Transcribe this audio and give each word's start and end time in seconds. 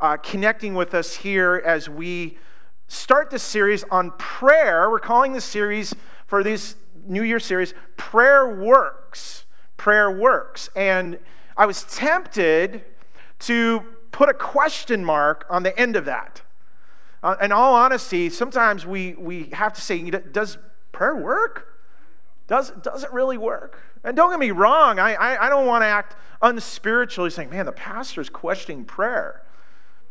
uh, 0.00 0.16
connecting 0.16 0.74
with 0.74 0.94
us 0.94 1.14
here 1.14 1.62
as 1.64 1.88
we 1.88 2.38
start 2.88 3.30
this 3.30 3.42
series 3.42 3.84
on 3.90 4.10
prayer. 4.12 4.90
We're 4.90 4.98
calling 4.98 5.32
this 5.32 5.44
series 5.44 5.94
for 6.26 6.42
this 6.42 6.76
New 7.06 7.22
Year 7.22 7.40
series, 7.40 7.74
Prayer 7.96 8.56
Works. 8.56 9.44
Prayer 9.76 10.10
Works. 10.10 10.68
And 10.74 11.18
I 11.56 11.66
was 11.66 11.84
tempted 11.84 12.82
to 13.40 13.80
put 14.12 14.28
a 14.28 14.34
question 14.34 15.04
mark 15.04 15.46
on 15.50 15.62
the 15.62 15.78
end 15.78 15.96
of 15.96 16.04
that. 16.06 16.42
Uh, 17.22 17.36
in 17.42 17.52
all 17.52 17.74
honesty, 17.74 18.30
sometimes 18.30 18.86
we, 18.86 19.14
we 19.14 19.44
have 19.52 19.72
to 19.74 19.80
say, 19.80 20.10
does 20.10 20.58
prayer 20.92 21.16
work? 21.16 21.82
Does, 22.46 22.70
does 22.82 23.04
it 23.04 23.12
really 23.12 23.38
work? 23.38 23.82
And 24.02 24.16
don't 24.16 24.30
get 24.30 24.40
me 24.40 24.50
wrong, 24.50 24.98
I, 24.98 25.14
I, 25.14 25.46
I 25.46 25.48
don't 25.50 25.66
want 25.66 25.82
to 25.82 25.86
act 25.86 26.16
unspiritually 26.42 27.30
saying, 27.30 27.50
man, 27.50 27.66
the 27.66 27.72
pastor's 27.72 28.30
questioning 28.30 28.84
prayer. 28.84 29.42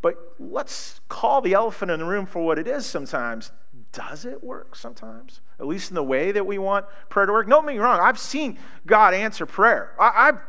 But 0.02 0.16
let's 0.39 1.02
call 1.09 1.41
the 1.41 1.53
elephant 1.53 1.91
in 1.91 1.99
the 1.99 2.05
room 2.05 2.26
for 2.26 2.44
what 2.44 2.58
it 2.58 2.67
is 2.67 2.85
sometimes. 2.85 3.52
Does 3.91 4.25
it 4.25 4.44
work 4.44 4.75
sometimes? 4.75 5.41
At 5.59 5.67
least 5.67 5.91
in 5.91 5.95
the 5.95 6.03
way 6.03 6.31
that 6.31 6.45
we 6.45 6.58
want 6.58 6.85
prayer 7.09 7.25
to 7.25 7.31
work? 7.31 7.49
Don't 7.49 7.66
get 7.66 7.73
me 7.73 7.80
wrong, 7.80 7.99
I've 7.99 8.20
seen 8.20 8.58
God 8.85 9.13
answer 9.13 9.45
prayer. 9.45 9.95
I, 9.99 10.27
have 10.27 10.41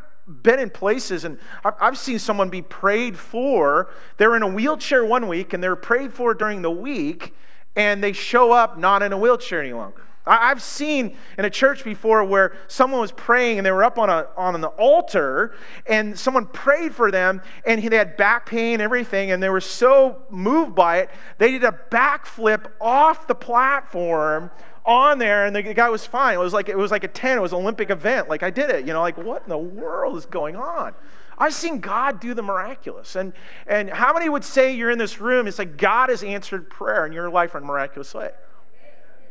been 0.43 0.61
in 0.61 0.71
places 0.71 1.25
and 1.25 1.39
I've 1.65 1.99
seen 1.99 2.19
someone 2.19 2.51
be 2.51 2.63
prayed 2.63 3.19
for. 3.19 3.91
They're 4.17 4.37
in 4.37 4.43
a 4.43 4.49
wheelchair 4.49 5.05
one 5.05 5.27
week 5.27 5.53
and 5.53 5.63
they're 5.63 5.77
prayed 5.77 6.13
for 6.13 6.35
during 6.35 6.63
the 6.63 6.71
week 6.71 7.35
and 7.77 8.03
they 8.03 8.13
show 8.13 8.53
up 8.53 8.79
not 8.79 9.03
in 9.03 9.13
a 9.13 9.19
wheelchair 9.19 9.61
any 9.61 9.73
longer. 9.73 10.03
I've 10.27 10.63
seen 10.63 11.17
in 11.39 11.47
a 11.47 11.51
church 11.51 11.83
before 11.83 12.23
where 12.25 12.55
someone 12.69 13.01
was 13.01 13.13
praying 13.13 13.59
and 13.59 13.67
they 13.67 13.71
were 13.71 13.83
up 13.83 13.99
on, 13.99 14.11
a, 14.11 14.27
on 14.37 14.55
an 14.55 14.65
altar 14.65 15.55
and 15.87 16.19
someone 16.19 16.47
prayed 16.47 16.95
for 16.95 17.11
them 17.11 17.41
and 17.65 17.83
they 17.83 17.97
had 17.97 18.17
back 18.19 18.47
pain 18.47 18.75
and 18.75 18.83
everything 18.83 19.31
and 19.31 19.43
they 19.43 19.49
were 19.49 19.63
so 19.63 20.23
moved 20.29 20.75
by 20.75 20.99
it, 20.99 21.11
they 21.39 21.53
did 21.53 21.65
a 21.65 21.79
backflip 21.91 22.67
off 22.81 23.27
the 23.27 23.35
platform 23.35 24.51
on 24.85 25.19
there 25.19 25.47
and 25.47 25.57
the 25.57 25.63
guy 25.63 25.89
was 25.89 26.05
fine. 26.05 26.35
It 26.35 26.39
was 26.39 26.53
like 26.53 26.69
it 26.69 26.77
was 26.77 26.91
like 26.91 27.05
a 27.05 27.09
10, 27.09 27.39
it 27.39 27.41
was 27.41 27.53
an 27.53 27.59
Olympic 27.59 27.91
event. 27.91 28.29
Like 28.29 28.43
I 28.43 28.51
did 28.51 28.69
it, 28.69 28.87
you 28.87 28.93
know, 28.93 29.01
like 29.01 29.17
what 29.17 29.43
in 29.43 29.49
the 29.49 29.59
world 29.59 30.17
is 30.19 30.27
going 30.27 30.55
on? 30.55 30.95
I've 31.39 31.55
seen 31.55 31.81
God 31.81 32.21
do 32.21 32.35
the 32.35 32.43
miraculous. 32.43 33.17
And 33.17 33.33
and 33.67 33.89
how 33.89 34.13
many 34.13 34.29
would 34.29 34.45
say 34.45 34.75
you're 34.75 34.91
in 34.91 34.99
this 34.99 35.19
room? 35.19 35.47
It's 35.47 35.59
like 35.59 35.79
God 35.79 36.11
has 36.11 36.23
answered 36.23 36.69
prayer 36.69 37.07
in 37.07 37.13
your 37.13 37.31
life 37.31 37.55
in 37.55 37.63
a 37.63 37.67
miraculous 37.67 38.13
way. 38.13 38.31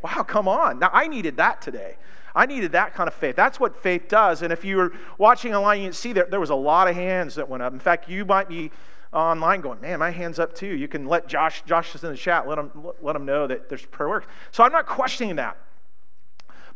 Wow, 0.02 0.24
come 0.24 0.48
on. 0.48 0.80
Now 0.80 0.90
I 0.94 1.08
needed 1.08 1.38
that 1.38 1.62
today. 1.62 1.98
I 2.36 2.46
needed 2.46 2.72
that 2.74 2.94
kind 2.94 3.08
of 3.08 3.14
faith. 3.14 3.36
That's 3.36 3.60
what 3.60 3.76
faith 3.76 4.08
does. 4.08 4.44
And 4.44 4.54
if 4.54 4.64
you 4.64 4.78
were 4.78 4.94
watching 5.18 5.56
online, 5.56 5.82
you 5.82 5.88
can 5.88 5.94
see 5.94 6.14
that 6.14 6.30
there 6.32 6.40
was 6.40 6.52
a 6.52 6.56
lot 6.56 6.88
of 6.88 6.96
hands 6.96 7.36
that 7.36 7.48
went 7.48 7.64
up. 7.64 7.74
In 7.74 7.80
fact, 7.80 8.08
you 8.08 8.24
might 8.24 8.48
be 8.48 8.72
online 9.12 9.62
going, 9.62 9.82
man, 9.82 10.00
my 10.00 10.12
hand's 10.12 10.38
up 10.40 10.54
too. 10.54 10.68
You 10.68 10.88
can 10.88 11.08
let 11.08 11.28
Josh, 11.28 11.64
Josh 11.66 11.96
is 11.96 12.04
in 12.04 12.12
the 12.12 12.18
chat, 12.18 12.48
let 12.48 12.60
him, 12.60 12.72
let 13.02 13.16
him 13.16 13.26
know 13.26 13.48
that 13.48 13.68
there's 13.68 13.86
prayer 13.86 14.10
work. 14.10 14.30
So 14.52 14.64
I'm 14.64 14.72
not 14.72 14.86
questioning 14.86 15.36
that. 15.38 15.58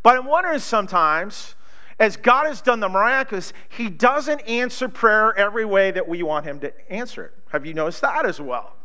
But 0.01 0.17
I'm 0.17 0.25
wondering 0.25 0.59
sometimes, 0.59 1.55
as 1.99 2.17
God 2.17 2.47
has 2.47 2.61
done 2.61 2.79
the 2.79 2.89
miraculous, 2.89 3.53
He 3.69 3.89
doesn't 3.89 4.41
answer 4.41 4.89
prayer 4.89 5.37
every 5.37 5.65
way 5.65 5.91
that 5.91 6.07
we 6.07 6.23
want 6.23 6.45
Him 6.45 6.59
to 6.59 6.91
answer 6.91 7.25
it. 7.25 7.33
Have 7.49 7.65
you 7.65 7.73
noticed 7.73 8.01
that 8.01 8.25
as 8.25 8.41
well? 8.41 8.75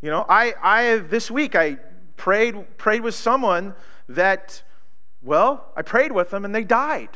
You 0.00 0.10
know, 0.10 0.24
I, 0.28 0.54
I 0.62 0.98
this 0.98 1.30
week 1.30 1.54
I 1.54 1.78
prayed 2.16 2.78
prayed 2.78 3.02
with 3.02 3.14
someone 3.14 3.74
that, 4.08 4.62
well, 5.22 5.72
I 5.76 5.82
prayed 5.82 6.12
with 6.12 6.30
them 6.30 6.44
and 6.44 6.54
they 6.54 6.64
died. 6.64 7.10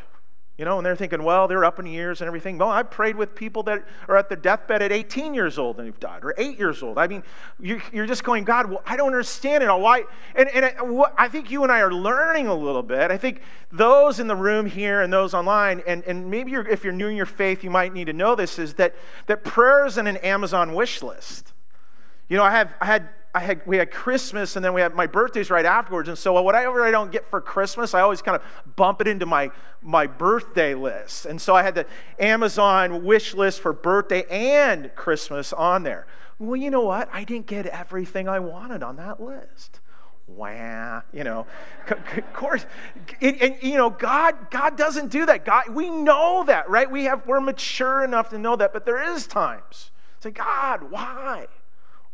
You 0.58 0.64
know, 0.64 0.78
and 0.78 0.86
they're 0.86 0.96
thinking, 0.96 1.22
well, 1.22 1.48
they're 1.48 1.66
up 1.66 1.78
in 1.78 1.84
years 1.84 2.22
and 2.22 2.28
everything. 2.28 2.56
Well, 2.56 2.70
I've 2.70 2.90
prayed 2.90 3.14
with 3.14 3.34
people 3.34 3.62
that 3.64 3.84
are 4.08 4.16
at 4.16 4.30
their 4.30 4.38
deathbed 4.38 4.80
at 4.80 4.90
18 4.90 5.34
years 5.34 5.58
old 5.58 5.78
and 5.78 5.86
they've 5.86 6.00
died, 6.00 6.24
or 6.24 6.32
8 6.38 6.58
years 6.58 6.82
old. 6.82 6.96
I 6.96 7.06
mean, 7.06 7.22
you're 7.60 8.06
just 8.06 8.24
going, 8.24 8.44
God, 8.44 8.70
well, 8.70 8.80
I 8.86 8.96
don't 8.96 9.08
understand 9.08 9.62
it 9.62 9.68
all. 9.68 9.82
Why? 9.82 10.04
And, 10.34 10.48
and 10.48 10.64
uh, 10.64 11.10
I 11.18 11.28
think 11.28 11.50
you 11.50 11.62
and 11.62 11.70
I 11.70 11.80
are 11.80 11.92
learning 11.92 12.46
a 12.46 12.54
little 12.54 12.82
bit. 12.82 13.10
I 13.10 13.18
think 13.18 13.42
those 13.70 14.18
in 14.18 14.28
the 14.28 14.36
room 14.36 14.64
here 14.64 15.02
and 15.02 15.12
those 15.12 15.34
online, 15.34 15.82
and, 15.86 16.02
and 16.04 16.30
maybe 16.30 16.52
you're, 16.52 16.66
if 16.66 16.84
you're 16.84 16.92
new 16.94 17.08
in 17.08 17.16
your 17.16 17.26
faith, 17.26 17.62
you 17.62 17.70
might 17.70 17.92
need 17.92 18.06
to 18.06 18.14
know 18.14 18.34
this, 18.34 18.58
is 18.58 18.72
that, 18.74 18.94
that 19.26 19.44
prayer 19.44 19.84
isn't 19.84 20.06
an 20.06 20.16
Amazon 20.18 20.72
wish 20.72 21.02
list. 21.02 21.52
You 22.30 22.38
know, 22.38 22.44
I, 22.44 22.52
have, 22.52 22.74
I 22.80 22.86
had 22.86 23.10
I 23.36 23.40
had, 23.40 23.60
we 23.66 23.76
had 23.76 23.90
Christmas 23.90 24.56
and 24.56 24.64
then 24.64 24.72
we 24.72 24.80
had 24.80 24.94
my 24.94 25.06
birthday's 25.06 25.50
right 25.50 25.66
afterwards. 25.66 26.08
And 26.08 26.16
so 26.16 26.40
whatever 26.40 26.82
I 26.82 26.90
don't 26.90 27.12
get 27.12 27.28
for 27.28 27.38
Christmas, 27.38 27.92
I 27.92 28.00
always 28.00 28.22
kind 28.22 28.34
of 28.34 28.76
bump 28.76 29.02
it 29.02 29.06
into 29.06 29.26
my, 29.26 29.50
my 29.82 30.06
birthday 30.06 30.74
list. 30.74 31.26
And 31.26 31.38
so 31.38 31.54
I 31.54 31.62
had 31.62 31.74
the 31.74 31.84
Amazon 32.18 33.04
wish 33.04 33.34
list 33.34 33.60
for 33.60 33.74
birthday 33.74 34.24
and 34.30 34.90
Christmas 34.94 35.52
on 35.52 35.82
there. 35.82 36.06
Well, 36.38 36.56
you 36.56 36.70
know 36.70 36.80
what? 36.80 37.10
I 37.12 37.24
didn't 37.24 37.46
get 37.46 37.66
everything 37.66 38.26
I 38.26 38.38
wanted 38.38 38.82
on 38.82 38.96
that 38.96 39.22
list. 39.22 39.80
Wah, 40.26 41.02
you 41.12 41.22
know, 41.22 41.46
of 41.90 42.32
course, 42.32 42.64
and, 43.20 43.58
you 43.60 43.76
know, 43.76 43.90
God, 43.90 44.50
God 44.50 44.78
doesn't 44.78 45.08
do 45.08 45.26
that. 45.26 45.44
God, 45.44 45.68
we 45.68 45.90
know 45.90 46.42
that, 46.46 46.70
right? 46.70 46.90
We 46.90 47.04
have, 47.04 47.26
we're 47.26 47.40
mature 47.40 48.02
enough 48.02 48.30
to 48.30 48.38
know 48.38 48.56
that, 48.56 48.72
but 48.72 48.86
there 48.86 49.12
is 49.14 49.26
times. 49.26 49.90
Say, 50.20 50.30
God, 50.30 50.90
why? 50.90 51.46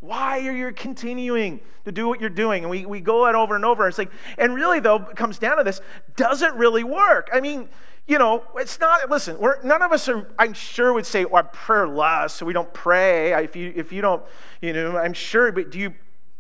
Why 0.03 0.45
are 0.49 0.53
you 0.53 0.73
continuing 0.73 1.61
to 1.85 1.93
do 1.93 2.09
what 2.09 2.21
you're 2.21 2.29
doing? 2.29 2.65
And 2.65 2.71
we, 2.71 2.85
we 2.87 3.01
go 3.01 3.25
that 3.25 3.37
over 3.37 3.55
and 3.55 3.65
over. 3.65 3.87
It's 3.87 3.99
like, 3.99 4.11
and 4.37 4.53
really, 4.53 4.81
though, 4.81 4.97
it 4.97 5.15
comes 5.15 5.39
down 5.39 5.59
to 5.59 5.65
this 5.65 5.81
does 6.17 6.43
it 6.43 6.53
really 6.55 6.83
work? 6.83 7.31
I 7.33 7.41
mean, 7.41 7.69
you 8.09 8.19
know, 8.19 8.43
it's 8.57 8.81
not, 8.81 9.09
listen, 9.09 9.39
we're, 9.39 9.63
none 9.63 9.81
of 9.81 9.93
us 9.93 10.09
are, 10.09 10.29
I'm 10.41 10.55
sure, 10.55 10.93
would 10.93 11.07
say, 11.07 11.25
well, 11.25 11.45
I 11.45 11.47
pray 11.53 11.87
less, 11.87 12.35
so 12.35 12.45
we 12.45 12.53
don't 12.53 12.73
pray. 12.75 13.33
If 13.45 13.55
you, 13.55 13.73
if 13.77 13.93
you 13.93 14.03
don't, 14.03 14.25
you 14.61 14.73
know, 14.73 14.97
I'm 14.97 15.13
sure, 15.13 15.53
but 15.53 15.71
do 15.71 15.79
you, 15.79 15.95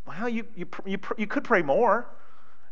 well, 0.08 0.28
you, 0.28 0.44
you, 0.56 0.66
you, 0.84 0.98
you 1.16 1.26
could 1.28 1.44
pray 1.44 1.62
more. 1.62 2.08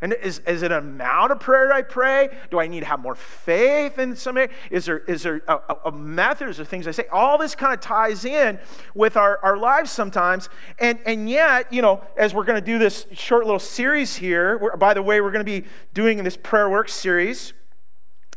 And 0.02 0.14
is, 0.14 0.38
is 0.46 0.62
it 0.62 0.72
an 0.72 0.78
amount 0.78 1.32
of 1.32 1.40
prayer 1.40 1.72
I 1.72 1.82
pray? 1.82 2.30
Do 2.50 2.58
I 2.58 2.66
need 2.66 2.80
to 2.80 2.86
have 2.86 3.00
more 3.00 3.14
faith 3.14 3.98
in 3.98 4.16
some 4.16 4.38
area? 4.38 4.48
Is 4.70 4.86
there, 4.86 4.98
is 5.00 5.22
there 5.22 5.42
a, 5.46 5.76
a 5.84 5.92
there 5.92 6.64
things 6.68 6.86
I 6.86 6.90
say? 6.90 7.06
All 7.12 7.36
this 7.36 7.54
kind 7.54 7.74
of 7.74 7.80
ties 7.80 8.24
in 8.24 8.58
with 8.94 9.16
our, 9.18 9.38
our 9.42 9.58
lives 9.58 9.90
sometimes. 9.90 10.48
And, 10.78 10.98
and 11.04 11.28
yet, 11.28 11.70
you 11.72 11.82
know, 11.82 12.02
as 12.16 12.32
we're 12.32 12.44
going 12.44 12.60
to 12.60 12.64
do 12.64 12.78
this 12.78 13.06
short 13.12 13.44
little 13.44 13.60
series 13.60 14.16
here, 14.16 14.74
by 14.78 14.94
the 14.94 15.02
way, 15.02 15.20
we're 15.20 15.32
going 15.32 15.44
to 15.44 15.60
be 15.60 15.66
doing 15.92 16.22
this 16.24 16.36
prayer 16.36 16.70
work 16.70 16.88
series. 16.88 17.52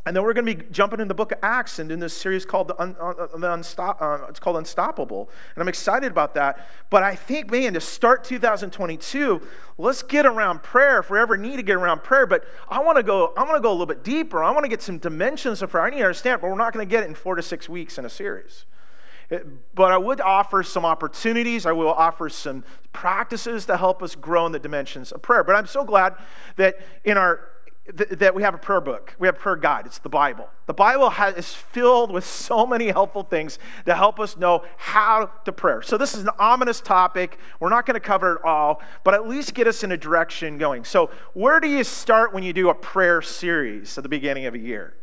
And 0.06 0.14
then 0.14 0.24
we're 0.24 0.34
going 0.34 0.46
to 0.46 0.56
be 0.56 0.64
jumping 0.70 1.00
in 1.00 1.08
the 1.08 1.14
book 1.14 1.32
of 1.32 1.40
Acts 1.44 1.80
and 1.80 1.90
in 1.90 1.98
this 1.98 2.14
series 2.14 2.46
called 2.46 2.68
the, 2.68 2.82
Un, 2.82 2.94
uh, 3.00 3.14
the 3.14 3.48
Unstop, 3.48 4.02
uh, 4.02 4.26
it's 4.28 4.40
called 4.40 4.58
Unstoppable. 4.58 5.30
And 5.56 5.62
I'm 5.62 5.70
excited 5.70 6.12
about 6.12 6.34
that. 6.34 6.68
But 6.90 7.04
I 7.04 7.16
think, 7.16 7.50
man, 7.50 7.74
to 7.74 7.80
start 7.80 8.26
2022, 8.26 9.42
let's 9.78 10.04
get 10.04 10.26
around 10.26 10.62
prayer 10.62 11.00
if 11.00 11.10
we 11.10 11.20
ever 11.20 11.38
need 11.38 11.56
to 11.56 11.64
get 11.64 11.78
around 11.78 12.04
prayer. 12.04 12.26
But 12.26 12.44
I 12.68 12.82
want 12.82 12.98
to 12.98 13.04
go, 13.04 13.34
I 13.38 13.44
want 13.44 13.56
to 13.56 13.62
go 13.62 13.70
a 13.70 13.72
little 13.72 13.86
bit 13.86 14.04
deeper. 14.04 14.44
I 14.44 14.52
want 14.52 14.66
to 14.66 14.70
get 14.70 14.82
some 14.82 14.98
dimensions 14.98 15.62
of 15.62 15.70
prayer. 15.70 15.86
I 15.86 15.90
need 15.90 16.00
to 16.00 16.04
understand, 16.04 16.42
but 16.42 16.50
we're 16.50 16.58
not 16.58 16.74
going 16.74 16.86
to 16.86 16.90
get 16.90 17.04
it 17.04 17.08
in 17.08 17.16
four 17.16 17.36
to 17.36 17.42
six 17.42 17.70
weeks 17.70 17.98
in 17.98 18.04
a 18.04 18.10
series. 18.10 18.66
But 19.74 19.94
I 19.94 19.98
would 19.98 20.20
offer 20.20 20.64
some 20.64 20.84
opportunities. 20.84 21.66
I 21.66 21.72
will 21.72 21.94
offer 21.94 22.28
some 22.28 22.66
practices 22.92 23.66
to 23.68 23.78
help 23.78 24.04
us 24.04 24.16
grow 24.16 24.46
in 24.46 24.52
the 24.52 24.60
dimensions 24.60 25.14
of 25.14 25.22
prayer. 25.22 25.46
But 25.46 25.56
I'm 25.56 25.66
so 25.66 25.86
glad 25.86 26.16
that 26.58 26.76
in 27.06 27.18
our 27.18 27.53
th- 27.86 28.10
that 28.10 28.34
we 28.34 28.42
have 28.44 28.54
a 28.54 28.58
prayer 28.58 28.82
book. 28.82 29.16
We 29.20 29.28
have 29.28 29.36
a 29.36 29.40
prayer 29.40 29.56
guide. 29.56 29.86
It's 29.86 30.00
the 30.00 30.10
Bible. 30.10 30.48
The 30.68 30.74
Bible 30.74 31.10
has, 31.10 31.36
is 31.36 31.54
filled 31.54 32.12
with 32.12 32.26
so 32.44 32.66
many 32.66 32.88
helpful 32.88 33.24
things 33.24 33.60
to 33.86 33.96
help 33.96 34.20
us 34.20 34.38
know 34.38 34.64
how 34.78 35.32
to 35.46 35.52
pray. 35.52 35.80
So 35.84 35.98
this 35.98 36.14
is 36.14 36.24
an 36.24 36.30
ominous 36.40 36.82
topic. 36.82 37.40
We're 37.60 37.70
not 37.70 37.86
going 37.86 37.96
to 37.96 38.06
cover 38.06 38.36
it 38.36 38.44
all, 38.44 38.82
but 39.04 39.14
at 39.14 39.28
least 39.28 39.54
get 39.54 39.68
us 39.68 39.84
in 39.84 39.92
a 39.92 39.98
direction 39.98 40.58
going. 40.58 40.84
So 40.84 41.10
where 41.34 41.60
do 41.60 41.68
you 41.68 41.84
start 41.84 42.34
when 42.34 42.44
you 42.44 42.54
do 42.54 42.70
a 42.70 42.76
prayer 42.76 43.22
series 43.22 43.98
at 43.98 44.04
the 44.04 44.10
beginning 44.10 44.46
of 44.46 44.56
a 44.56 44.60
year? 44.60 44.96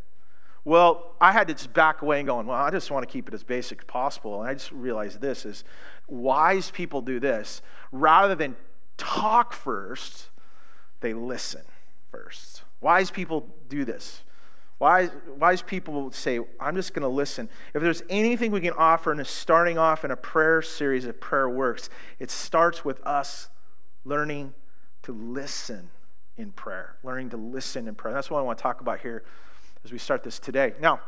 Well, 0.65 1.17
I 1.21 1.33
had 1.33 1.49
to 1.49 1.55
just 1.55 1.73
back 1.73 2.03
away 2.03 2.21
and 2.21 2.29
going, 2.29 2.47
well, 2.47 2.59
I 2.59 2.71
just 2.71 2.91
want 2.91 3.07
to 3.07 3.11
keep 3.11 3.29
it 3.29 3.35
as 3.35 3.43
basic 3.43 3.81
as 3.81 3.85
possible. 3.87 4.41
And 4.41 4.51
I 4.51 4.55
just 4.55 4.71
realized 4.73 5.21
this 5.21 5.47
is 5.47 5.65
wise 6.07 6.71
people 6.71 7.01
do 7.01 7.19
this. 7.19 7.63
Rather 7.93 8.35
than 8.35 8.55
talk 8.99 9.55
first, 9.55 10.29
they 11.01 11.15
listen 11.15 11.63
first. 12.11 12.63
Wise 12.81 13.11
people 13.11 13.47
do 13.69 13.85
this. 13.85 14.23
Wise, 14.79 15.11
wise 15.39 15.61
people 15.61 16.11
say, 16.11 16.41
I'm 16.59 16.75
just 16.75 16.95
going 16.95 17.03
to 17.03 17.09
listen. 17.09 17.51
If 17.75 17.83
there's 17.83 18.03
anything 18.09 18.51
we 18.51 18.63
can 18.63 18.73
offer 18.73 19.13
in 19.13 19.21
a 19.21 19.25
starting 19.25 19.77
off 19.77 20.07
in 20.07 20.11
a 20.11 20.17
prayer 20.17 20.63
series 20.63 21.05
of 21.05 21.21
prayer 21.21 21.51
works, 21.51 21.91
it 22.19 22.31
starts 22.31 22.83
with 22.83 23.07
us 23.07 23.51
learning 24.07 24.55
to 25.03 25.13
listen 25.13 25.91
in 26.39 26.51
prayer. 26.53 26.97
Learning 27.03 27.29
to 27.31 27.37
listen 27.37 27.89
in 27.89 27.95
prayer. 27.95 28.15
That's 28.15 28.31
what 28.31 28.39
I 28.39 28.43
want 28.43 28.57
to 28.57 28.63
talk 28.63 28.81
about 28.81 29.01
here 29.01 29.23
as 29.85 29.93
we 29.93 29.99
start 29.99 30.25
this 30.25 30.39
today. 30.39 30.73
Now, 30.81 31.01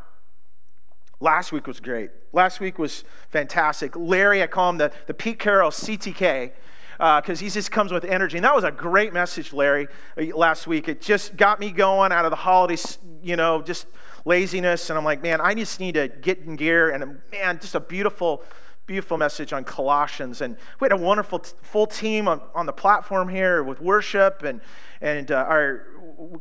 last 1.21 1.51
week 1.51 1.67
was 1.67 1.81
great. 1.81 2.11
Last 2.35 2.61
week 2.61 2.79
was 2.79 3.05
fantastic. 3.31 3.97
Larry, 3.97 4.43
I 4.43 4.49
call 4.49 4.69
him 4.69 4.77
the, 4.77 4.93
the 5.07 5.15
Pete 5.15 5.39
Carroll 5.39 5.71
CTK 5.71 6.53
because 6.99 7.41
uh, 7.41 7.45
he 7.45 7.51
just 7.51 7.71
comes 7.71 7.93
with 7.93 8.05
energy. 8.05 8.37
And 8.39 8.45
that 8.45 8.55
was 8.55 8.65
a 8.65 8.71
great 8.71 9.13
message, 9.13 9.53
Larry, 9.53 9.89
uh, 10.19 10.37
last 10.37 10.67
week. 10.67 10.89
It 10.89 11.01
just 11.01 11.37
got 11.37 11.61
me 11.61 11.71
going 11.71 12.13
out 12.13 12.25
of 12.25 12.31
the 12.31 12.37
holidays, 12.37 12.99
you 13.23 13.37
know, 13.37 13.63
just 13.63 13.87
laziness. 14.25 14.91
And 14.91 14.99
I'm 14.99 15.05
like, 15.05 15.23
man, 15.23 15.41
I 15.41 15.55
just 15.55 15.81
need 15.81 15.95
to 15.95 16.09
get 16.09 16.39
in 16.41 16.57
gear. 16.57 16.91
And 16.91 17.21
man, 17.33 17.59
just 17.59 17.75
a 17.75 17.81
beautiful, 17.81 18.43
beautiful 18.87 19.19
message 19.19 19.53
on 19.53 19.65
Colossians. 19.65 20.41
And 20.41 20.57
we 20.81 20.87
had 20.87 20.93
a 20.93 20.97
wonderful 20.97 21.41
t- 21.41 21.53
full 21.63 21.87
team 21.87 22.29
on, 22.29 22.41
on 22.55 22.67
the 22.67 22.73
platform 22.73 23.29
here 23.29 23.63
with 23.63 23.81
worship. 23.81 24.43
And, 24.43 24.61
and 25.01 25.31
uh, 25.31 25.47
our 25.49 25.87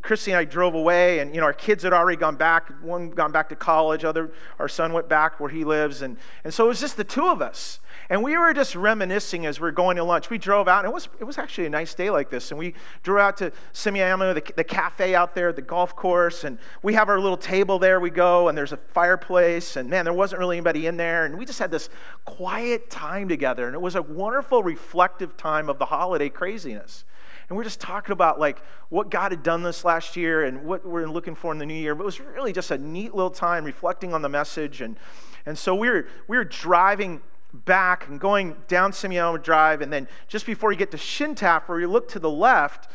Christy 0.01 0.31
and 0.31 0.39
I 0.39 0.45
drove 0.45 0.75
away, 0.75 1.19
and 1.19 1.33
you 1.33 1.42
know 1.42 1.45
our 1.45 1.53
kids 1.53 1.83
had 1.83 1.94
already 1.94 2.18
gone 2.18 2.36
back. 2.36 2.69
One 2.81 3.09
gone 3.09 3.31
back 3.31 3.50
to 3.50 3.56
college, 3.56 4.03
other 4.03 4.31
our 4.59 4.68
son 4.68 4.94
went 4.94 5.09
back 5.09 5.39
where 5.39 5.50
he 5.50 5.63
lives, 5.63 6.01
and 6.01 6.18
and 6.44 6.53
so 6.53 6.65
it 6.65 6.68
was 6.68 6.80
just 6.80 6.98
the 6.98 7.03
two 7.03 7.25
of 7.25 7.42
us. 7.42 7.80
And 8.12 8.22
we 8.22 8.38
were 8.38 8.54
just 8.54 8.75
reminiscing 8.75 9.46
as 9.46 9.62
we 9.62 9.63
were 9.63 9.72
going 9.72 9.96
to 9.96 10.04
lunch. 10.04 10.30
We 10.30 10.38
drove 10.38 10.68
out, 10.68 10.80
and 10.84 10.92
it 10.92 10.94
was, 10.94 11.08
it 11.22 11.24
was 11.24 11.38
actually 11.38 11.68
a 11.68 11.69
nice 11.69 11.94
day 11.94 12.10
like 12.10 12.30
this. 12.30 12.52
And 12.52 12.60
we 12.60 12.74
drove 13.04 13.22
out 13.22 13.38
to 13.38 13.54
Semiahmoo, 13.72 14.36
the, 14.36 14.54
the 14.58 14.66
cafe 14.66 15.16
out 15.16 15.34
there, 15.34 15.54
the 15.54 15.62
golf 15.62 15.96
course, 15.96 16.44
and 16.44 16.60
we 16.84 16.94
have 16.94 17.08
our 17.08 17.22
little 17.22 17.38
table 17.38 17.80
there. 17.80 18.02
We 18.02 18.10
go, 18.10 18.50
and 18.50 18.58
there's 18.58 18.74
a 18.74 18.78
fireplace, 18.78 19.78
and 19.78 19.90
man, 19.90 20.04
there 20.04 20.13
wasn't 20.13 20.40
really 20.40 20.58
anybody 20.58 20.88
in 20.88 20.98
there. 20.98 21.24
And 21.24 21.38
we 21.38 21.46
just 21.46 21.58
had 21.58 21.72
this 21.72 21.88
quiet 22.25 22.90
time 22.90 23.30
together, 23.30 23.66
and 23.68 23.74
it 23.74 23.81
was 23.81 23.96
a 23.96 24.02
wonderful, 24.02 24.62
reflective 24.62 25.38
time 25.38 25.69
of 25.69 25.80
the 25.80 25.86
holiday 25.86 26.28
craziness. 26.28 27.06
And 27.48 27.56
we're 27.56 27.63
just 27.63 27.80
talking 27.80 28.12
about 28.12 28.42
like 28.42 28.62
what 28.90 29.10
God 29.10 29.31
had 29.31 29.42
done 29.42 29.63
this 29.63 29.86
last 29.86 30.18
year 30.18 30.44
and 30.44 30.66
what 30.66 30.86
we're 30.86 31.08
looking 31.08 31.34
for 31.34 31.54
in 31.54 31.58
the 31.58 31.66
new 31.66 31.74
year. 31.74 31.96
But 31.96 32.04
it 32.04 32.08
was 32.08 32.19
really 32.19 32.52
just 32.52 32.72
a 32.72 32.78
neat 32.78 33.16
little 33.16 33.31
time 33.31 33.63
reflecting 33.63 34.13
on 34.13 34.22
the 34.22 34.30
message. 34.30 34.81
And, 34.81 34.98
and 35.46 35.58
so 35.58 35.74
we 35.75 35.90
were, 35.90 36.08
we 36.28 36.36
were 36.36 36.44
driving 36.44 37.22
back 37.53 38.07
and 38.07 38.19
going 38.19 38.56
down 38.68 38.92
Semiahmoo 38.92 39.44
Drive, 39.44 39.81
and 39.81 39.92
then 39.92 40.07
just 40.27 40.45
before 40.45 40.71
you 40.71 40.77
get 40.77 40.92
to 40.92 40.98
Shintaf, 40.98 41.68
where 41.68 41.80
you 41.80 41.88
look 41.88 42.07
to 42.09 42.19
the 42.19 42.30
left, 42.30 42.89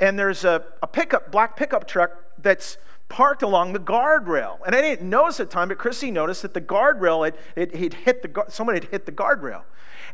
and 0.00 0.18
there's 0.18 0.44
a, 0.44 0.64
a 0.82 0.86
pickup, 0.86 1.30
black 1.30 1.56
pickup 1.56 1.86
truck 1.86 2.12
that's 2.40 2.78
parked 3.08 3.42
along 3.42 3.72
the 3.72 3.80
guardrail. 3.80 4.58
And 4.66 4.74
I 4.74 4.80
didn't 4.80 5.08
notice 5.08 5.40
at 5.40 5.48
the 5.48 5.54
time, 5.54 5.68
but 5.68 5.78
Chrissy 5.78 6.10
noticed 6.10 6.42
that 6.42 6.54
the 6.54 6.60
guardrail 6.60 7.24
had 7.24 7.36
it, 7.56 7.74
it 7.74 7.94
hit 7.94 8.22
the 8.22 8.44
someone 8.48 8.74
had 8.74 8.84
hit 8.84 9.06
the 9.06 9.12
guardrail. 9.12 9.62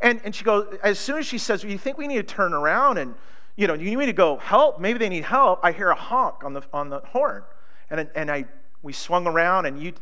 And, 0.00 0.20
and 0.24 0.34
she 0.34 0.44
goes, 0.44 0.76
as 0.82 0.98
soon 0.98 1.18
as 1.18 1.26
she 1.26 1.38
says, 1.38 1.64
well, 1.64 1.72
you 1.72 1.78
think 1.78 1.98
we 1.98 2.06
need 2.06 2.16
to 2.16 2.34
turn 2.34 2.52
around 2.52 2.98
and, 2.98 3.14
you 3.56 3.66
know, 3.66 3.74
you 3.74 3.96
need 3.96 4.06
to 4.06 4.12
go 4.12 4.38
help? 4.38 4.80
Maybe 4.80 4.98
they 4.98 5.08
need 5.08 5.24
help. 5.24 5.60
I 5.62 5.72
hear 5.72 5.90
a 5.90 5.94
honk 5.94 6.44
on 6.44 6.52
the, 6.52 6.62
on 6.72 6.88
the 6.88 7.00
horn. 7.00 7.42
And, 7.90 8.08
and 8.14 8.30
I, 8.30 8.46
we 8.82 8.92
swung 8.92 9.26
around 9.26 9.66
and 9.66 9.80
you 9.80 9.92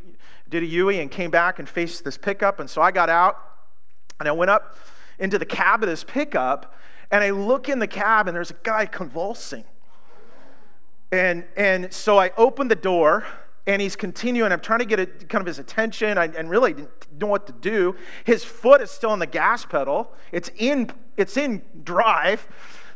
did 0.48 0.62
a 0.62 0.66
Yui 0.66 1.00
and 1.00 1.10
came 1.10 1.30
back 1.30 1.58
and 1.58 1.68
faced 1.68 2.04
this 2.04 2.16
pickup. 2.16 2.60
And 2.60 2.68
so 2.68 2.80
I 2.80 2.90
got 2.90 3.10
out 3.10 3.51
and 4.20 4.28
I 4.28 4.32
went 4.32 4.50
up 4.50 4.76
into 5.18 5.38
the 5.38 5.46
cab 5.46 5.82
of 5.82 5.88
this 5.88 6.04
pickup, 6.04 6.74
and 7.10 7.22
I 7.22 7.30
look 7.30 7.68
in 7.68 7.78
the 7.78 7.86
cab, 7.86 8.28
and 8.28 8.36
there's 8.36 8.50
a 8.50 8.56
guy 8.62 8.86
convulsing. 8.86 9.64
And, 11.12 11.44
and 11.56 11.92
so 11.92 12.18
I 12.18 12.30
open 12.36 12.68
the 12.68 12.74
door, 12.74 13.24
and 13.66 13.80
he's 13.80 13.96
continuing. 13.96 14.50
I'm 14.50 14.60
trying 14.60 14.80
to 14.80 14.84
get 14.84 14.98
a, 14.98 15.06
kind 15.06 15.40
of 15.40 15.46
his 15.46 15.58
attention 15.58 16.18
I, 16.18 16.26
and 16.26 16.48
really 16.48 16.72
didn't 16.72 17.20
know 17.20 17.26
what 17.26 17.46
to 17.46 17.52
do. 17.52 17.94
His 18.24 18.42
foot 18.42 18.80
is 18.80 18.90
still 18.90 19.10
on 19.10 19.18
the 19.18 19.26
gas 19.26 19.64
pedal, 19.64 20.12
it's 20.32 20.50
in, 20.56 20.90
it's 21.16 21.36
in 21.36 21.62
drive. 21.84 22.46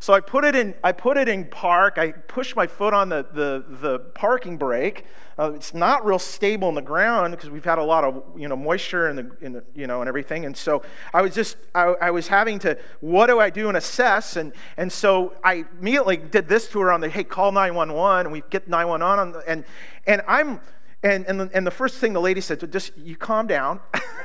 So 0.00 0.12
I 0.12 0.20
put 0.20 0.44
it 0.44 0.54
in, 0.54 0.74
I 0.84 0.92
put 0.92 1.16
it 1.16 1.28
in 1.28 1.46
park. 1.46 1.98
I 1.98 2.12
push 2.12 2.54
my 2.54 2.66
foot 2.66 2.94
on 2.94 3.08
the, 3.08 3.26
the, 3.32 3.64
the 3.80 3.98
parking 4.14 4.56
brake. 4.56 5.06
Uh, 5.38 5.52
it's 5.54 5.74
not 5.74 6.04
real 6.04 6.18
stable 6.18 6.68
in 6.70 6.74
the 6.74 6.82
ground 6.82 7.32
because 7.32 7.50
we've 7.50 7.64
had 7.64 7.78
a 7.78 7.84
lot 7.84 8.04
of 8.04 8.22
you 8.38 8.48
know 8.48 8.56
moisture 8.56 9.10
in 9.10 9.16
the, 9.16 9.30
in 9.42 9.52
the 9.52 9.62
you 9.74 9.86
know 9.86 10.00
and 10.00 10.08
everything. 10.08 10.46
And 10.46 10.56
so 10.56 10.82
I 11.12 11.20
was 11.20 11.34
just 11.34 11.58
I, 11.74 11.94
I, 12.00 12.10
was 12.10 12.26
having 12.26 12.58
to 12.60 12.78
what 13.00 13.26
do 13.26 13.38
I 13.38 13.50
do 13.50 13.68
and 13.68 13.76
assess 13.76 14.36
and 14.36 14.52
and 14.78 14.90
so 14.90 15.34
I 15.44 15.66
immediately 15.78 16.16
did 16.16 16.48
this 16.48 16.68
to 16.68 16.80
her 16.80 16.90
on 16.90 17.02
the 17.02 17.10
hey 17.10 17.22
call 17.22 17.52
911 17.52 18.26
and 18.26 18.32
we 18.32 18.42
get 18.48 18.66
911 18.66 19.36
on 19.36 19.42
and 19.46 19.64
and 20.06 20.22
I'm 20.26 20.60
and, 21.06 21.24
and, 21.26 21.40
the, 21.40 21.50
and 21.54 21.64
the 21.64 21.70
first 21.70 21.98
thing 21.98 22.12
the 22.12 22.20
lady 22.20 22.40
said, 22.40 22.72
just 22.72 22.90
you 22.98 23.16
calm 23.16 23.46
down. 23.46 23.78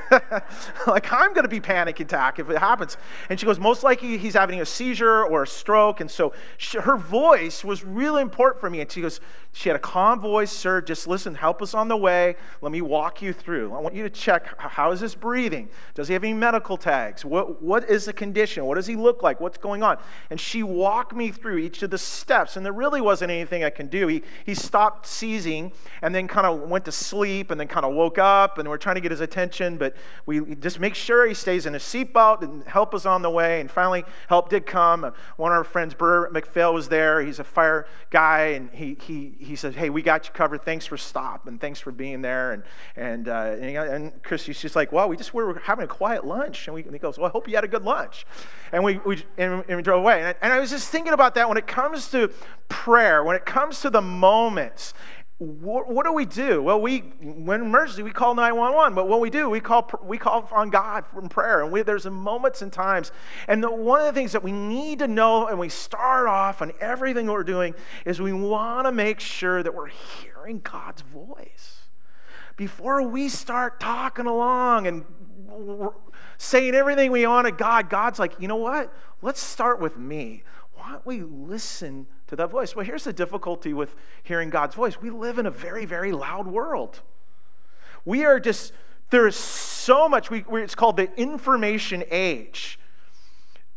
like, 0.88 1.14
I'm 1.14 1.32
going 1.34 1.44
to 1.44 1.50
be 1.50 1.60
panic 1.60 2.00
attack 2.00 2.40
if 2.40 2.50
it 2.50 2.58
happens. 2.58 2.98
And 3.30 3.40
she 3.40 3.46
goes, 3.46 3.60
most 3.60 3.84
likely 3.84 4.18
he's 4.18 4.34
having 4.34 4.62
a 4.62 4.66
seizure 4.66 5.24
or 5.26 5.44
a 5.44 5.48
stroke. 5.48 6.02
And 6.02 6.10
so 6.10 6.34
she, 6.58 6.80
her 6.80 6.98
voice 6.98 7.64
was 7.64 7.84
really 7.84 8.24
important 8.24 8.60
for 8.60 8.70
me. 8.70 8.82
And 8.82 8.92
she 8.92 9.00
goes, 9.00 9.20
she 9.54 9.70
had 9.70 9.76
a 9.76 9.80
calm 9.80 10.20
voice, 10.20 10.52
sir, 10.52 10.82
just 10.82 11.08
listen, 11.08 11.36
help 11.36 11.62
us 11.62 11.76
on 11.76 11.88
the 11.88 11.96
way. 11.96 12.36
Let 12.62 12.72
me 12.72 12.82
walk 12.82 13.22
you 13.22 13.32
through. 13.32 13.74
I 13.74 13.80
want 13.80 13.94
you 13.94 14.04
to 14.04 14.10
check 14.10 14.60
how 14.60 14.92
is 14.92 15.00
this 15.00 15.14
breathing? 15.14 15.70
Does 15.94 16.08
he 16.08 16.14
have 16.14 16.24
any 16.24 16.34
medical 16.34 16.78
tags? 16.78 17.24
What, 17.24 17.62
what 17.62 17.88
is 17.90 18.06
the 18.06 18.14
condition? 18.14 18.66
What 18.66 18.76
does 18.76 18.88
he 18.88 18.96
look 18.96 19.22
like? 19.22 19.40
What's 19.40 19.60
going 19.60 19.84
on? 19.84 20.00
And 20.32 20.40
she 20.40 20.64
walked 20.64 21.14
me 21.14 21.30
through 21.30 21.58
each 21.58 21.84
of 21.84 21.92
the 21.92 21.98
steps. 21.98 22.58
And 22.58 22.66
there 22.66 22.74
really 22.74 23.02
wasn't 23.02 23.30
anything 23.30 23.64
I 23.64 23.70
can 23.70 23.86
do. 23.86 24.08
He, 24.08 24.24
he 24.46 24.56
stopped 24.56 25.06
seizing 25.06 25.74
and 26.02 26.16
then 26.16 26.28
kind 26.28 26.48
of 26.48 26.71
went 26.72 26.86
to 26.86 26.92
sleep 26.92 27.52
and 27.52 27.60
then 27.60 27.68
kind 27.68 27.86
of 27.86 27.94
woke 27.94 28.18
up 28.18 28.58
and 28.58 28.68
we're 28.68 28.78
trying 28.78 28.96
to 28.96 29.02
get 29.02 29.12
his 29.12 29.22
attention, 29.22 29.78
but 29.78 29.96
we 30.26 30.56
just 30.56 30.80
make 30.80 30.96
sure 30.96 31.28
he 31.28 31.34
stays 31.34 31.66
in 31.66 31.74
his 31.74 31.84
seatbelt 31.84 32.42
and 32.42 32.64
help 32.64 32.96
us 32.96 33.06
on 33.06 33.22
the 33.22 33.30
way. 33.30 33.60
And 33.60 33.70
finally, 33.70 34.04
help 34.28 34.50
did 34.50 34.66
come. 34.66 35.12
One 35.38 35.52
of 35.52 35.58
our 35.58 35.64
friends, 35.64 35.94
Burr 35.94 36.30
McPhail, 36.32 36.74
was 36.74 36.88
there. 36.88 37.22
He's 37.22 37.40
a 37.40 37.44
fire 37.44 37.86
guy 38.10 38.54
and 38.54 38.70
he, 38.72 38.98
he, 39.02 39.36
he 39.40 39.56
said, 39.56 39.76
Hey, 39.76 39.90
we 39.90 40.02
got 40.02 40.26
you 40.26 40.34
covered. 40.34 40.64
Thanks 40.64 40.86
for 40.86 40.98
stop 40.98 41.48
and 41.48 41.60
thanks 41.60 41.80
for 41.80 41.92
being 41.92 42.22
there. 42.22 42.54
And, 42.54 42.64
and, 42.96 43.28
uh, 43.28 43.56
and, 43.60 43.78
and 43.78 44.24
Christy's 44.24 44.62
just 44.62 44.76
like, 44.76 44.92
Well, 44.92 45.10
we 45.10 45.18
just 45.18 45.34
were 45.34 45.60
having 45.60 45.86
a 45.86 45.88
quiet 45.88 46.26
lunch. 46.26 46.68
And, 46.68 46.74
we, 46.74 46.84
and 46.84 46.94
he 46.94 47.00
goes, 47.00 47.18
Well, 47.18 47.28
I 47.28 47.32
hope 47.32 47.48
you 47.48 47.56
had 47.56 47.64
a 47.64 47.68
good 47.68 47.84
lunch. 47.84 48.26
And 48.72 48.84
we, 48.84 49.00
we, 49.00 49.24
and, 49.38 49.64
and 49.68 49.78
we 49.78 49.84
drove 49.84 50.00
away. 50.00 50.20
And 50.20 50.28
I, 50.30 50.36
and 50.42 50.54
I 50.54 50.60
was 50.60 50.70
just 50.70 50.90
thinking 50.90 51.14
about 51.14 51.36
that 51.36 51.48
when 51.48 51.58
it 51.58 51.68
comes 51.68 52.10
to 52.12 52.32
prayer, 52.70 53.24
when 53.24 53.36
it 53.36 53.46
comes 53.46 53.82
to 53.82 53.90
the 53.90 54.02
moments 54.02 54.94
what, 55.42 55.88
what, 55.88 56.06
do 56.06 56.14
we 56.14 56.26
do? 56.26 56.62
Well, 56.62 56.80
we 56.80 57.00
when 57.20 57.62
emergency 57.62 58.04
we 58.04 58.12
call 58.12 58.36
911, 58.36 58.94
but 58.94 59.08
what 59.08 59.20
we 59.22 59.32
do 59.32 59.50
we 59.50 59.60
call 59.60 59.90
we 60.04 60.20
call 60.20 60.48
on 60.52 60.70
God 60.70 61.04
from 61.04 61.30
prayer, 61.30 61.64
and 61.64 61.72
we, 61.72 61.82
there's 61.82 62.06
moments 62.06 62.62
and 62.62 62.72
times. 62.72 63.12
And 63.48 63.64
the, 63.64 63.72
one 63.72 64.00
of 64.00 64.06
the 64.06 64.14
things 64.14 64.34
that 64.34 64.44
we 64.44 64.52
need 64.52 65.00
to 65.00 65.08
know, 65.08 65.48
and 65.48 65.58
we 65.58 65.68
start 65.68 66.28
off 66.28 66.62
on 66.62 66.72
everything 66.80 67.26
we're 67.26 67.44
doing, 67.44 67.74
is 68.06 68.22
we 68.22 68.34
want 68.34 68.86
to 68.86 68.92
make 68.92 69.20
sure 69.20 69.64
that 69.64 69.74
we're 69.74 69.88
hearing 69.88 70.60
God's 70.60 71.02
voice 71.02 71.80
before 72.56 73.02
we 73.02 73.28
start 73.28 73.80
talking 73.80 74.28
along 74.28 74.86
and 74.86 75.04
saying 76.38 76.76
everything 76.76 77.12
we 77.12 77.26
want 77.26 77.48
to 77.48 77.52
God. 77.52 77.90
God's 77.90 78.20
like, 78.20 78.34
you 78.40 78.48
know 78.48 78.58
what? 78.58 78.94
Let's 79.24 79.42
start 79.42 79.80
with 79.80 79.98
me. 79.98 80.44
Why 80.76 80.92
don't 80.92 81.06
we 81.06 81.24
listen? 81.24 82.06
To 82.32 82.38
that 82.38 82.50
voice. 82.50 82.76
Well, 82.76 82.86
here's 82.86 83.04
the 83.04 83.14
difficulty 83.14 83.74
with 83.74 83.94
hearing 84.24 84.50
God's 84.50 84.74
voice 84.74 85.00
we 85.02 85.10
live 85.10 85.38
in 85.38 85.46
a 85.46 85.52
very, 85.52 85.86
very 85.86 86.14
loud 86.14 86.48
world. 86.48 87.02
We 88.06 88.24
are 88.24 88.40
just, 88.40 88.72
there 89.10 89.28
is 89.28 89.36
so 89.36 90.08
much, 90.08 90.32
we, 90.32 90.46
it's 90.52 90.74
called 90.74 90.96
the 90.96 91.14
information 91.20 92.06
age. 92.10 92.80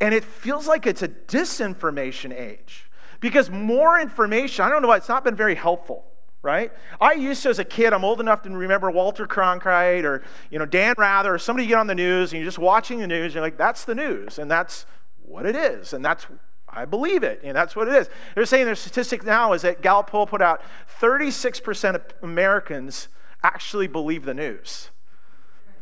And 0.01 0.15
it 0.15 0.25
feels 0.25 0.69
like 0.69 0.87
it's 0.87 1.03
a 1.03 1.09
disinformation 1.09 2.33
age 2.33 2.89
because 3.21 3.51
more 3.51 3.99
information, 4.01 4.65
I 4.65 4.69
don't 4.69 4.83
know 4.83 4.89
why, 4.89 4.99
it's 4.99 5.09
not 5.09 5.25
been 5.25 5.37
very 5.37 5.55
helpful 5.55 6.05
right? 6.43 6.71
I 7.01 7.15
used 7.15 7.43
to, 7.45 7.49
as 7.49 7.59
a 7.59 7.65
kid, 7.65 7.95
I'm 7.95 8.05
old 8.05 8.21
enough 8.21 8.43
to 8.43 8.51
remember 8.51 8.91
Walter 8.91 9.27
Cronkite 9.27 10.05
or, 10.05 10.23
you 10.51 10.59
know, 10.59 10.67
Dan 10.67 10.95
Rather 10.99 11.33
or 11.33 11.39
somebody 11.39 11.67
get 11.67 11.79
on 11.79 11.87
the 11.87 11.95
news 11.95 12.33
and 12.33 12.39
you're 12.39 12.47
just 12.47 12.59
watching 12.59 12.99
the 12.99 13.07
news 13.07 13.25
and 13.25 13.37
you're 13.37 13.43
like, 13.43 13.57
that's 13.57 13.87
the 13.87 13.95
news 13.95 14.39
and 14.39 14.51
that's 14.51 14.85
what 15.23 15.47
it 15.47 15.57
is 15.57 15.95
and 15.95 16.05
that's 16.05 16.27
I 16.75 16.85
believe 16.85 17.23
it, 17.23 17.41
and 17.45 17.57
that's 17.57 17.77
what 17.77 17.89
it 17.89 17.95
is. 17.95 18.09
They're 18.35 18.47
saying 18.47 18.67
their 18.67 18.75
statistic 18.75 19.25
now 19.25 19.53
is 19.53 19.63
that 19.63 19.81
Gallup 19.81 20.09
poll 20.09 20.27
put 20.27 20.43
out 20.43 20.63
36% 21.01 21.95
of 21.95 22.03
Americans 22.23 23.09
actually 23.43 23.87
believe 23.87 24.25
the 24.25 24.35
news. 24.35 24.91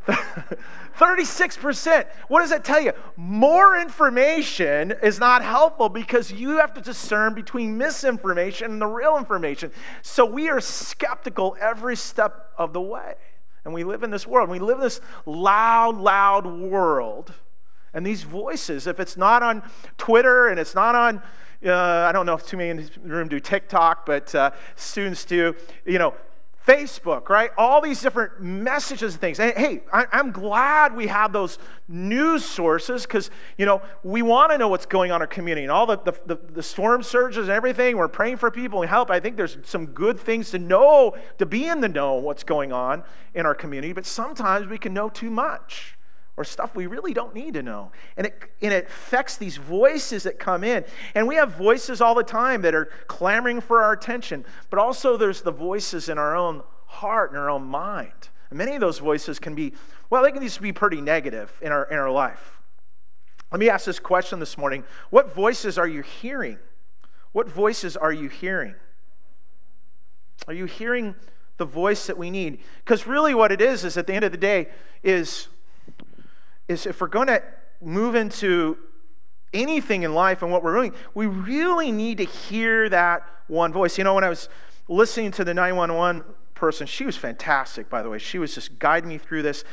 36%. 0.99 2.06
What 2.28 2.40
does 2.40 2.50
that 2.50 2.64
tell 2.64 2.80
you? 2.80 2.92
More 3.16 3.78
information 3.78 4.92
is 5.02 5.18
not 5.18 5.42
helpful 5.42 5.88
because 5.88 6.30
you 6.30 6.58
have 6.58 6.75
to 6.75 6.80
discern 6.80 7.34
between 7.34 7.78
misinformation 7.78 8.72
and 8.72 8.80
the 8.80 8.87
real 8.87 9.16
information. 9.16 9.70
So 10.02 10.26
we 10.26 10.50
are 10.50 10.61
skeptical 10.61 11.56
every 11.61 11.96
step 11.96 12.50
of 12.58 12.72
the 12.72 12.80
way. 12.80 13.14
And 13.64 13.72
we 13.72 13.84
live 13.84 14.02
in 14.02 14.11
this 14.11 14.26
world. 14.26 14.50
We 14.50 14.58
live 14.58 14.78
in 14.78 14.82
this 14.82 15.00
loud, 15.25 15.96
loud 15.96 16.46
world 16.46 17.32
and 17.94 18.06
these 18.06 18.22
voices, 18.22 18.87
if 18.87 19.00
it's 19.00 19.16
not 19.16 19.42
on 19.42 19.62
Twitter 19.99 20.49
and 20.49 20.58
it's 20.58 20.75
not 20.75 20.94
on, 20.94 21.22
uh, 21.64 21.72
I 21.72 22.12
don't 22.12 22.26
know 22.26 22.34
if 22.34 22.46
too 22.46 22.56
many 22.56 22.70
in 22.70 22.76
this 22.78 22.96
room 22.99 23.28
do 23.28 23.38
TikTok, 23.38 24.06
but 24.06 24.34
uh, 24.34 24.50
students 24.76 25.25
do, 25.25 25.54
you 25.84 25.99
know, 25.99 26.14
Facebook, 26.66 27.28
right? 27.28 27.50
All 27.58 27.80
these 27.80 28.00
different 28.00 28.40
messages 28.40 29.14
and 29.14 29.20
things. 29.20 29.38
Hey, 29.38 29.82
I, 29.92 30.06
am 30.12 30.30
glad 30.30 30.94
we 30.94 31.08
have 31.08 31.32
those 31.32 31.58
news 31.88 32.44
sources 32.44 33.02
because, 33.02 33.30
you 33.58 33.66
know, 33.66 33.82
we 34.04 34.22
want 34.22 34.52
to 34.52 34.58
know 34.58 34.68
what's 34.68 34.87
going 34.87 35.11
on 35.11 35.16
in 35.16 35.22
our 35.22 35.26
community 35.26 35.64
and 35.64 35.72
all 35.72 35.87
the, 35.87 35.99
the, 35.99 36.12
the, 36.26 36.37
the 36.52 36.62
storm 36.62 37.02
surges 37.02 37.49
and 37.49 37.50
everything. 37.50 37.96
We're 37.96 38.06
praying 38.06 38.37
for 38.37 38.50
people 38.50 38.80
and 38.82 38.88
help. 38.88 39.11
I 39.11 39.18
think 39.18 39.37
there's 39.37 39.58
some 39.64 39.87
good 39.87 40.20
things 40.20 40.52
to 40.52 40.61
know, 40.61 41.16
to 41.38 41.46
be 41.46 41.66
in 41.66 41.80
the 41.80 41.88
know 41.88 42.14
what's 42.14 42.44
going 42.44 42.72
on 42.72 43.02
in 43.34 43.44
our 43.44 43.56
community, 43.56 43.92
but 43.92 44.06
sometimes 44.06 44.68
we 44.68 44.78
can 44.78 44.94
know 44.94 45.08
too 45.08 45.30
much 45.30 45.96
or 46.37 46.45
stuff 46.45 46.75
we 46.75 46.87
really 46.87 47.12
don't 47.12 47.35
need 47.35 47.55
to 47.55 47.62
know. 47.62 47.93
And 48.17 48.27
it, 48.27 48.43
and 48.62 48.73
it 48.73 48.87
affects 48.87 49.37
these 49.37 49.57
voices 49.57 50.23
that 50.23 50.39
come 50.39 50.65
in. 50.65 50.85
And 51.15 51.27
we 51.27 51.35
have 51.37 51.55
voices 51.57 52.01
all 52.01 52.15
the 52.15 52.25
time 52.25 52.62
that 52.62 52.75
are 52.75 52.87
clamoring 53.07 53.61
for 53.61 53.83
our 53.83 53.93
attention, 53.93 54.45
but 54.71 54.79
also 54.79 55.17
there's 55.17 55.43
the 55.43 55.51
voices 55.51 56.09
in 56.09 56.19
our 56.19 56.37
own 56.37 56.62
heart 56.87 57.31
and 57.31 57.39
our 57.39 57.51
own 57.51 57.65
mind. 57.65 58.12
And 58.51 58.59
many 58.59 58.75
of 58.75 58.81
those 58.81 58.99
voices 58.99 59.39
can 59.39 59.55
be, 59.55 59.73
well, 60.11 60.23
they 60.23 60.33
can 60.33 60.43
just 60.43 60.61
be 60.61 60.73
pretty 60.73 61.01
negative 61.01 61.53
in 61.62 61.73
our, 61.73 61.85
in 61.85 61.99
our 61.99 62.11
life. 62.11 62.61
Let 63.51 63.61
me 63.61 63.69
ask 63.69 63.85
this 63.85 63.99
question 63.99 64.41
this 64.41 64.57
morning 64.57 64.85
What 65.11 65.35
voices 65.35 65.77
are 65.79 65.87
you 65.87 66.01
hearing? 66.01 66.59
What 67.33 67.49
voices 67.49 67.97
are 67.97 68.12
you 68.12 68.29
hearing? 68.29 68.75
Are 70.49 70.55
you 70.55 70.65
hearing 70.65 71.15
the 71.59 71.65
voice 71.65 72.07
that 72.07 72.17
we 72.17 72.31
need? 72.31 72.61
Because 72.85 73.07
really, 73.07 73.35
what 73.35 73.53
it 73.53 73.61
is, 73.61 73.85
is 73.85 73.97
at 73.97 74.07
the 74.07 74.15
end 74.15 74.25
of 74.25 74.33
the 74.33 74.39
day, 74.39 74.69
is, 75.03 75.49
is 76.69 76.87
if 76.87 77.00
we're 77.00 77.09
going 77.09 77.26
to 77.28 77.42
move 77.81 78.14
into 78.14 78.76
anything 79.52 80.02
in 80.02 80.14
life 80.14 80.42
and 80.42 80.50
what 80.50 80.62
we're 80.62 80.75
doing, 80.75 80.95
we 81.14 81.26
really 81.26 81.92
need 81.92 82.19
to 82.19 82.25
hear 82.25 82.88
that 82.88 83.26
one 83.49 83.73
voice. 83.73 83.99
You 83.99 84.04
know, 84.04 84.14
when 84.14 84.25
I 84.25 84.28
was 84.28 84.49
listening 84.88 85.31
to 85.33 85.45
the 85.45 85.54
911 85.54 86.25
person, 86.54 86.87
she 86.87 87.04
was 87.04 87.16
fantastic, 87.16 87.90
by 87.90 88.02
the 88.02 88.09
way. 88.09 88.19
She 88.19 88.38
was 88.38 88.54
just 88.54 88.78
guiding 88.78 89.09
me 89.09 89.19
through 89.19 89.42
this. 89.42 89.64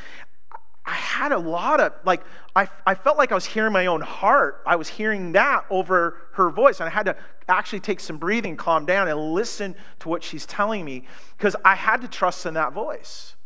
I 0.84 0.94
had 0.94 1.32
a 1.32 1.38
lot 1.38 1.78
of, 1.78 1.92
like, 2.04 2.22
I, 2.56 2.68
I 2.86 2.94
felt 2.94 3.16
like 3.16 3.32
I 3.32 3.34
was 3.34 3.44
hearing 3.44 3.72
my 3.72 3.86
own 3.86 4.00
heart. 4.00 4.62
I 4.66 4.76
was 4.76 4.88
hearing 4.88 5.32
that 5.32 5.64
over 5.70 6.16
her 6.32 6.50
voice. 6.50 6.80
And 6.80 6.88
I 6.88 6.92
had 6.92 7.06
to 7.06 7.16
actually 7.48 7.80
take 7.80 8.00
some 8.00 8.18
breathing, 8.18 8.56
calm 8.56 8.86
down, 8.86 9.06
and 9.08 9.32
listen 9.32 9.76
to 10.00 10.08
what 10.08 10.24
she's 10.24 10.46
telling 10.46 10.84
me 10.84 11.04
because 11.36 11.54
I 11.64 11.74
had 11.74 12.00
to 12.00 12.08
trust 12.08 12.46
in 12.46 12.54
that 12.54 12.72
voice. 12.72 13.36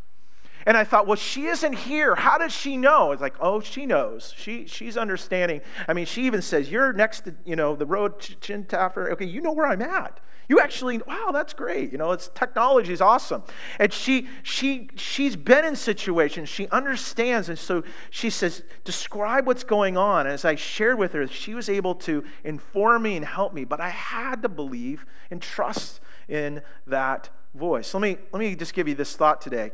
And 0.66 0.76
I 0.76 0.84
thought, 0.84 1.06
well, 1.06 1.16
she 1.16 1.46
isn't 1.46 1.74
here. 1.74 2.14
How 2.14 2.38
does 2.38 2.52
she 2.52 2.76
know? 2.76 3.12
It's 3.12 3.20
like, 3.20 3.36
oh, 3.40 3.60
she 3.60 3.84
knows. 3.84 4.32
She, 4.36 4.66
she's 4.66 4.96
understanding. 4.96 5.60
I 5.88 5.92
mean, 5.92 6.06
she 6.06 6.22
even 6.24 6.40
says, 6.40 6.70
you're 6.70 6.92
next 6.92 7.22
to, 7.22 7.34
you 7.44 7.56
know, 7.56 7.76
the 7.76 7.86
road, 7.86 8.20
to 8.20 8.34
Shintaffer. 8.36 9.12
Okay, 9.12 9.26
you 9.26 9.40
know 9.40 9.52
where 9.52 9.66
I'm 9.66 9.82
at. 9.82 10.20
You 10.48 10.60
actually, 10.60 10.98
wow, 11.06 11.30
that's 11.32 11.54
great. 11.54 11.90
You 11.90 11.98
know, 11.98 12.12
it's 12.12 12.28
technology 12.34 12.92
is 12.92 13.00
awesome. 13.00 13.42
And 13.78 13.92
she, 13.92 14.28
she, 14.42 14.90
she's 14.94 15.36
been 15.36 15.64
in 15.64 15.76
situations. 15.76 16.48
She 16.48 16.68
understands. 16.68 17.48
And 17.48 17.58
so 17.58 17.82
she 18.10 18.30
says, 18.30 18.62
describe 18.84 19.46
what's 19.46 19.64
going 19.64 19.96
on. 19.96 20.26
And 20.26 20.34
as 20.34 20.44
I 20.44 20.54
shared 20.54 20.98
with 20.98 21.12
her, 21.12 21.26
she 21.26 21.54
was 21.54 21.68
able 21.68 21.94
to 21.96 22.24
inform 22.44 23.02
me 23.02 23.16
and 23.16 23.24
help 23.24 23.54
me. 23.54 23.64
But 23.64 23.80
I 23.80 23.88
had 23.88 24.42
to 24.42 24.48
believe 24.48 25.06
and 25.30 25.40
trust 25.40 26.00
in 26.28 26.62
that 26.86 27.30
voice. 27.54 27.94
Let 27.94 28.00
me, 28.00 28.18
let 28.32 28.40
me 28.40 28.54
just 28.54 28.74
give 28.74 28.86
you 28.88 28.94
this 28.94 29.16
thought 29.16 29.40
today 29.40 29.72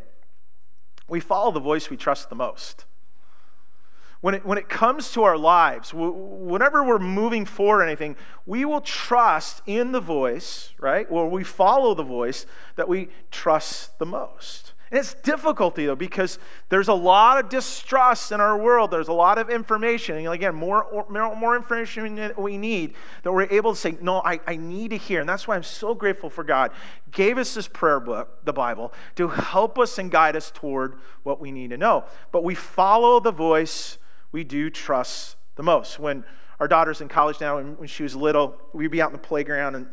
we 1.11 1.21
follow 1.21 1.51
the 1.51 1.61
voice 1.61 1.91
we 1.91 1.97
trust 1.97 2.31
the 2.31 2.37
most. 2.37 2.87
When 4.21 4.35
it, 4.35 4.45
when 4.45 4.59
it 4.59 4.69
comes 4.69 5.13
to 5.13 5.23
our 5.25 5.39
lives, 5.39 5.93
whenever 5.95 6.85
we're 6.85 6.99
moving 6.99 7.47
forward 7.47 7.81
or 7.81 7.87
anything, 7.87 8.17
we 8.45 8.67
will 8.67 8.83
trust 8.83 9.63
in 9.67 9.93
the 9.93 10.01
voice, 10.01 10.73
right? 10.79 11.07
Or 11.11 11.29
we 11.29 11.43
follow 11.43 11.95
the 11.95 12.03
voice 12.03 12.45
that 12.77 12.87
we 12.87 13.09
trust 13.31 13.99
the 13.99 14.05
most. 14.05 14.75
And 14.91 14.99
it's 14.99 15.15
difficulty 15.15 15.87
though, 15.87 15.95
because 15.95 16.39
there's 16.69 16.89
a 16.89 16.95
lot 16.95 17.43
of 17.43 17.49
distrust 17.49 18.33
in 18.33 18.41
our 18.41 18.59
world. 18.59 18.91
There's 18.91 19.09
a 19.09 19.13
lot 19.13 19.39
of 19.39 19.49
information. 19.49 20.17
And 20.17 20.29
again, 20.29 20.55
more, 20.55 21.07
more, 21.09 21.37
more 21.37 21.57
information 21.57 22.33
we 22.37 22.59
need 22.59 22.95
that 23.23 23.33
we're 23.33 23.49
able 23.51 23.73
to 23.73 23.79
say, 23.79 23.97
no, 24.01 24.21
I, 24.23 24.41
I 24.47 24.57
need 24.57 24.91
to 24.91 24.97
hear. 24.97 25.21
And 25.21 25.29
that's 25.29 25.47
why 25.47 25.55
I'm 25.55 25.63
so 25.63 25.95
grateful 25.95 26.29
for 26.29 26.43
God. 26.43 26.73
Gave 27.13 27.39
us 27.39 27.55
this 27.55 27.69
prayer 27.69 28.01
book, 28.01 28.45
the 28.45 28.53
Bible, 28.53 28.93
to 29.15 29.29
help 29.29 29.79
us 29.79 29.99
and 29.99 30.11
guide 30.11 30.35
us 30.35 30.51
toward 30.51 30.97
what 31.23 31.41
we 31.41 31.53
need 31.53 31.71
to 31.71 31.77
know. 31.77 32.05
But 32.33 32.43
we 32.43 32.57
follow 32.57 33.21
the 33.21 33.33
voice 33.33 33.99
we 34.33 34.45
do 34.45 34.71
trust 34.71 35.37
the 35.55 35.63
most. 35.63 35.99
When 35.99 36.25
our 36.59 36.69
daughter's 36.69 37.01
in 37.01 37.09
college 37.09 37.41
now, 37.41 37.59
and 37.59 37.79
when 37.79 37.89
she 37.89 38.03
was 38.03 38.17
little, 38.17 38.57
we'd 38.73 38.91
be 38.91 39.01
out 39.01 39.11
in 39.11 39.13
the 39.13 39.19
playground 39.19 39.77
and 39.77 39.87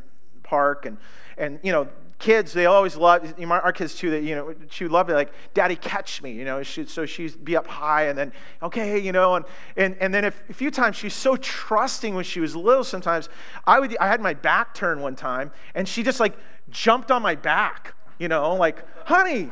park 0.43 0.85
and 0.85 0.97
and 1.37 1.59
you 1.61 1.71
know 1.71 1.87
kids, 2.19 2.51
they 2.51 2.65
always 2.65 2.95
love, 2.95 3.33
our 3.49 3.71
kids 3.71 3.95
too, 3.95 4.09
that, 4.09 4.23
you 4.23 4.35
know, 4.35 4.55
she 4.69 4.83
would 4.83 4.91
love 4.91 5.09
it, 5.09 5.13
like, 5.13 5.31
Daddy, 5.53 5.75
catch 5.75 6.21
me, 6.23 6.31
you 6.31 6.45
know, 6.45 6.63
she, 6.63 6.85
so 6.85 7.05
she'd 7.05 7.43
be 7.45 7.55
up 7.55 7.67
high 7.67 8.07
and 8.07 8.17
then, 8.17 8.31
okay, 8.63 8.97
you 8.97 9.11
know, 9.11 9.35
and, 9.35 9.45
and, 9.75 9.95
and 9.99 10.13
then 10.13 10.25
if, 10.25 10.49
a 10.49 10.53
few 10.53 10.71
times 10.71 10.95
she's 10.95 11.13
so 11.13 11.35
trusting 11.35 12.15
when 12.15 12.23
she 12.23 12.39
was 12.39 12.55
little 12.55 12.83
sometimes, 12.83 13.29
I 13.65 13.79
would, 13.79 13.95
I 13.97 14.07
had 14.07 14.19
my 14.19 14.33
back 14.33 14.73
turned 14.73 15.01
one 15.01 15.15
time 15.15 15.51
and 15.75 15.87
she 15.87 16.01
just 16.01 16.19
like 16.19 16.35
jumped 16.69 17.11
on 17.11 17.21
my 17.21 17.35
back, 17.35 17.93
you 18.17 18.27
know, 18.27 18.55
like, 18.55 18.83
honey, 19.05 19.51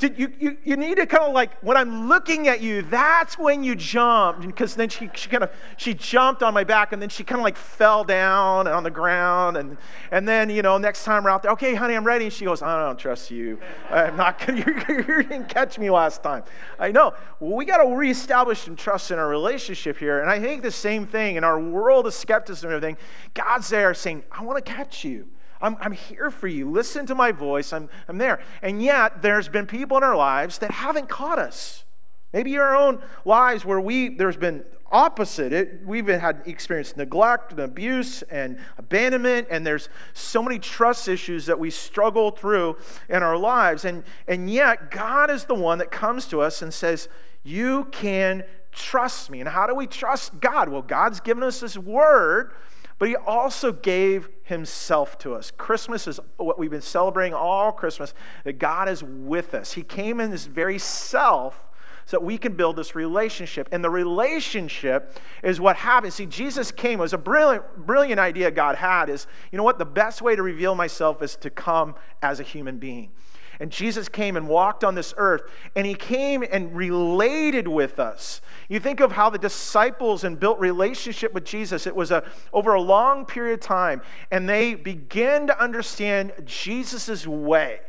did 0.00 0.18
you, 0.18 0.32
you, 0.40 0.56
you 0.64 0.76
need 0.76 0.96
to 0.96 1.06
kind 1.06 1.24
of 1.24 1.34
like 1.34 1.52
when 1.62 1.76
i'm 1.76 2.08
looking 2.08 2.48
at 2.48 2.62
you 2.62 2.80
that's 2.82 3.38
when 3.38 3.62
you 3.62 3.76
jump 3.76 4.40
because 4.44 4.74
then 4.74 4.88
she, 4.88 5.10
she 5.14 5.28
kind 5.28 5.44
of 5.44 5.52
she 5.76 5.92
jumped 5.92 6.42
on 6.42 6.54
my 6.54 6.64
back 6.64 6.92
and 6.92 7.00
then 7.00 7.10
she 7.10 7.22
kind 7.22 7.38
of 7.38 7.44
like 7.44 7.56
fell 7.56 8.02
down 8.02 8.66
on 8.66 8.82
the 8.82 8.90
ground 8.90 9.58
and 9.58 9.76
and 10.10 10.26
then 10.26 10.48
you 10.48 10.62
know 10.62 10.78
next 10.78 11.04
time 11.04 11.22
we're 11.22 11.30
out 11.30 11.42
there 11.42 11.52
okay 11.52 11.74
honey 11.74 11.94
i'm 11.94 12.04
ready 12.04 12.24
and 12.24 12.32
she 12.32 12.46
goes 12.46 12.62
i 12.62 12.86
don't 12.86 12.98
trust 12.98 13.30
you. 13.30 13.58
I'm 13.90 14.16
not 14.16 14.44
gonna 14.44 14.58
you, 14.66 14.82
you 14.88 15.22
didn't 15.22 15.48
catch 15.48 15.78
me 15.78 15.90
last 15.90 16.22
time. 16.22 16.44
I 16.78 16.90
know. 16.90 17.12
Well, 17.38 17.54
we 17.54 17.64
got 17.64 17.82
to 17.82 17.94
reestablish 17.94 18.60
some 18.60 18.76
trust 18.76 19.10
in 19.10 19.18
our 19.18 19.28
relationship 19.28 19.98
here 19.98 20.20
and 20.20 20.30
i 20.30 20.40
think 20.40 20.62
the 20.62 20.70
same 20.70 21.06
thing 21.06 21.36
in 21.36 21.44
our 21.44 21.60
world 21.60 22.06
of 22.06 22.14
skepticism 22.14 22.70
and 22.70 22.76
everything. 22.76 22.96
God's 23.34 23.68
there 23.68 23.92
saying 23.92 24.24
i 24.32 24.42
want 24.42 24.64
to 24.64 24.72
catch 24.72 25.04
you 25.04 25.28
I'm, 25.60 25.76
I'm 25.80 25.92
here 25.92 26.30
for 26.30 26.48
you. 26.48 26.70
Listen 26.70 27.06
to 27.06 27.14
my 27.14 27.32
voice. 27.32 27.72
I'm, 27.72 27.88
I'm 28.08 28.18
there. 28.18 28.40
And 28.62 28.82
yet, 28.82 29.22
there's 29.22 29.48
been 29.48 29.66
people 29.66 29.96
in 29.96 30.02
our 30.02 30.16
lives 30.16 30.58
that 30.58 30.70
haven't 30.70 31.08
caught 31.08 31.38
us. 31.38 31.84
Maybe 32.32 32.56
our 32.58 32.76
own 32.76 33.02
lives 33.24 33.64
where 33.64 33.80
we 33.80 34.10
there's 34.10 34.36
been 34.36 34.64
opposite. 34.92 35.52
It, 35.52 35.80
we've 35.84 36.06
had 36.06 36.42
experienced 36.46 36.96
neglect 36.96 37.52
and 37.52 37.60
abuse 37.60 38.22
and 38.22 38.58
abandonment, 38.78 39.48
and 39.50 39.66
there's 39.66 39.88
so 40.14 40.42
many 40.42 40.58
trust 40.58 41.08
issues 41.08 41.46
that 41.46 41.58
we 41.58 41.70
struggle 41.70 42.30
through 42.30 42.76
in 43.08 43.22
our 43.22 43.36
lives. 43.36 43.84
And, 43.84 44.04
and 44.28 44.50
yet, 44.50 44.90
God 44.90 45.30
is 45.30 45.44
the 45.44 45.54
one 45.54 45.78
that 45.78 45.90
comes 45.90 46.26
to 46.26 46.40
us 46.40 46.62
and 46.62 46.72
says, 46.72 47.08
You 47.42 47.84
can 47.92 48.44
trust 48.72 49.30
me. 49.30 49.40
And 49.40 49.48
how 49.48 49.66
do 49.66 49.74
we 49.74 49.86
trust 49.86 50.38
God? 50.40 50.68
Well, 50.68 50.82
God's 50.82 51.20
given 51.20 51.42
us 51.42 51.60
His 51.60 51.78
word 51.78 52.52
but 53.00 53.08
he 53.08 53.16
also 53.16 53.72
gave 53.72 54.28
himself 54.42 55.16
to 55.16 55.34
us. 55.34 55.50
Christmas 55.50 56.06
is 56.06 56.20
what 56.36 56.58
we've 56.58 56.70
been 56.70 56.82
celebrating 56.82 57.32
all 57.32 57.72
Christmas, 57.72 58.12
that 58.44 58.58
God 58.58 58.90
is 58.90 59.02
with 59.02 59.54
us. 59.54 59.72
He 59.72 59.82
came 59.82 60.20
in 60.20 60.30
his 60.30 60.44
very 60.44 60.78
self 60.78 61.70
so 62.04 62.18
that 62.18 62.22
we 62.22 62.36
can 62.36 62.52
build 62.52 62.76
this 62.76 62.94
relationship. 62.94 63.70
And 63.72 63.82
the 63.82 63.88
relationship 63.88 65.18
is 65.42 65.58
what 65.58 65.76
happens. 65.76 66.16
See, 66.16 66.26
Jesus 66.26 66.70
came, 66.70 66.98
it 66.98 67.02
was 67.02 67.14
a 67.14 67.18
brilliant, 67.18 67.64
brilliant 67.86 68.20
idea 68.20 68.50
God 68.50 68.76
had 68.76 69.08
is, 69.08 69.26
you 69.50 69.56
know 69.56 69.64
what, 69.64 69.78
the 69.78 69.86
best 69.86 70.20
way 70.20 70.36
to 70.36 70.42
reveal 70.42 70.74
myself 70.74 71.22
is 71.22 71.36
to 71.36 71.48
come 71.48 71.94
as 72.20 72.38
a 72.38 72.42
human 72.42 72.76
being. 72.76 73.12
And 73.60 73.70
Jesus 73.70 74.08
came 74.08 74.36
and 74.36 74.48
walked 74.48 74.84
on 74.84 74.94
this 74.94 75.12
earth, 75.18 75.42
and 75.76 75.86
he 75.86 75.94
came 75.94 76.42
and 76.50 76.74
related 76.74 77.68
with 77.68 78.00
us. 78.00 78.40
You 78.70 78.80
think 78.80 79.00
of 79.00 79.12
how 79.12 79.28
the 79.28 79.38
disciples 79.38 80.24
and 80.24 80.40
built 80.40 80.58
relationship 80.58 81.34
with 81.34 81.44
Jesus. 81.44 81.86
It 81.86 81.94
was 81.94 82.10
a, 82.10 82.24
over 82.54 82.74
a 82.74 82.80
long 82.80 83.26
period 83.26 83.54
of 83.54 83.60
time, 83.60 84.00
and 84.30 84.48
they 84.48 84.74
began 84.74 85.46
to 85.46 85.62
understand 85.62 86.32
Jesus' 86.46 87.26
way. 87.26 87.80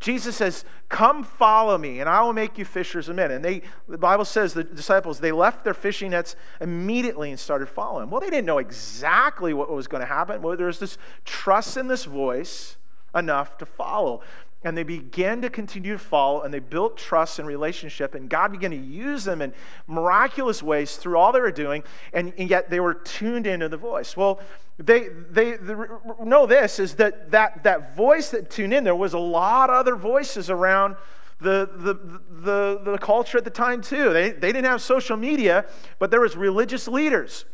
Jesus 0.00 0.34
says, 0.36 0.64
Come 0.88 1.22
follow 1.22 1.76
me, 1.76 2.00
and 2.00 2.08
I 2.08 2.22
will 2.22 2.32
make 2.32 2.56
you 2.56 2.64
fishers 2.64 3.08
of 3.08 3.16
men. 3.16 3.30
And 3.30 3.44
they, 3.44 3.62
the 3.88 3.98
Bible 3.98 4.24
says 4.24 4.54
the 4.54 4.64
disciples, 4.64 5.20
they 5.20 5.30
left 5.30 5.62
their 5.62 5.74
fishing 5.74 6.10
nets 6.10 6.34
immediately 6.60 7.30
and 7.30 7.38
started 7.38 7.68
following. 7.68 8.10
Well, 8.10 8.20
they 8.20 8.30
didn't 8.30 8.46
know 8.46 8.58
exactly 8.58 9.52
what 9.52 9.70
was 9.70 9.86
going 9.86 10.00
to 10.00 10.06
happen. 10.06 10.42
Well, 10.42 10.56
there 10.56 10.66
was 10.66 10.80
this 10.80 10.98
trust 11.24 11.76
in 11.76 11.86
this 11.86 12.06
voice 12.06 12.76
enough 13.14 13.58
to 13.58 13.66
follow. 13.66 14.22
And 14.62 14.76
they 14.76 14.82
began 14.82 15.40
to 15.40 15.48
continue 15.48 15.94
to 15.94 15.98
follow, 15.98 16.42
and 16.42 16.52
they 16.52 16.58
built 16.58 16.98
trust 16.98 17.38
and 17.38 17.48
relationship, 17.48 18.14
and 18.14 18.28
God 18.28 18.52
began 18.52 18.70
to 18.72 18.76
use 18.76 19.24
them 19.24 19.40
in 19.40 19.54
miraculous 19.86 20.62
ways 20.62 20.96
through 20.96 21.16
all 21.16 21.32
they 21.32 21.40
were 21.40 21.50
doing, 21.50 21.82
and, 22.12 22.34
and 22.36 22.50
yet 22.50 22.68
they 22.68 22.80
were 22.80 22.92
tuned 22.92 23.46
into 23.46 23.70
the 23.70 23.78
voice. 23.78 24.18
Well, 24.18 24.40
they, 24.76 25.08
they, 25.08 25.52
they 25.52 25.74
know 26.22 26.44
this 26.44 26.78
is 26.78 26.94
that, 26.96 27.30
that 27.30 27.62
that 27.62 27.96
voice 27.96 28.30
that 28.30 28.50
tuned 28.50 28.74
in, 28.74 28.84
there 28.84 28.94
was 28.94 29.14
a 29.14 29.18
lot 29.18 29.70
of 29.70 29.76
other 29.76 29.96
voices 29.96 30.50
around 30.50 30.96
the, 31.40 31.70
the, 31.76 31.94
the, 32.42 32.92
the 32.92 32.98
culture 32.98 33.38
at 33.38 33.44
the 33.44 33.50
time 33.50 33.80
too. 33.80 34.12
They, 34.12 34.30
they 34.30 34.52
didn't 34.52 34.66
have 34.66 34.82
social 34.82 35.16
media, 35.16 35.64
but 35.98 36.10
there 36.10 36.20
was 36.20 36.36
religious 36.36 36.86
leaders, 36.86 37.46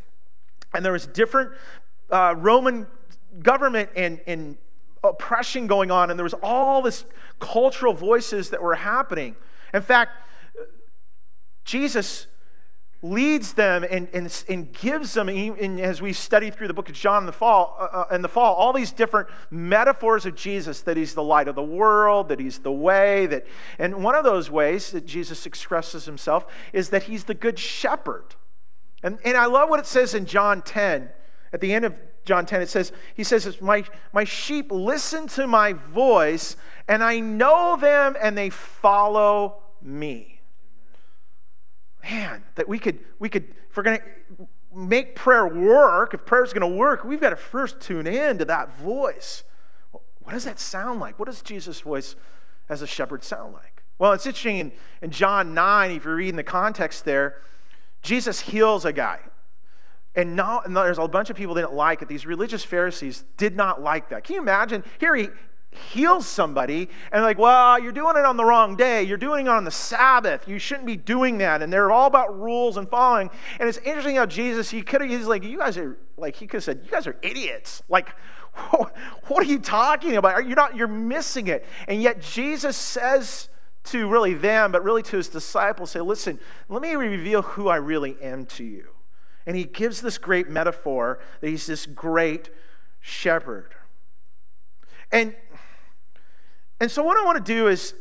and 0.74 0.84
there 0.84 0.92
was 0.92 1.06
different 1.06 1.52
uh, 2.10 2.34
Roman 2.36 2.86
government 3.42 3.90
and, 3.94 4.20
and 4.26 4.56
oppression 5.04 5.66
going 5.66 5.90
on, 5.90 6.10
and 6.10 6.18
there 6.18 6.24
was 6.24 6.34
all 6.42 6.82
this 6.82 7.04
cultural 7.38 7.92
voices 7.92 8.50
that 8.50 8.62
were 8.62 8.74
happening. 8.74 9.36
In 9.72 9.82
fact, 9.82 10.12
Jesus 11.64 12.26
leads 13.02 13.52
them 13.52 13.84
and, 13.88 14.08
and, 14.12 14.44
and 14.48 14.72
gives 14.72 15.12
them, 15.12 15.28
and 15.28 15.80
as 15.80 16.00
we 16.00 16.12
study 16.12 16.50
through 16.50 16.68
the 16.68 16.74
book 16.74 16.88
of 16.88 16.94
John 16.94 17.22
in 17.22 17.26
the 17.26 17.32
fall, 17.32 17.76
uh, 17.78 17.84
uh, 17.84 18.14
in 18.14 18.22
the 18.22 18.28
fall, 18.28 18.54
all 18.54 18.72
these 18.72 18.92
different 18.92 19.28
metaphors 19.50 20.26
of 20.26 20.34
Jesus 20.34 20.80
that 20.82 20.96
he's 20.96 21.14
the 21.14 21.22
light 21.22 21.48
of 21.48 21.54
the 21.54 21.62
world, 21.62 22.28
that 22.28 22.40
he's 22.40 22.58
the 22.58 22.72
way, 22.72 23.26
that, 23.26 23.46
and 23.78 24.02
one 24.02 24.14
of 24.14 24.24
those 24.24 24.50
ways 24.50 24.90
that 24.92 25.06
Jesus 25.06 25.46
expresses 25.46 26.04
himself 26.04 26.46
is 26.72 26.88
that 26.90 27.02
he's 27.02 27.24
the 27.24 27.34
good 27.34 27.58
shepherd. 27.58 28.34
And, 29.02 29.18
and 29.24 29.36
I 29.36 29.46
love 29.46 29.68
what 29.68 29.78
it 29.78 29.86
says 29.86 30.14
in 30.14 30.26
John 30.26 30.62
10, 30.62 31.08
at 31.52 31.60
the 31.60 31.72
end 31.72 31.84
of 31.84 32.00
John 32.26 32.44
10, 32.44 32.60
it 32.60 32.68
says, 32.68 32.92
he 33.14 33.22
says, 33.22 33.60
my, 33.62 33.84
my 34.12 34.24
sheep 34.24 34.70
listen 34.70 35.28
to 35.28 35.46
my 35.46 35.72
voice, 35.72 36.56
and 36.88 37.02
I 37.02 37.20
know 37.20 37.76
them, 37.80 38.16
and 38.20 38.36
they 38.36 38.50
follow 38.50 39.62
me. 39.80 40.40
Man, 42.02 42.42
that 42.56 42.68
we 42.68 42.80
could, 42.80 42.98
we 43.20 43.28
could, 43.28 43.44
if 43.70 43.76
we're 43.76 43.84
going 43.84 44.00
to 44.00 44.48
make 44.74 45.14
prayer 45.14 45.46
work, 45.46 46.14
if 46.14 46.26
prayer 46.26 46.42
is 46.42 46.52
going 46.52 46.68
to 46.68 46.76
work, 46.76 47.04
we've 47.04 47.20
got 47.20 47.30
to 47.30 47.36
first 47.36 47.80
tune 47.80 48.08
in 48.08 48.38
to 48.38 48.44
that 48.44 48.76
voice. 48.78 49.44
What 50.18 50.32
does 50.32 50.44
that 50.44 50.58
sound 50.58 50.98
like? 50.98 51.20
What 51.20 51.26
does 51.26 51.42
Jesus' 51.42 51.80
voice 51.80 52.16
as 52.68 52.82
a 52.82 52.86
shepherd 52.88 53.22
sound 53.22 53.54
like? 53.54 53.84
Well, 53.98 54.12
it's 54.12 54.26
interesting 54.26 54.58
in, 54.58 54.72
in 55.00 55.10
John 55.10 55.54
9, 55.54 55.92
if 55.92 56.04
you're 56.04 56.16
reading 56.16 56.34
the 56.34 56.42
context 56.42 57.04
there, 57.04 57.40
Jesus 58.02 58.40
heals 58.40 58.84
a 58.84 58.92
guy. 58.92 59.20
And, 60.16 60.40
and 60.40 60.76
there's 60.76 60.98
a 60.98 61.06
bunch 61.06 61.30
of 61.30 61.36
people 61.36 61.54
didn't 61.54 61.74
like 61.74 62.02
it. 62.02 62.08
These 62.08 62.26
religious 62.26 62.64
Pharisees 62.64 63.24
did 63.36 63.54
not 63.54 63.82
like 63.82 64.08
that. 64.08 64.24
Can 64.24 64.36
you 64.36 64.40
imagine? 64.40 64.82
Here 64.98 65.14
he 65.14 65.28
heals 65.92 66.26
somebody, 66.26 66.88
and 67.12 67.22
like, 67.22 67.38
well, 67.38 67.78
you're 67.78 67.92
doing 67.92 68.16
it 68.16 68.24
on 68.24 68.36
the 68.36 68.44
wrong 68.44 68.76
day. 68.76 69.02
You're 69.02 69.18
doing 69.18 69.46
it 69.46 69.50
on 69.50 69.64
the 69.64 69.70
Sabbath. 69.70 70.48
You 70.48 70.58
shouldn't 70.58 70.86
be 70.86 70.96
doing 70.96 71.38
that. 71.38 71.62
And 71.62 71.72
they're 71.72 71.90
all 71.90 72.06
about 72.06 72.38
rules 72.40 72.76
and 72.76 72.88
following. 72.88 73.30
And 73.60 73.68
it's 73.68 73.78
interesting 73.78 74.16
how 74.16 74.26
Jesus, 74.26 74.70
he 74.70 74.82
could 74.82 75.00
have, 75.00 75.10
he's 75.10 75.26
like, 75.26 75.44
you 75.44 75.58
guys 75.58 75.76
are, 75.76 75.98
like, 76.16 76.34
he 76.34 76.46
could 76.46 76.58
have 76.58 76.64
said, 76.64 76.80
you 76.84 76.90
guys 76.90 77.06
are 77.06 77.16
idiots. 77.22 77.82
Like, 77.88 78.14
what 78.70 79.42
are 79.42 79.44
you 79.44 79.58
talking 79.58 80.16
about? 80.16 80.46
You're 80.46 80.56
not, 80.56 80.76
you're 80.76 80.88
missing 80.88 81.48
it. 81.48 81.66
And 81.88 82.02
yet 82.02 82.20
Jesus 82.20 82.76
says 82.76 83.48
to 83.84 84.08
really 84.08 84.34
them, 84.34 84.72
but 84.72 84.82
really 84.82 85.02
to 85.04 85.16
his 85.16 85.28
disciples, 85.28 85.90
say, 85.90 86.00
listen, 86.00 86.40
let 86.68 86.82
me 86.82 86.94
reveal 86.94 87.42
who 87.42 87.68
I 87.68 87.76
really 87.76 88.16
am 88.22 88.46
to 88.46 88.64
you. 88.64 88.88
And 89.46 89.56
he 89.56 89.64
gives 89.64 90.00
this 90.00 90.18
great 90.18 90.48
metaphor 90.48 91.20
that 91.40 91.48
he's 91.48 91.66
this 91.66 91.86
great 91.86 92.50
shepherd. 93.00 93.74
And, 95.12 95.34
and 96.80 96.90
so, 96.90 97.02
what 97.02 97.16
I 97.16 97.24
want 97.24 97.44
to 97.44 97.52
do 97.52 97.68
is, 97.68 97.94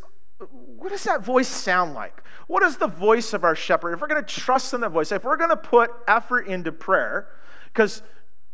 what 0.78 0.90
does 0.90 1.04
that 1.04 1.24
voice 1.24 1.48
sound 1.48 1.94
like? 1.94 2.24
What 2.48 2.64
is 2.64 2.78
the 2.78 2.88
voice 2.88 3.34
of 3.34 3.44
our 3.44 3.56
shepherd? 3.56 3.94
If 3.94 4.02
we're 4.02 4.08
going 4.08 4.24
to 4.24 4.34
trust 4.34 4.74
in 4.74 4.82
that 4.82 4.90
voice, 4.90 5.12
if 5.12 5.24
we're 5.24 5.38
going 5.38 5.50
to 5.50 5.58
put 5.58 5.92
effort 6.08 6.48
into 6.48 6.72
prayer, 6.72 7.30
because 7.74 8.02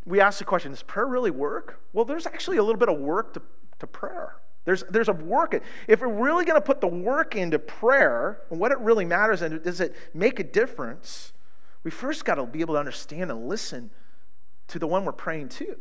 we 0.05 0.19
ask 0.19 0.39
the 0.39 0.45
question, 0.45 0.71
does 0.71 0.83
prayer 0.83 1.07
really 1.07 1.31
work? 1.31 1.79
Well, 1.93 2.05
there's 2.05 2.25
actually 2.25 2.57
a 2.57 2.63
little 2.63 2.79
bit 2.79 2.89
of 2.89 2.99
work 2.99 3.33
to, 3.33 3.41
to 3.79 3.87
prayer. 3.87 4.35
There's, 4.65 4.83
there's 4.89 5.09
a 5.09 5.13
work. 5.13 5.59
If 5.87 6.01
we're 6.01 6.07
really 6.07 6.45
going 6.45 6.59
to 6.59 6.65
put 6.65 6.81
the 6.81 6.87
work 6.87 7.35
into 7.35 7.57
prayer 7.57 8.41
and 8.51 8.59
what 8.59 8.71
it 8.71 8.79
really 8.79 9.05
matters 9.05 9.41
and 9.41 9.61
does 9.63 9.81
it 9.81 9.95
make 10.13 10.39
a 10.39 10.43
difference, 10.43 11.33
we 11.83 11.91
first 11.91 12.25
got 12.25 12.35
to 12.35 12.45
be 12.45 12.61
able 12.61 12.75
to 12.75 12.79
understand 12.79 13.31
and 13.31 13.47
listen 13.47 13.89
to 14.67 14.79
the 14.79 14.87
one 14.87 15.05
we're 15.05 15.11
praying 15.11 15.49
to, 15.49 15.75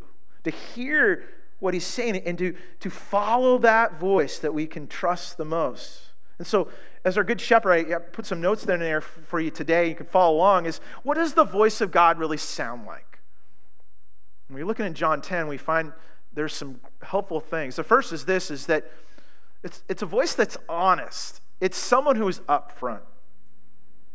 to 0.44 0.50
hear 0.50 1.24
what 1.58 1.74
he's 1.74 1.86
saying 1.86 2.16
and 2.24 2.38
to, 2.38 2.54
to 2.80 2.90
follow 2.90 3.58
that 3.58 3.98
voice 3.98 4.38
that 4.38 4.52
we 4.52 4.66
can 4.66 4.86
trust 4.86 5.36
the 5.36 5.44
most. 5.44 6.00
And 6.38 6.46
so, 6.46 6.68
as 7.04 7.18
our 7.18 7.24
good 7.24 7.40
shepherd, 7.40 7.92
I 7.92 7.98
put 7.98 8.24
some 8.24 8.40
notes 8.40 8.64
there 8.64 8.74
in 8.76 8.80
there 8.80 9.02
for 9.02 9.40
you 9.40 9.50
today. 9.50 9.88
You 9.88 9.94
can 9.94 10.06
follow 10.06 10.36
along. 10.36 10.66
Is 10.66 10.80
what 11.02 11.14
does 11.14 11.34
the 11.34 11.44
voice 11.44 11.80
of 11.82 11.90
God 11.90 12.18
really 12.18 12.38
sound 12.38 12.86
like? 12.86 13.18
When 14.48 14.58
we're 14.58 14.66
looking 14.66 14.86
in 14.86 14.94
John 14.94 15.20
10, 15.20 15.48
we 15.48 15.58
find 15.58 15.92
there's 16.32 16.54
some 16.54 16.80
helpful 17.02 17.40
things. 17.40 17.76
The 17.76 17.84
first 17.84 18.12
is 18.12 18.24
this: 18.24 18.50
is 18.50 18.66
that 18.66 18.90
it's, 19.62 19.84
it's 19.88 20.02
a 20.02 20.06
voice 20.06 20.34
that's 20.34 20.56
honest. 20.68 21.42
It's 21.60 21.76
someone 21.76 22.16
who 22.16 22.26
is 22.26 22.40
upfront. 22.40 23.00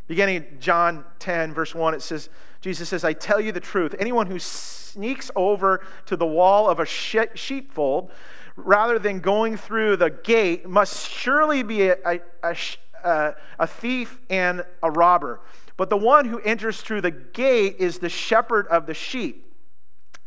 Beginning 0.07 0.45
John 0.59 1.03
10, 1.19 1.53
verse 1.53 1.73
1, 1.73 1.95
it 1.95 2.01
says, 2.01 2.29
Jesus 2.61 2.89
says, 2.89 3.03
I 3.03 3.13
tell 3.13 3.39
you 3.39 3.51
the 3.51 3.59
truth. 3.59 3.95
Anyone 3.97 4.27
who 4.27 4.39
sneaks 4.39 5.31
over 5.35 5.85
to 6.05 6.15
the 6.15 6.25
wall 6.25 6.69
of 6.69 6.79
a 6.79 6.85
sheepfold 6.85 8.11
rather 8.55 8.99
than 8.99 9.19
going 9.19 9.57
through 9.57 9.97
the 9.97 10.09
gate 10.09 10.67
must 10.67 11.09
surely 11.09 11.63
be 11.63 11.89
a, 11.89 12.19
a, 12.43 12.55
a, 13.03 13.35
a 13.59 13.67
thief 13.67 14.21
and 14.29 14.63
a 14.83 14.91
robber. 14.91 15.41
But 15.77 15.89
the 15.89 15.97
one 15.97 16.25
who 16.25 16.39
enters 16.39 16.81
through 16.81 17.01
the 17.01 17.11
gate 17.11 17.77
is 17.79 17.99
the 17.99 18.09
shepherd 18.09 18.67
of 18.67 18.85
the 18.85 18.93
sheep. 18.93 19.41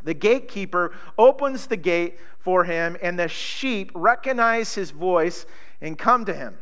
The 0.03 0.13
gatekeeper 0.13 0.93
opens 1.17 1.67
the 1.67 1.77
gate 1.77 2.19
for 2.39 2.63
him, 2.63 2.97
and 3.01 3.19
the 3.19 3.27
sheep 3.27 3.91
recognize 3.93 4.73
his 4.73 4.91
voice 4.91 5.45
and 5.81 5.97
come 5.97 6.25
to 6.25 6.33
him. 6.33 6.57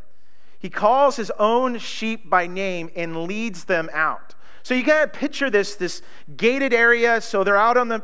He 0.59 0.69
calls 0.69 1.15
his 1.15 1.31
own 1.39 1.77
sheep 1.77 2.29
by 2.29 2.47
name 2.47 2.89
and 2.95 3.23
leads 3.23 3.65
them 3.65 3.89
out. 3.93 4.35
So 4.63 4.73
you 4.73 4.83
gotta 4.83 5.07
picture 5.07 5.49
this, 5.49 5.75
this 5.75 6.01
gated 6.35 6.73
area. 6.73 7.21
So 7.21 7.43
they're 7.43 7.57
out 7.57 7.77
on 7.77 7.87
the 7.87 8.03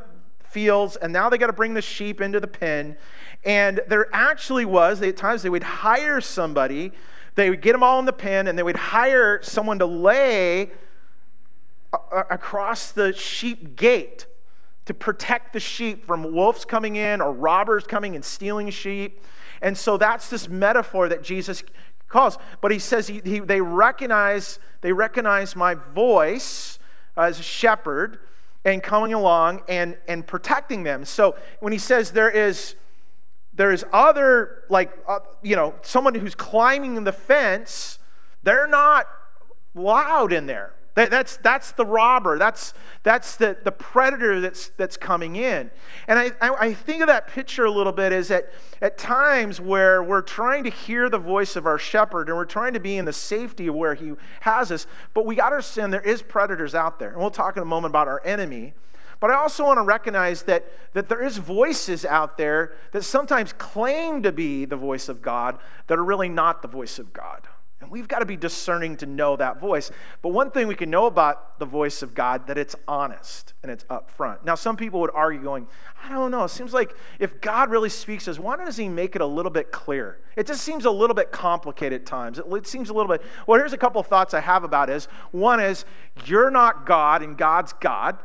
fields, 0.54 0.96
and 0.98 1.12
now 1.12 1.30
they 1.30 1.38
got 1.38 1.48
to 1.48 1.54
bring 1.54 1.74
the 1.74 1.82
sheep 1.82 2.22
into 2.22 2.40
the 2.40 2.48
pen. 2.48 2.96
And 3.44 3.82
there 3.88 4.08
actually 4.14 4.66
was, 4.66 5.02
at 5.02 5.18
times 5.18 5.42
they 5.42 5.50
would 5.50 5.64
hire 5.64 6.22
somebody, 6.22 6.92
they 7.36 7.50
would 7.50 7.62
get 7.62 7.74
them 7.74 7.84
all 7.84 8.00
in 8.00 8.06
the 8.06 8.14
pen, 8.14 8.48
and 8.48 8.58
they 8.58 8.64
would 8.64 8.78
hire 8.78 9.42
someone 9.42 9.80
to 9.80 9.86
lay 9.86 10.72
across 12.30 12.92
the 12.92 13.12
sheep 13.14 13.76
gate 13.76 14.28
to 14.86 14.94
protect 14.94 15.54
the 15.54 15.60
sheep 15.60 16.06
from 16.06 16.32
wolves 16.32 16.66
coming 16.66 16.98
in 16.98 17.22
or 17.22 17.34
robbers 17.34 17.86
coming 17.86 18.16
and 18.16 18.24
stealing 18.24 18.70
sheep. 18.70 19.22
And 19.62 19.78
so 19.78 19.98
that's 19.98 20.30
this 20.30 20.50
metaphor 20.50 21.10
that 21.10 21.24
Jesus 21.24 21.64
calls. 22.14 22.38
But 22.62 22.72
he 22.72 22.80
says 22.80 23.08
he, 23.08 23.22
he, 23.26 23.40
they 23.40 23.60
recognize 23.60 24.60
they 24.82 24.94
recognize 24.94 25.56
my 25.56 25.74
voice 25.74 26.80
as 27.18 27.40
a 27.40 27.44
shepherd 27.44 28.20
and 28.66 28.82
coming 28.82 29.14
along 29.14 29.62
and, 29.68 29.98
and 30.08 30.26
protecting 30.26 30.84
them. 30.84 31.04
So 31.04 31.36
when 31.60 31.74
he 31.74 31.80
says 31.80 32.12
there 32.12 32.30
is 32.30 32.76
there 33.56 33.72
is 33.72 33.86
other 33.92 34.64
like 34.70 34.92
uh, 35.08 35.20
you 35.42 35.56
know 35.56 35.74
someone 35.82 36.16
who's 36.16 36.36
climbing 36.36 37.04
the 37.04 37.12
fence, 37.12 38.00
they're 38.44 38.68
not 38.68 39.06
loud 39.76 40.34
in 40.34 40.46
there. 40.46 40.74
That, 40.96 41.10
that's, 41.10 41.38
that's 41.38 41.72
the 41.72 41.86
robber. 41.86 42.38
That's, 42.38 42.76
that's 43.02 43.36
the, 43.36 43.58
the 43.64 43.72
predator 43.72 44.40
that's, 44.40 44.70
that's 44.78 44.96
coming 44.96 45.38
in. 45.38 45.72
And 46.08 46.20
I, 46.20 46.32
I, 46.40 46.50
I 46.68 46.74
think 46.74 47.02
of 47.02 47.08
that 47.08 47.28
picture 47.28 47.66
a 47.66 47.72
little 47.72 47.92
bit 47.92 48.12
is 48.12 48.28
that 48.28 48.52
at 48.82 48.98
times 49.00 49.60
where 49.60 50.04
we're 50.04 50.22
trying 50.22 50.64
to 50.66 50.70
hear 50.70 51.10
the 51.10 51.18
voice 51.18 51.56
of 51.56 51.66
our 51.66 51.80
shepherd 51.80 52.30
and 52.30 52.38
we're 52.38 52.46
trying 52.46 52.74
to 52.74 52.80
be 52.80 52.98
in 52.98 53.06
the 53.06 53.14
safety 53.14 53.68
of 53.68 53.76
where 53.76 53.96
he 53.96 54.14
has 54.42 54.72
us, 54.72 54.86
but 55.16 55.26
we 55.26 55.36
got 55.36 55.50
to 55.50 55.56
understand 55.56 55.92
there 55.92 56.02
is 56.02 56.22
predators 56.22 56.76
out 56.76 57.00
there. 57.00 57.10
And 57.10 57.20
we'll 57.20 57.32
talk 57.32 57.58
in 57.58 57.64
a 57.64 57.66
moment 57.66 57.92
about 57.92 58.08
our 58.08 58.22
enemy. 58.24 58.74
But 59.20 59.32
I 59.32 59.36
also 59.36 59.66
want 59.66 59.78
to 59.78 59.84
recognize 59.84 60.44
that, 60.44 60.66
that 60.92 61.08
there 61.10 61.24
is 61.24 61.38
voices 61.38 62.06
out 62.06 62.38
there 62.38 62.74
that 62.92 63.04
sometimes 63.04 63.54
claim 63.54 64.22
to 64.24 64.32
be 64.32 64.66
the 64.66 64.76
voice 64.76 65.10
of 65.10 65.22
God 65.22 65.60
that 65.88 65.98
are 65.98 66.04
really 66.04 66.30
not 66.30 66.62
the 66.62 66.68
voice 66.68 67.00
of 67.00 67.14
God. 67.14 67.48
And 67.84 67.92
we've 67.92 68.08
got 68.08 68.20
to 68.20 68.26
be 68.26 68.38
discerning 68.38 68.96
to 68.98 69.06
know 69.06 69.36
that 69.36 69.60
voice. 69.60 69.92
But 70.22 70.30
one 70.30 70.52
thing 70.52 70.68
we 70.68 70.76
can 70.76 70.90
know 70.90 71.06
about 71.06 71.60
the 71.60 71.66
voice 71.66 72.02
of 72.02 72.16
God 72.16 72.48
that 72.48 72.58
it's 72.58 72.78
honest 72.88 73.54
and 73.62 73.70
it's 73.70 73.84
upfront. 73.86 74.46
Now, 74.46 74.56
some 74.56 74.78
people 74.78 75.02
would 75.02 75.12
argue, 75.14 75.44
going, 75.44 75.68
I 76.02 76.08
don't 76.08 76.32
know. 76.32 76.46
It 76.46 76.50
seems 76.50 76.74
like 76.74 76.96
if 77.20 77.42
God 77.42 77.70
really 77.70 77.90
speaks 77.90 78.30
us, 78.30 78.40
why 78.40 78.56
doesn't 78.56 78.82
He 78.82 78.88
make 78.88 79.18
it 79.18 79.22
a 79.22 79.26
little 79.26 79.52
bit 79.52 79.74
clear? 79.74 80.22
It 80.38 80.48
just 80.48 80.62
seems 80.62 80.86
a 80.86 80.92
little 80.92 81.14
bit 81.14 81.34
complicated 81.34 82.02
at 82.02 82.08
times. 82.08 82.40
It, 82.40 82.46
it 82.54 82.68
seems 82.68 82.90
a 82.90 82.94
little 82.94 83.12
bit. 83.12 83.22
Well, 83.48 83.60
here's 83.60 83.74
a 83.74 83.78
couple 83.78 84.02
thoughts 84.02 84.34
I 84.34 84.40
have 84.40 84.64
about. 84.64 84.90
Is 84.90 85.10
one 85.32 85.60
is 85.60 85.84
you're 86.26 86.52
not 86.52 86.86
God 86.86 87.22
and 87.22 87.38
God's 87.38 87.74
God. 87.74 88.18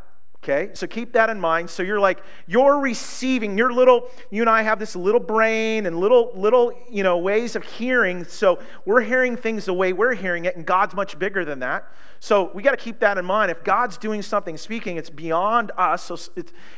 Okay, 0.42 0.70
so 0.72 0.86
keep 0.86 1.12
that 1.14 1.30
in 1.30 1.40
mind. 1.40 1.68
So 1.68 1.82
you're 1.82 1.98
like, 1.98 2.22
you're 2.46 2.78
receiving, 2.78 3.58
your 3.58 3.72
little, 3.72 4.08
you 4.30 4.40
and 4.40 4.48
I 4.48 4.62
have 4.62 4.78
this 4.78 4.94
little 4.94 5.20
brain 5.20 5.84
and 5.86 5.98
little, 5.98 6.30
little, 6.34 6.72
you 6.88 7.02
know, 7.02 7.18
ways 7.18 7.56
of 7.56 7.64
hearing. 7.64 8.24
So 8.24 8.60
we're 8.84 9.00
hearing 9.00 9.36
things 9.36 9.64
the 9.64 9.74
way 9.74 9.92
we're 9.92 10.14
hearing 10.14 10.44
it, 10.44 10.56
and 10.56 10.64
God's 10.64 10.94
much 10.94 11.18
bigger 11.18 11.44
than 11.44 11.58
that. 11.58 11.88
So 12.20 12.52
we 12.54 12.62
got 12.62 12.70
to 12.70 12.76
keep 12.76 13.00
that 13.00 13.18
in 13.18 13.24
mind. 13.24 13.50
If 13.50 13.64
God's 13.64 13.98
doing 13.98 14.22
something, 14.22 14.56
speaking, 14.56 14.96
it's 14.96 15.10
beyond 15.10 15.72
us. 15.76 16.04
So 16.04 16.16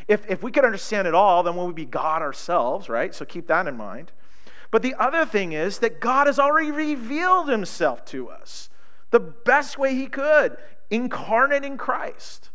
if, 0.09 0.29
if 0.29 0.43
we 0.43 0.51
could 0.51 0.65
understand 0.65 1.07
it 1.07 1.15
all, 1.15 1.43
then 1.43 1.55
we 1.55 1.67
would 1.67 1.75
be 1.75 1.85
God 1.85 2.23
ourselves, 2.23 2.89
right? 2.89 3.15
So 3.15 3.27
keep 3.27 3.47
that 3.49 3.67
in 3.67 3.77
mind. 3.77 4.11
But 4.71 4.83
the 4.83 4.95
other 4.95 5.27
thing 5.27 5.53
is 5.53 5.79
that 5.81 6.01
God 6.01 6.29
has 6.29 6.39
already 6.39 6.71
revealed 6.71 7.49
himself 7.49 8.05
to 8.07 8.31
us 8.31 8.71
the 9.11 9.21
best 9.21 9.79
way 9.79 9.95
he 9.95 10.07
could, 10.07 10.57
incarnate 10.91 11.65
in 11.65 11.77
Christ. 11.77 12.50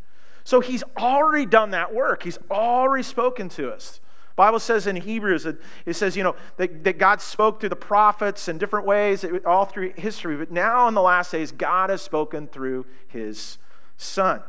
So 0.46 0.62
he's 0.62 0.84
already 0.98 1.46
done 1.46 1.72
that 1.72 1.94
work. 1.94 2.24
He's 2.24 2.40
already 2.50 3.04
spoken 3.04 3.50
to 3.50 3.72
us. 3.72 4.00
Bible 4.36 4.60
says 4.60 4.86
in 4.86 4.96
Hebrews, 4.96 5.46
it, 5.46 5.96
says, 5.96 6.16
you 6.16 6.24
know, 6.24 6.36
that, 6.58 6.84
that 6.84 6.98
God 6.98 7.22
spoke 7.22 7.60
through 7.60 7.70
the 7.70 7.76
prophets 7.76 8.48
in 8.48 8.58
different 8.58 8.86
ways, 8.86 9.26
all 9.46 9.66
through 9.66 9.94
history. 9.96 10.38
But 10.38 10.52
now 10.52 10.88
in 10.88 10.94
the 10.94 11.02
last 11.02 11.32
days, 11.32 11.52
God 11.52 11.90
has 11.90 12.02
spoken 12.02 12.48
through 12.48 12.86
his 13.08 13.58
son. 13.98 14.44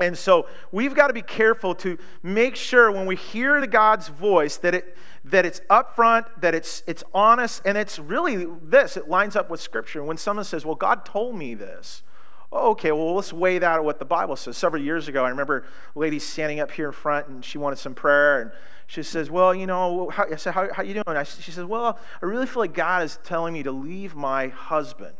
And 0.00 0.16
so 0.16 0.46
we've 0.70 0.94
got 0.94 1.08
to 1.08 1.14
be 1.14 1.22
careful 1.22 1.74
to 1.76 1.98
make 2.22 2.54
sure 2.54 2.92
when 2.92 3.06
we 3.06 3.16
hear 3.16 3.60
the 3.60 3.66
God's 3.66 4.08
voice 4.08 4.56
that 4.58 4.74
it 4.74 4.96
that 5.24 5.44
it's 5.44 5.60
upfront, 5.70 6.26
that 6.40 6.54
it's 6.54 6.84
it's 6.86 7.02
honest, 7.12 7.62
and 7.64 7.76
it's 7.76 7.98
really 7.98 8.46
this. 8.62 8.96
It 8.96 9.08
lines 9.08 9.34
up 9.34 9.50
with 9.50 9.60
Scripture. 9.60 10.04
When 10.04 10.16
someone 10.16 10.44
says, 10.44 10.64
"Well, 10.64 10.76
God 10.76 11.04
told 11.04 11.34
me 11.34 11.54
this," 11.54 12.04
okay, 12.52 12.92
well, 12.92 13.14
let's 13.14 13.32
weigh 13.32 13.58
that 13.58 13.84
what 13.84 13.98
the 13.98 14.04
Bible 14.04 14.36
says. 14.36 14.56
Several 14.56 14.82
years 14.82 15.08
ago, 15.08 15.24
I 15.24 15.30
remember 15.30 15.66
a 15.94 15.98
lady 15.98 16.18
standing 16.18 16.60
up 16.60 16.70
here 16.70 16.86
in 16.86 16.92
front 16.92 17.28
and 17.28 17.44
she 17.44 17.58
wanted 17.58 17.78
some 17.78 17.94
prayer. 17.94 18.40
And 18.40 18.50
she 18.86 19.02
says, 19.02 19.30
well, 19.30 19.54
you 19.54 19.66
know, 19.66 20.08
how, 20.08 20.24
I 20.30 20.36
said, 20.36 20.54
how, 20.54 20.72
how 20.72 20.82
you 20.82 20.94
doing? 20.94 21.16
I, 21.16 21.22
she 21.24 21.50
says, 21.50 21.64
well, 21.64 21.98
I 22.22 22.26
really 22.26 22.46
feel 22.46 22.60
like 22.60 22.74
God 22.74 23.02
is 23.02 23.18
telling 23.22 23.52
me 23.52 23.62
to 23.64 23.72
leave 23.72 24.14
my 24.14 24.48
husband. 24.48 25.14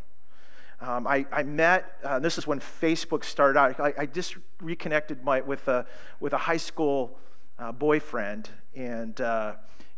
Um, 0.80 1.06
I, 1.06 1.26
I, 1.32 1.42
met, 1.42 1.98
uh, 2.04 2.18
this 2.18 2.38
is 2.38 2.46
when 2.46 2.60
Facebook 2.60 3.24
started 3.24 3.58
out. 3.58 3.80
I, 3.80 3.92
I 3.98 4.06
just 4.06 4.36
reconnected 4.62 5.24
my, 5.24 5.40
with, 5.40 5.66
a, 5.68 5.84
with 6.20 6.32
a 6.32 6.38
high 6.38 6.56
school 6.56 7.18
uh, 7.58 7.72
boyfriend, 7.72 8.48
and, 8.76 9.20
uh, 9.20 9.54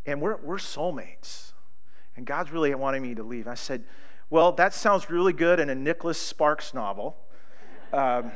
and 0.07 0.19
we're, 0.19 0.37
we're 0.37 0.57
soulmates. 0.57 1.53
And 2.17 2.25
God's 2.25 2.51
really 2.51 2.73
wanting 2.73 3.03
me 3.03 3.13
to 3.15 3.23
leave. 3.23 3.47
I 3.47 3.53
said, 3.53 3.83
Well, 4.31 4.53
that 4.53 4.73
sounds 4.73 5.09
really 5.09 5.33
good 5.33 5.59
in 5.59 5.69
a 5.69 5.75
Nicholas 5.75 6.17
Sparks 6.17 6.73
novel, 6.73 7.17
um, 7.91 8.31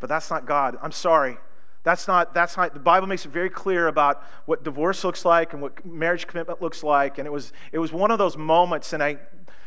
but 0.00 0.08
that's 0.08 0.30
not 0.30 0.46
God. 0.46 0.78
I'm 0.80 0.90
sorry. 0.90 1.36
That's 1.82 2.08
not, 2.08 2.32
that's 2.32 2.56
not, 2.56 2.72
the 2.72 2.80
Bible 2.80 3.06
makes 3.06 3.26
it 3.26 3.30
very 3.30 3.50
clear 3.50 3.88
about 3.88 4.24
what 4.46 4.64
divorce 4.64 5.04
looks 5.04 5.26
like 5.26 5.52
and 5.52 5.60
what 5.60 5.84
marriage 5.84 6.26
commitment 6.26 6.62
looks 6.62 6.82
like. 6.82 7.18
And 7.18 7.26
it 7.26 7.30
was, 7.30 7.52
it 7.72 7.78
was 7.78 7.92
one 7.92 8.10
of 8.10 8.16
those 8.16 8.38
moments, 8.38 8.94
and 8.94 9.02
I, 9.02 9.18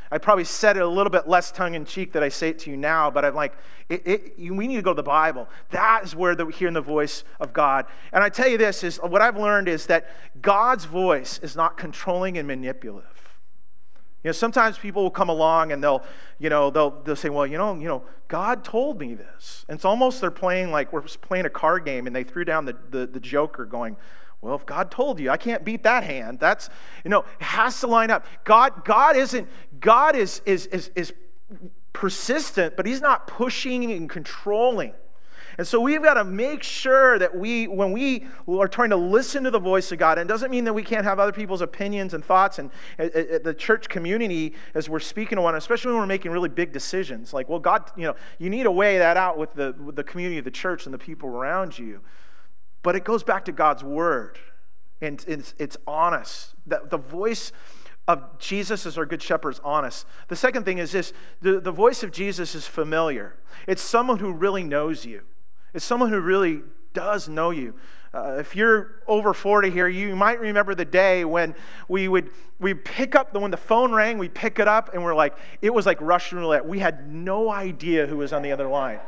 I 0.09 0.17
probably 0.17 0.45
said 0.45 0.77
it 0.77 0.79
a 0.81 0.87
little 0.87 1.11
bit 1.11 1.27
less 1.27 1.51
tongue 1.51 1.75
in 1.75 1.85
cheek 1.85 2.11
that 2.13 2.23
I 2.23 2.29
say 2.29 2.49
it 2.49 2.57
to 2.59 2.71
you 2.71 2.77
now, 2.77 3.11
but 3.11 3.23
I'm 3.23 3.35
like, 3.35 3.53
it, 3.87 4.01
it, 4.07 4.39
we 4.39 4.65
need 4.65 4.77
to 4.77 4.81
go 4.81 4.93
to 4.93 4.95
the 4.95 5.03
Bible. 5.03 5.47
That 5.69 6.03
is 6.03 6.15
where 6.15 6.35
we're 6.35 6.49
hearing 6.49 6.73
the 6.73 6.81
voice 6.81 7.23
of 7.39 7.53
God. 7.53 7.85
And 8.13 8.23
I 8.23 8.29
tell 8.29 8.47
you 8.47 8.57
this 8.57 8.83
is 8.83 8.97
what 8.97 9.21
I've 9.21 9.37
learned 9.37 9.67
is 9.67 9.85
that 9.85 10.09
God's 10.41 10.85
voice 10.85 11.39
is 11.43 11.55
not 11.55 11.77
controlling 11.77 12.39
and 12.39 12.47
manipulative. 12.47 13.26
You 14.23 14.29
know, 14.29 14.33
sometimes 14.33 14.77
people 14.77 15.03
will 15.03 15.11
come 15.11 15.29
along 15.29 15.71
and 15.71 15.83
they'll, 15.83 16.03
you 16.39 16.49
know, 16.49 16.69
they'll, 16.69 16.89
they'll 16.89 17.15
say, 17.15 17.29
well, 17.29 17.45
you 17.45 17.57
know, 17.57 17.75
you 17.75 17.87
know, 17.87 18.03
God 18.27 18.63
told 18.63 18.99
me 18.99 19.13
this. 19.13 19.65
And 19.69 19.75
it's 19.75 19.85
almost 19.85 20.21
they're 20.21 20.31
playing 20.31 20.71
like 20.71 20.91
we're 20.91 21.01
playing 21.01 21.45
a 21.45 21.49
card 21.49 21.85
game 21.85 22.07
and 22.07 22.15
they 22.15 22.23
threw 22.23 22.43
down 22.43 22.65
the, 22.65 22.75
the, 22.89 23.07
the 23.07 23.19
joker 23.19 23.65
going, 23.65 23.95
well, 24.41 24.55
if 24.55 24.65
God 24.65 24.91
told 24.91 25.19
you, 25.19 25.29
I 25.29 25.37
can't 25.37 25.63
beat 25.63 25.83
that 25.83 26.03
hand. 26.03 26.39
That's, 26.39 26.69
you 27.03 27.09
know, 27.09 27.21
it 27.21 27.43
has 27.43 27.79
to 27.81 27.87
line 27.87 28.11
up. 28.11 28.25
God, 28.43 28.85
God 28.85 29.15
isn't, 29.15 29.47
God 29.79 30.15
is, 30.15 30.41
is, 30.45 30.67
is, 30.67 30.91
is 30.95 31.13
persistent, 31.93 32.75
but 32.75 32.85
he's 32.85 33.01
not 33.01 33.27
pushing 33.27 33.91
and 33.91 34.09
controlling. 34.09 34.93
And 35.57 35.65
so 35.65 35.79
we've 35.79 36.03
got 36.03 36.15
to 36.15 36.23
make 36.23 36.61
sure 36.61 37.17
that 37.17 37.35
we, 37.35 37.67
when 37.67 37.91
we 37.91 38.27
are 38.47 38.67
trying 38.67 38.91
to 38.91 38.95
listen 38.95 39.43
to 39.43 39.49
the 39.49 39.59
voice 39.59 39.91
of 39.91 39.97
God, 39.97 40.19
and 40.19 40.29
it 40.29 40.31
doesn't 40.31 40.51
mean 40.51 40.63
that 40.65 40.73
we 40.73 40.83
can't 40.83 41.03
have 41.03 41.19
other 41.19 41.31
people's 41.31 41.61
opinions 41.61 42.13
and 42.13 42.23
thoughts, 42.23 42.59
and 42.59 42.69
the 42.97 43.55
church 43.57 43.89
community, 43.89 44.53
as 44.75 44.87
we're 44.87 44.99
speaking 44.99 45.37
to 45.37 45.41
one, 45.41 45.55
especially 45.55 45.91
when 45.91 46.01
we're 46.01 46.07
making 46.07 46.31
really 46.31 46.49
big 46.49 46.71
decisions, 46.71 47.33
like, 47.33 47.49
well, 47.49 47.59
God, 47.59 47.91
you 47.97 48.03
know, 48.03 48.15
you 48.37 48.49
need 48.51 48.63
to 48.63 48.71
weigh 48.71 48.99
that 48.99 49.17
out 49.17 49.37
with 49.37 49.53
the, 49.53 49.75
with 49.83 49.95
the 49.95 50.03
community 50.03 50.37
of 50.37 50.45
the 50.45 50.51
church 50.51 50.85
and 50.85 50.93
the 50.93 50.99
people 50.99 51.29
around 51.29 51.77
you. 51.77 52.01
But 52.83 52.95
it 52.95 53.03
goes 53.03 53.23
back 53.23 53.45
to 53.45 53.51
God's 53.51 53.83
word, 53.83 54.37
and 55.01 55.23
it's, 55.27 55.55
it's 55.57 55.77
honest. 55.87 56.53
The, 56.67 56.81
the 56.85 56.97
voice 56.97 57.51
of 58.07 58.37
Jesus 58.39 58.85
as 58.85 58.97
our 58.97 59.05
good 59.05 59.21
shepherd 59.21 59.55
is 59.55 59.61
honest. 59.63 60.05
The 60.27 60.35
second 60.35 60.63
thing 60.63 60.77
is 60.77 60.91
this 60.91 61.13
the, 61.41 61.59
the 61.59 61.71
voice 61.71 62.03
of 62.03 62.11
Jesus 62.11 62.55
is 62.55 62.65
familiar. 62.65 63.37
It's 63.67 63.81
someone 63.81 64.17
who 64.19 64.31
really 64.31 64.63
knows 64.63 65.03
you, 65.05 65.23
it's 65.73 65.85
someone 65.85 66.09
who 66.09 66.19
really 66.19 66.61
does 66.93 67.27
know 67.29 67.51
you. 67.51 67.73
Uh, 68.13 68.37
if 68.39 68.55
you're 68.55 69.01
over 69.07 69.33
40 69.33 69.69
here, 69.69 69.87
you 69.87 70.15
might 70.15 70.39
remember 70.39 70.73
the 70.73 70.85
day 70.85 71.25
when 71.25 71.53
we 71.87 72.07
would 72.07 72.29
we 72.59 72.73
pick 72.73 73.15
up 73.15 73.33
the 73.33 73.39
when 73.39 73.51
the 73.51 73.57
phone 73.57 73.93
rang, 73.93 74.17
we 74.17 74.29
pick 74.29 74.59
it 74.59 74.67
up, 74.67 74.93
and 74.93 75.03
we're 75.03 75.13
like, 75.13 75.37
it 75.61 75.71
was 75.71 75.85
like 75.85 75.99
Russian 76.01 76.39
roulette. 76.39 76.65
We 76.65 76.79
had 76.79 77.11
no 77.11 77.51
idea 77.51 78.07
who 78.07 78.17
was 78.17 78.33
on 78.33 78.41
the 78.41 78.51
other 78.51 78.67
line 78.67 78.99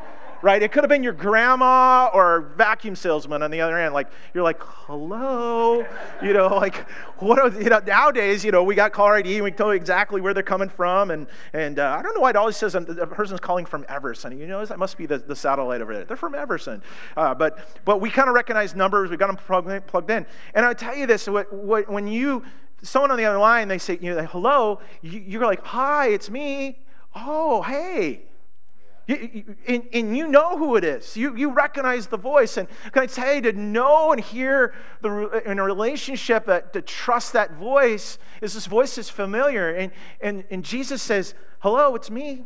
right? 0.42 0.62
It 0.62 0.72
could 0.72 0.84
have 0.84 0.90
been 0.90 1.04
your 1.04 1.14
grandma 1.14 2.10
or 2.14 2.42
vacuum 2.56 2.96
salesman 2.96 3.44
on 3.44 3.52
the 3.52 3.62
other 3.62 3.78
end. 3.78 3.94
Like, 3.94 4.08
you're 4.34 4.44
like, 4.44 4.60
hello? 4.62 5.86
You 6.22 6.34
know, 6.34 6.48
like, 6.48 6.90
what 7.18 7.40
are, 7.40 7.50
you 7.62 7.70
know, 7.70 7.80
nowadays, 7.80 8.44
you 8.46 8.52
know, 8.52 8.64
we 8.64 8.76
got 8.76 8.94
caller 8.94 9.16
ID 9.16 9.36
and 9.36 9.44
we 9.44 9.52
tell 9.52 9.68
you 9.68 9.74
exactly 9.74 10.22
where 10.22 10.34
they're 10.34 10.44
coming 10.44 10.70
from. 10.70 11.12
And, 11.12 11.28
and 11.54 11.80
uh, 11.80 11.96
I 11.98 12.02
don't 12.02 12.16
know 12.16 12.22
why 12.22 12.30
it 12.30 12.36
always 12.36 12.58
says 12.58 12.74
the 12.74 13.08
person's 13.08 13.40
calling 13.40 13.66
from 13.66 13.86
Everson. 13.90 14.38
You 14.38 14.48
know, 14.48 14.66
that 14.66 14.80
must 14.80 14.98
be 14.98 15.06
the, 15.06 15.18
the 15.18 15.36
satellite 15.36 15.82
over 15.82 15.94
there. 15.94 16.06
They're 16.06 16.18
from 16.18 16.36
Everson. 16.36 16.82
Uh, 17.18 17.36
but, 17.36 17.60
but 17.86 18.02
we 18.02 18.10
kind 18.10 18.30
of 18.30 18.36
recognize 18.36 18.76
numbers. 18.76 19.10
We 19.10 19.18
got 19.18 19.28
them 19.28 19.38
plugged, 19.38 19.88
plugged 19.88 20.10
in. 20.10 20.26
And 20.54 20.66
I 20.66 20.74
tell 20.74 20.96
you 20.96 21.06
this, 21.06 21.28
what, 21.28 21.52
what, 21.52 21.90
when 21.90 22.08
you, 22.08 22.44
someone 22.82 23.12
on 23.12 23.18
the 23.18 23.26
other 23.26 23.40
line, 23.40 23.68
they 23.68 23.78
say, 23.78 23.98
you 24.02 24.16
know, 24.16 24.26
hello, 24.26 24.80
you, 25.02 25.20
you're 25.20 25.46
like, 25.46 25.66
hi, 25.66 26.08
it's 26.10 26.30
me. 26.30 26.80
Oh, 27.16 27.62
hey, 27.64 28.22
and, 29.10 29.88
and, 29.92 30.16
you 30.16 30.28
know 30.28 30.58
who 30.58 30.76
it 30.76 30.84
is. 30.84 31.18
You, 31.18 31.36
you 31.36 31.52
recognize 31.52 32.08
the 32.08 32.18
voice. 32.18 32.58
And 32.58 32.68
can 32.92 33.04
I 33.04 33.06
tell 33.08 33.34
you, 33.34 33.42
to 33.42 33.54
know 33.54 34.12
and 34.12 34.22
hear 34.22 34.76
the, 35.02 35.42
in 35.46 35.58
a 35.58 35.64
relationship, 35.64 36.46
that, 36.46 36.74
to 36.74 36.82
trust 36.82 37.34
that 37.34 37.54
voice, 37.54 38.20
is 38.42 38.54
this 38.54 38.68
voice 38.68 38.98
is 38.98 39.10
familiar. 39.10 39.72
And, 39.72 39.92
and, 40.22 40.44
and 40.52 40.64
Jesus 40.64 41.02
says, 41.02 41.34
Hello, 41.60 41.96
it's 41.96 42.12
me. 42.12 42.46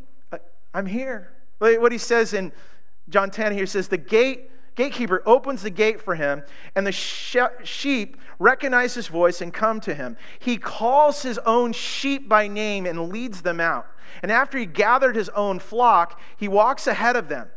I'm 0.74 0.86
here. 0.86 1.34
What 1.60 1.92
he 1.92 1.98
says 1.98 2.34
in 2.34 2.52
John 3.10 3.30
10 3.30 3.54
here 3.54 3.66
says, 3.66 3.88
The 3.88 3.98
gate 3.98 4.50
gatekeeper 4.76 5.22
opens 5.26 5.62
the 5.62 5.70
gate 5.70 6.02
for 6.02 6.16
him, 6.16 6.44
and 6.76 6.88
the 6.88 6.92
sheep 6.92 8.18
recognize 8.44 8.94
his 8.94 9.08
voice 9.08 9.42
and 9.42 9.54
come 9.54 9.80
to 9.80 9.94
him. 9.94 10.18
He 10.40 10.58
calls 10.58 11.22
his 11.22 11.38
own 11.40 11.72
sheep 11.72 12.28
by 12.28 12.48
name 12.48 12.86
and 12.86 13.10
leads 13.10 13.42
them 13.42 13.62
out. 13.62 13.88
And 14.22 14.32
after 14.32 14.58
he 14.58 14.66
gathered 14.66 15.16
his 15.16 15.30
own 15.30 15.60
flock, 15.60 16.20
he 16.38 16.50
walks 16.50 16.86
ahead 16.88 17.16
of 17.16 17.30
them. 17.30 17.48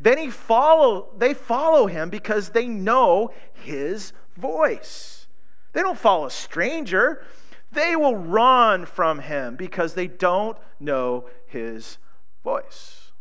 Then 0.00 0.18
he 0.18 0.30
follow, 0.30 1.08
they 1.18 1.34
follow 1.34 1.86
him 1.86 2.10
because 2.10 2.50
they 2.50 2.68
know 2.68 3.32
his 3.54 4.12
voice. 4.36 5.26
They 5.72 5.82
don't 5.82 5.98
follow 5.98 6.26
a 6.26 6.30
stranger. 6.30 7.24
They 7.72 7.96
will 7.96 8.16
run 8.16 8.86
from 8.86 9.18
him 9.18 9.56
because 9.56 9.94
they 9.94 10.06
don't 10.06 10.56
know 10.78 11.28
his 11.46 11.98
voice. 12.44 13.12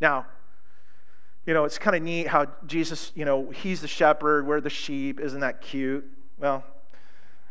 Now, 0.00 0.26
you 1.44 1.54
know, 1.54 1.64
it's 1.64 1.78
kind 1.78 1.94
of 1.94 2.02
neat 2.02 2.26
how 2.26 2.46
Jesus, 2.66 3.12
you 3.14 3.24
know, 3.24 3.50
he's 3.50 3.82
the 3.82 3.88
shepherd, 3.88 4.46
we're 4.46 4.60
the 4.60 4.70
sheep. 4.70 5.20
Isn't 5.20 5.40
that 5.40 5.60
cute? 5.60 6.15
Well, 6.38 6.64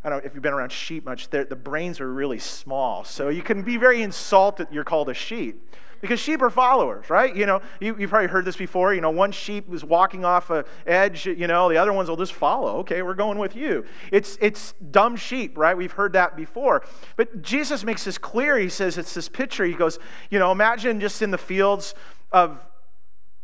I 0.04 0.10
don't 0.10 0.20
know 0.20 0.26
if 0.26 0.36
you've 0.36 0.44
been 0.44 0.54
around 0.54 0.72
sheep 0.72 1.06
much, 1.06 1.30
the 1.30 1.46
brains 1.46 2.00
are 2.00 2.14
really 2.14 2.38
small. 2.38 3.04
So 3.04 3.30
you 3.30 3.42
can 3.42 3.64
be 3.64 3.78
very 3.78 4.04
insulted 4.04 4.68
you're 4.72 4.84
called 4.84 5.10
a 5.10 5.14
sheep. 5.14 5.76
Because 6.02 6.20
sheep 6.20 6.44
are 6.44 6.52
followers, 6.52 7.10
right? 7.10 7.36
You 7.36 7.48
know, 7.48 7.62
you, 7.80 7.96
have 7.96 8.10
probably 8.12 8.28
heard 8.28 8.46
this 8.46 8.58
before. 8.58 8.94
You 8.94 9.02
know, 9.02 9.10
one 9.10 9.32
sheep 9.32 9.74
is 9.74 9.84
walking 9.84 10.24
off 10.24 10.52
a 10.52 10.66
edge, 10.86 11.26
you 11.26 11.48
know, 11.48 11.68
the 11.70 11.78
other 11.78 11.94
ones 11.94 12.10
will 12.10 12.18
just 12.18 12.34
follow. 12.34 12.78
Okay, 12.80 13.02
we're 13.02 13.16
going 13.16 13.40
with 13.40 13.56
you. 13.56 13.86
It's, 14.12 14.38
it's 14.40 14.74
dumb 14.92 15.16
sheep, 15.16 15.58
right? 15.58 15.76
We've 15.76 15.92
heard 15.92 16.14
that 16.14 16.36
before. 16.36 16.84
But 17.16 17.42
Jesus 17.42 17.84
makes 17.84 18.04
this 18.04 18.20
clear. 18.20 18.60
He 18.60 18.70
says 18.70 19.00
it's 19.00 19.16
this 19.16 19.28
picture. 19.28 19.66
He 19.66 19.74
goes, 19.74 19.98
you 20.30 20.38
know, 20.38 20.52
imagine 20.52 21.00
just 21.00 21.24
in 21.24 21.32
the 21.32 21.38
fields 21.40 21.96
of 22.32 22.60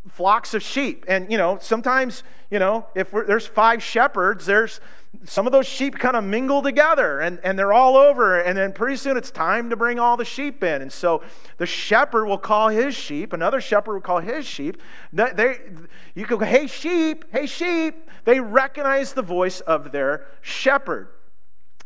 flocks 0.09 0.53
of 0.53 0.61
sheep. 0.61 1.05
And, 1.07 1.31
you 1.31 1.37
know, 1.37 1.57
sometimes, 1.61 2.23
you 2.51 2.59
know, 2.59 2.85
if 2.93 3.11
there's 3.11 3.47
five 3.47 3.81
shepherds, 3.81 4.45
there's 4.45 4.81
some 5.25 5.45
of 5.45 5.51
those 5.51 5.67
sheep 5.67 5.99
kind 5.99 6.15
of 6.15 6.23
mingle 6.23 6.61
together 6.61 7.19
and, 7.19 7.39
and 7.43 7.59
they're 7.59 7.73
all 7.73 7.97
over. 7.97 8.39
And 8.39 8.57
then 8.57 8.71
pretty 8.71 8.95
soon 8.95 9.17
it's 9.17 9.31
time 9.31 9.69
to 9.69 9.75
bring 9.75 9.99
all 9.99 10.17
the 10.17 10.25
sheep 10.25 10.63
in. 10.63 10.81
And 10.81 10.91
so 10.91 11.21
the 11.57 11.65
shepherd 11.65 12.25
will 12.25 12.37
call 12.37 12.69
his 12.69 12.95
sheep, 12.95 13.33
another 13.33 13.61
shepherd 13.61 13.93
will 13.93 14.01
call 14.01 14.19
his 14.19 14.45
sheep. 14.45 14.81
They, 15.11 15.59
you 16.15 16.25
go, 16.25 16.39
hey, 16.39 16.67
sheep, 16.67 17.25
hey, 17.31 17.45
sheep. 17.45 18.09
They 18.23 18.39
recognize 18.39 19.13
the 19.13 19.21
voice 19.21 19.59
of 19.61 19.91
their 19.91 20.27
shepherd 20.41 21.09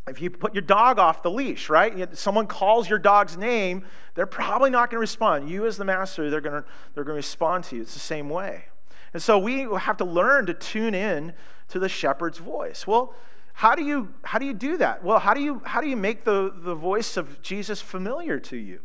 if 0.08 0.22
you 0.22 0.30
put 0.30 0.54
your 0.54 0.62
dog 0.62 1.00
off 1.00 1.24
the 1.24 1.32
leash, 1.32 1.70
right? 1.70 2.16
Someone 2.16 2.46
calls 2.46 2.88
your 2.88 3.00
dog's 3.00 3.38
name, 3.38 3.84
they're 4.14 4.28
probably 4.28 4.70
not 4.70 4.90
going 4.92 4.98
to 4.98 5.00
respond. 5.00 5.50
You, 5.50 5.66
as 5.66 5.78
the 5.78 5.86
master, 5.86 6.30
they're 6.30 6.42
going 6.42 6.62
to, 6.62 6.68
they're 6.94 7.04
going 7.04 7.16
to 7.16 7.18
respond 7.18 7.64
to 7.66 7.76
you. 7.76 7.82
It's 7.82 7.94
the 7.94 8.00
same 8.00 8.30
way. 8.30 8.66
And 9.14 9.22
so 9.22 9.40
we 9.40 9.62
have 9.80 9.98
to 9.98 10.06
learn 10.06 10.46
to 10.46 10.54
tune 10.54 10.94
in 10.94 11.34
to 11.70 11.80
the 11.80 11.90
shepherd's 11.90 12.38
voice. 12.38 12.86
Well, 12.86 13.14
how 13.54 13.74
do 13.74 13.84
you, 13.84 14.14
how 14.24 14.38
do, 14.38 14.46
you 14.46 14.54
do 14.54 14.78
that? 14.78 15.04
Well, 15.04 15.20
how 15.20 15.34
do 15.34 15.42
you, 15.42 15.62
how 15.66 15.82
do 15.82 15.88
you 15.88 15.96
make 15.96 16.24
the, 16.24 16.54
the 16.58 16.76
voice 16.76 17.16
of 17.16 17.42
Jesus 17.42 17.82
familiar 17.82 18.40
to 18.42 18.58
you? 18.58 18.82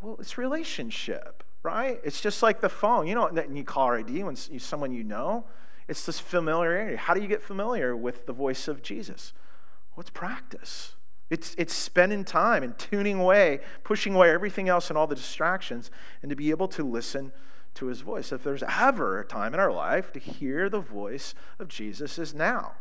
Well, 0.00 0.16
it's 0.18 0.38
relationship, 0.38 1.44
right? 1.62 2.00
It's 2.02 2.20
just 2.20 2.42
like 2.42 2.60
the 2.60 2.68
phone. 2.68 3.06
You 3.06 3.14
know, 3.14 3.26
and 3.26 3.56
you 3.56 3.64
call 3.64 3.90
ID 3.92 4.24
when 4.24 4.36
someone 4.36 4.92
you 4.92 5.04
know. 5.04 5.44
It's 5.88 6.06
this 6.06 6.18
familiarity. 6.18 6.96
How 6.96 7.12
do 7.12 7.20
you 7.20 7.28
get 7.28 7.42
familiar 7.42 7.96
with 7.96 8.24
the 8.24 8.32
voice 8.32 8.66
of 8.68 8.82
Jesus? 8.82 9.34
It's 9.98 10.10
practice? 10.10 10.94
It's, 11.28 11.54
it's 11.58 11.74
spending 11.74 12.24
time 12.24 12.62
and 12.62 12.76
tuning 12.78 13.18
away, 13.18 13.60
pushing 13.84 14.14
away 14.14 14.30
everything 14.30 14.68
else 14.68 14.90
and 14.90 14.98
all 14.98 15.06
the 15.06 15.14
distractions, 15.14 15.90
and 16.22 16.30
to 16.30 16.36
be 16.36 16.50
able 16.50 16.68
to 16.68 16.82
listen 16.82 17.32
to 17.74 17.86
his 17.86 18.00
voice. 18.00 18.32
If 18.32 18.42
there's 18.42 18.62
ever 18.62 19.20
a 19.20 19.24
time 19.24 19.54
in 19.54 19.60
our 19.60 19.72
life 19.72 20.12
to 20.12 20.18
hear 20.18 20.68
the 20.68 20.80
voice 20.80 21.34
of 21.58 21.68
Jesus, 21.68 22.18
is 22.18 22.34
now. 22.34 22.72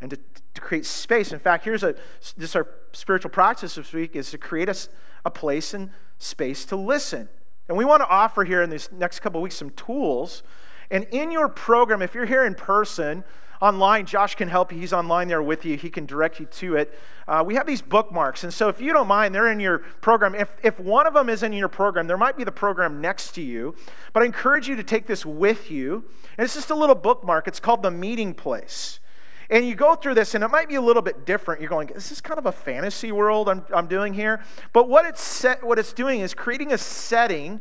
And 0.00 0.10
to, 0.10 0.18
to 0.54 0.60
create 0.60 0.84
space. 0.84 1.32
In 1.32 1.38
fact, 1.38 1.64
here's 1.64 1.82
a 1.82 1.94
this 2.36 2.54
our 2.54 2.68
spiritual 2.92 3.30
practice 3.30 3.76
this 3.76 3.92
week 3.92 4.14
is 4.14 4.30
to 4.30 4.38
create 4.38 4.68
a, 4.68 4.76
a 5.24 5.30
place 5.30 5.72
and 5.74 5.90
space 6.18 6.66
to 6.66 6.76
listen. 6.76 7.28
And 7.68 7.76
we 7.76 7.84
want 7.84 8.02
to 8.02 8.08
offer 8.08 8.44
here 8.44 8.62
in 8.62 8.70
these 8.70 8.90
next 8.92 9.20
couple 9.20 9.40
weeks 9.40 9.56
some 9.56 9.70
tools. 9.70 10.42
And 10.90 11.04
in 11.10 11.30
your 11.30 11.48
program, 11.48 12.02
if 12.02 12.14
you're 12.14 12.26
here 12.26 12.44
in 12.44 12.54
person, 12.54 13.24
online, 13.60 14.06
Josh 14.06 14.34
can 14.34 14.48
help 14.48 14.72
you. 14.72 14.78
He's 14.78 14.92
online 14.92 15.28
there 15.28 15.42
with 15.42 15.64
you. 15.64 15.76
He 15.76 15.90
can 15.90 16.06
direct 16.06 16.40
you 16.40 16.46
to 16.46 16.76
it. 16.76 16.98
Uh, 17.26 17.42
we 17.46 17.54
have 17.54 17.66
these 17.66 17.82
bookmarks. 17.82 18.44
And 18.44 18.52
so 18.52 18.68
if 18.68 18.80
you 18.80 18.92
don't 18.92 19.08
mind, 19.08 19.34
they're 19.34 19.50
in 19.50 19.60
your 19.60 19.78
program. 20.00 20.34
If, 20.34 20.54
if 20.62 20.78
one 20.78 21.06
of 21.06 21.14
them 21.14 21.28
is 21.28 21.42
in 21.42 21.52
your 21.52 21.68
program, 21.68 22.06
there 22.06 22.18
might 22.18 22.36
be 22.36 22.44
the 22.44 22.52
program 22.52 23.00
next 23.00 23.32
to 23.32 23.42
you. 23.42 23.74
But 24.12 24.22
I 24.22 24.26
encourage 24.26 24.68
you 24.68 24.76
to 24.76 24.84
take 24.84 25.06
this 25.06 25.24
with 25.26 25.70
you. 25.70 26.04
And 26.38 26.44
it's 26.44 26.54
just 26.54 26.70
a 26.70 26.74
little 26.74 26.94
bookmark. 26.94 27.48
It's 27.48 27.60
called 27.60 27.82
The 27.82 27.90
Meeting 27.90 28.34
Place. 28.34 29.00
And 29.48 29.64
you 29.64 29.76
go 29.76 29.94
through 29.94 30.14
this, 30.14 30.34
and 30.34 30.42
it 30.42 30.48
might 30.48 30.68
be 30.68 30.74
a 30.74 30.80
little 30.80 31.02
bit 31.02 31.24
different. 31.24 31.60
You're 31.60 31.70
going, 31.70 31.88
this 31.88 32.10
is 32.10 32.20
kind 32.20 32.38
of 32.38 32.46
a 32.46 32.52
fantasy 32.52 33.12
world 33.12 33.48
I'm, 33.48 33.64
I'm 33.72 33.86
doing 33.86 34.12
here. 34.12 34.42
But 34.72 34.88
what 34.88 35.06
it's, 35.06 35.22
set, 35.22 35.62
what 35.62 35.78
it's 35.78 35.92
doing 35.92 36.20
is 36.20 36.34
creating 36.34 36.72
a 36.72 36.78
setting 36.78 37.60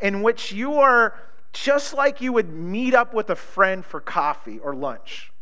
in 0.00 0.22
which 0.22 0.52
you 0.52 0.74
are 0.74 1.18
just 1.52 1.94
like 1.94 2.20
you 2.20 2.32
would 2.32 2.50
meet 2.50 2.94
up 2.94 3.14
with 3.14 3.30
a 3.30 3.36
friend 3.36 3.84
for 3.84 4.00
coffee 4.00 4.58
or 4.58 4.74
lunch. 4.74 5.32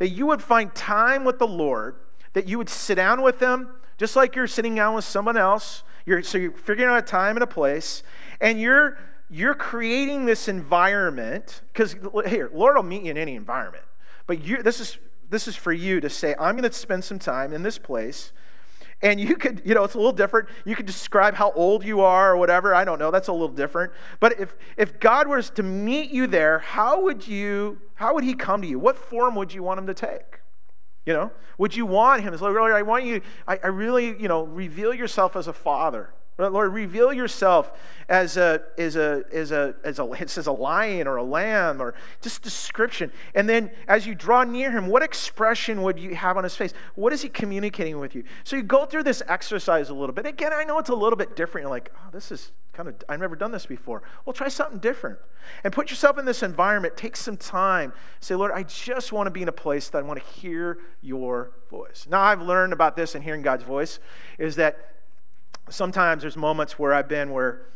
That 0.00 0.08
you 0.08 0.26
would 0.26 0.42
find 0.42 0.74
time 0.74 1.24
with 1.24 1.38
the 1.38 1.46
Lord, 1.46 1.94
that 2.32 2.48
you 2.48 2.58
would 2.58 2.68
sit 2.68 2.96
down 2.96 3.22
with 3.22 3.38
them, 3.38 3.68
just 3.98 4.16
like 4.16 4.34
you're 4.34 4.46
sitting 4.46 4.74
down 4.74 4.94
with 4.94 5.04
someone 5.04 5.36
else. 5.36 5.84
You're, 6.06 6.22
so 6.22 6.38
you're 6.38 6.52
figuring 6.52 6.90
out 6.90 6.98
a 6.98 7.02
time 7.02 7.36
and 7.36 7.44
a 7.44 7.46
place, 7.46 8.02
and 8.40 8.60
you're 8.60 8.98
you're 9.32 9.54
creating 9.54 10.24
this 10.24 10.48
environment 10.48 11.60
because 11.72 11.94
here, 12.26 12.50
Lord 12.52 12.74
will 12.74 12.82
meet 12.82 13.04
you 13.04 13.12
in 13.12 13.16
any 13.16 13.36
environment. 13.36 13.84
But 14.26 14.42
you, 14.42 14.62
this 14.62 14.80
is 14.80 14.98
this 15.28 15.46
is 15.46 15.54
for 15.54 15.72
you 15.72 16.00
to 16.00 16.10
say, 16.10 16.34
I'm 16.40 16.56
going 16.56 16.68
to 16.68 16.76
spend 16.76 17.04
some 17.04 17.18
time 17.18 17.52
in 17.52 17.62
this 17.62 17.78
place. 17.78 18.32
And 19.02 19.18
you 19.18 19.36
could, 19.36 19.62
you 19.64 19.74
know, 19.74 19.84
it's 19.84 19.94
a 19.94 19.98
little 19.98 20.12
different. 20.12 20.48
You 20.66 20.76
could 20.76 20.86
describe 20.86 21.34
how 21.34 21.52
old 21.52 21.84
you 21.84 22.00
are 22.00 22.32
or 22.32 22.36
whatever. 22.36 22.74
I 22.74 22.84
don't 22.84 22.98
know. 22.98 23.10
That's 23.10 23.28
a 23.28 23.32
little 23.32 23.48
different. 23.48 23.92
But 24.18 24.38
if, 24.38 24.56
if 24.76 25.00
God 25.00 25.26
was 25.26 25.48
to 25.50 25.62
meet 25.62 26.10
you 26.10 26.26
there, 26.26 26.58
how 26.58 27.00
would 27.02 27.26
you, 27.26 27.78
how 27.94 28.14
would 28.14 28.24
he 28.24 28.34
come 28.34 28.60
to 28.60 28.68
you? 28.68 28.78
What 28.78 28.96
form 28.96 29.36
would 29.36 29.54
you 29.54 29.62
want 29.62 29.78
him 29.78 29.86
to 29.86 29.94
take? 29.94 30.40
You 31.06 31.14
know, 31.14 31.32
would 31.56 31.74
you 31.74 31.86
want 31.86 32.22
him? 32.22 32.34
It's 32.34 32.42
like, 32.42 32.54
I 32.54 32.82
want 32.82 33.04
you, 33.04 33.22
I, 33.48 33.58
I 33.64 33.68
really, 33.68 34.20
you 34.20 34.28
know, 34.28 34.42
reveal 34.42 34.92
yourself 34.92 35.34
as 35.34 35.48
a 35.48 35.52
father. 35.52 36.12
Lord, 36.38 36.72
reveal 36.72 37.12
yourself 37.12 37.72
as 38.08 38.36
a, 38.36 38.62
as 38.78 38.96
a, 38.96 39.24
as 39.32 39.52
a, 39.52 39.74
as 39.84 39.98
a, 39.98 40.10
it 40.12 40.30
says 40.30 40.46
a 40.46 40.52
lion 40.52 41.06
or 41.06 41.16
a 41.16 41.22
lamb 41.22 41.82
or 41.82 41.94
just 42.22 42.42
description. 42.42 43.12
And 43.34 43.48
then 43.48 43.70
as 43.88 44.06
you 44.06 44.14
draw 44.14 44.44
near 44.44 44.70
him, 44.70 44.86
what 44.86 45.02
expression 45.02 45.82
would 45.82 45.98
you 45.98 46.14
have 46.14 46.36
on 46.36 46.44
his 46.44 46.56
face? 46.56 46.72
What 46.94 47.12
is 47.12 47.20
he 47.20 47.28
communicating 47.28 47.98
with 47.98 48.14
you? 48.14 48.24
So 48.44 48.56
you 48.56 48.62
go 48.62 48.86
through 48.86 49.02
this 49.02 49.22
exercise 49.28 49.90
a 49.90 49.94
little 49.94 50.14
bit. 50.14 50.24
Again, 50.26 50.52
I 50.54 50.64
know 50.64 50.78
it's 50.78 50.88
a 50.88 50.94
little 50.94 51.16
bit 51.16 51.36
different. 51.36 51.64
You're 51.64 51.70
like, 51.70 51.92
oh, 51.96 52.08
this 52.10 52.32
is 52.32 52.52
kind 52.72 52.88
of, 52.88 52.94
I've 53.08 53.20
never 53.20 53.36
done 53.36 53.52
this 53.52 53.66
before. 53.66 54.02
Well, 54.24 54.32
try 54.32 54.48
something 54.48 54.78
different. 54.78 55.18
And 55.64 55.72
put 55.72 55.90
yourself 55.90 56.18
in 56.18 56.24
this 56.24 56.42
environment. 56.42 56.96
Take 56.96 57.16
some 57.16 57.36
time. 57.36 57.92
Say, 58.20 58.34
Lord, 58.34 58.52
I 58.52 58.62
just 58.62 59.12
want 59.12 59.26
to 59.26 59.30
be 59.30 59.42
in 59.42 59.48
a 59.48 59.52
place 59.52 59.90
that 59.90 59.98
I 59.98 60.02
want 60.02 60.20
to 60.20 60.40
hear 60.40 60.78
your 61.02 61.52
voice. 61.70 62.06
Now, 62.10 62.20
I've 62.20 62.40
learned 62.40 62.72
about 62.72 62.96
this 62.96 63.14
and 63.14 63.22
hearing 63.22 63.42
God's 63.42 63.64
voice 63.64 63.98
is 64.38 64.56
that 64.56 64.99
sometimes 65.70 66.22
there's 66.22 66.36
moments 66.36 66.78
where 66.78 66.92
I've 66.92 67.08
been 67.08 67.30
where 67.30 67.66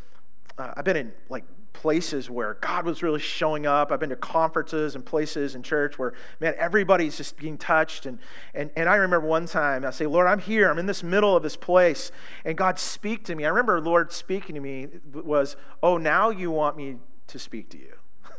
uh, 0.58 0.72
I've 0.76 0.84
been 0.84 0.96
in 0.96 1.12
like 1.28 1.44
places 1.72 2.30
where 2.30 2.54
God 2.60 2.86
was 2.86 3.02
really 3.02 3.20
showing 3.20 3.66
up. 3.66 3.92
I've 3.92 4.00
been 4.00 4.10
to 4.10 4.16
conferences 4.16 4.94
and 4.94 5.04
places 5.04 5.54
in 5.54 5.62
church 5.62 5.98
where, 5.98 6.14
man, 6.40 6.54
everybody's 6.56 7.16
just 7.16 7.36
being 7.36 7.58
touched. 7.58 8.06
And, 8.06 8.18
and, 8.54 8.70
and 8.76 8.88
I 8.88 8.94
remember 8.94 9.26
one 9.26 9.46
time 9.46 9.84
I 9.84 9.90
say, 9.90 10.06
Lord, 10.06 10.26
I'm 10.26 10.38
here. 10.38 10.70
I'm 10.70 10.78
in 10.78 10.86
this 10.86 11.02
middle 11.02 11.36
of 11.36 11.42
this 11.42 11.56
place. 11.56 12.10
And 12.44 12.56
God 12.56 12.78
speak 12.78 13.24
to 13.24 13.34
me. 13.34 13.44
I 13.44 13.48
remember 13.48 13.80
Lord 13.80 14.12
speaking 14.12 14.54
to 14.54 14.60
me 14.60 14.88
was, 15.12 15.56
oh, 15.82 15.98
now 15.98 16.30
you 16.30 16.50
want 16.50 16.76
me 16.76 16.96
to 17.26 17.38
speak 17.38 17.68
to 17.70 17.78
you. 17.78 17.92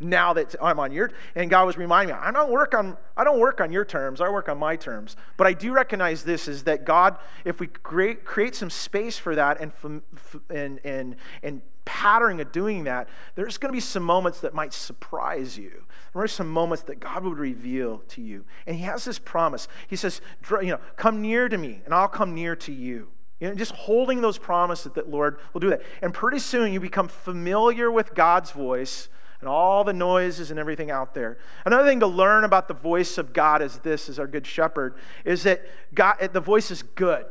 now 0.00 0.32
that 0.32 0.54
I'm 0.60 0.78
on 0.78 0.92
your 0.92 1.10
and 1.34 1.50
God 1.50 1.66
was 1.66 1.76
reminding 1.76 2.16
me, 2.16 2.20
I 2.20 2.30
don't 2.30 2.50
work 2.50 2.74
on 2.74 2.96
I 3.16 3.24
don't 3.24 3.38
work 3.38 3.60
on 3.60 3.70
your 3.70 3.84
terms, 3.84 4.20
I 4.20 4.28
work 4.28 4.48
on 4.48 4.58
my 4.58 4.76
terms. 4.76 5.16
But 5.36 5.46
I 5.46 5.52
do 5.52 5.72
recognize 5.72 6.24
this 6.24 6.48
is 6.48 6.64
that 6.64 6.84
God, 6.84 7.18
if 7.44 7.60
we 7.60 7.66
create 7.66 8.24
create 8.24 8.54
some 8.54 8.70
space 8.70 9.18
for 9.18 9.34
that 9.34 9.60
and 9.60 10.02
and 10.50 10.80
and 10.84 11.16
and 11.42 11.62
pattern 11.84 12.40
of 12.40 12.52
doing 12.52 12.84
that, 12.84 13.08
there's 13.34 13.58
going 13.58 13.72
to 13.72 13.76
be 13.76 13.80
some 13.80 14.02
moments 14.02 14.40
that 14.40 14.54
might 14.54 14.72
surprise 14.72 15.58
you. 15.58 15.82
There 16.12 16.22
are 16.22 16.28
some 16.28 16.48
moments 16.48 16.84
that 16.84 17.00
God 17.00 17.24
would 17.24 17.38
reveal 17.38 17.98
to 18.08 18.20
you. 18.20 18.44
And 18.66 18.76
He 18.76 18.82
has 18.82 19.04
this 19.04 19.18
promise. 19.18 19.68
He 19.88 19.96
says, 19.96 20.20
you 20.50 20.68
know, 20.68 20.80
come 20.96 21.20
near 21.20 21.48
to 21.48 21.58
me, 21.58 21.82
and 21.84 21.94
I'll 21.94 22.08
come 22.08 22.34
near 22.34 22.56
to 22.56 22.72
you. 22.72 23.08
You 23.40 23.48
know, 23.48 23.54
just 23.54 23.72
holding 23.72 24.20
those 24.20 24.38
promises 24.38 24.92
that 24.92 25.08
Lord 25.08 25.38
will 25.52 25.60
do 25.60 25.70
that. 25.70 25.82
And 26.02 26.12
pretty 26.12 26.38
soon 26.38 26.72
you 26.72 26.80
become 26.80 27.08
familiar 27.08 27.90
with 27.90 28.14
God's 28.14 28.50
voice 28.50 29.08
and 29.40 29.48
all 29.48 29.84
the 29.84 29.92
noises 29.92 30.50
and 30.50 30.60
everything 30.60 30.90
out 30.90 31.14
there. 31.14 31.38
Another 31.64 31.88
thing 31.88 32.00
to 32.00 32.06
learn 32.06 32.44
about 32.44 32.68
the 32.68 32.74
voice 32.74 33.18
of 33.18 33.32
God 33.32 33.62
is 33.62 33.78
this, 33.78 34.08
as 34.08 34.18
our 34.18 34.26
good 34.26 34.46
shepherd, 34.46 34.96
is 35.24 35.42
that 35.44 35.62
God, 35.94 36.16
the 36.32 36.40
voice 36.40 36.70
is 36.70 36.82
good. 36.82 37.24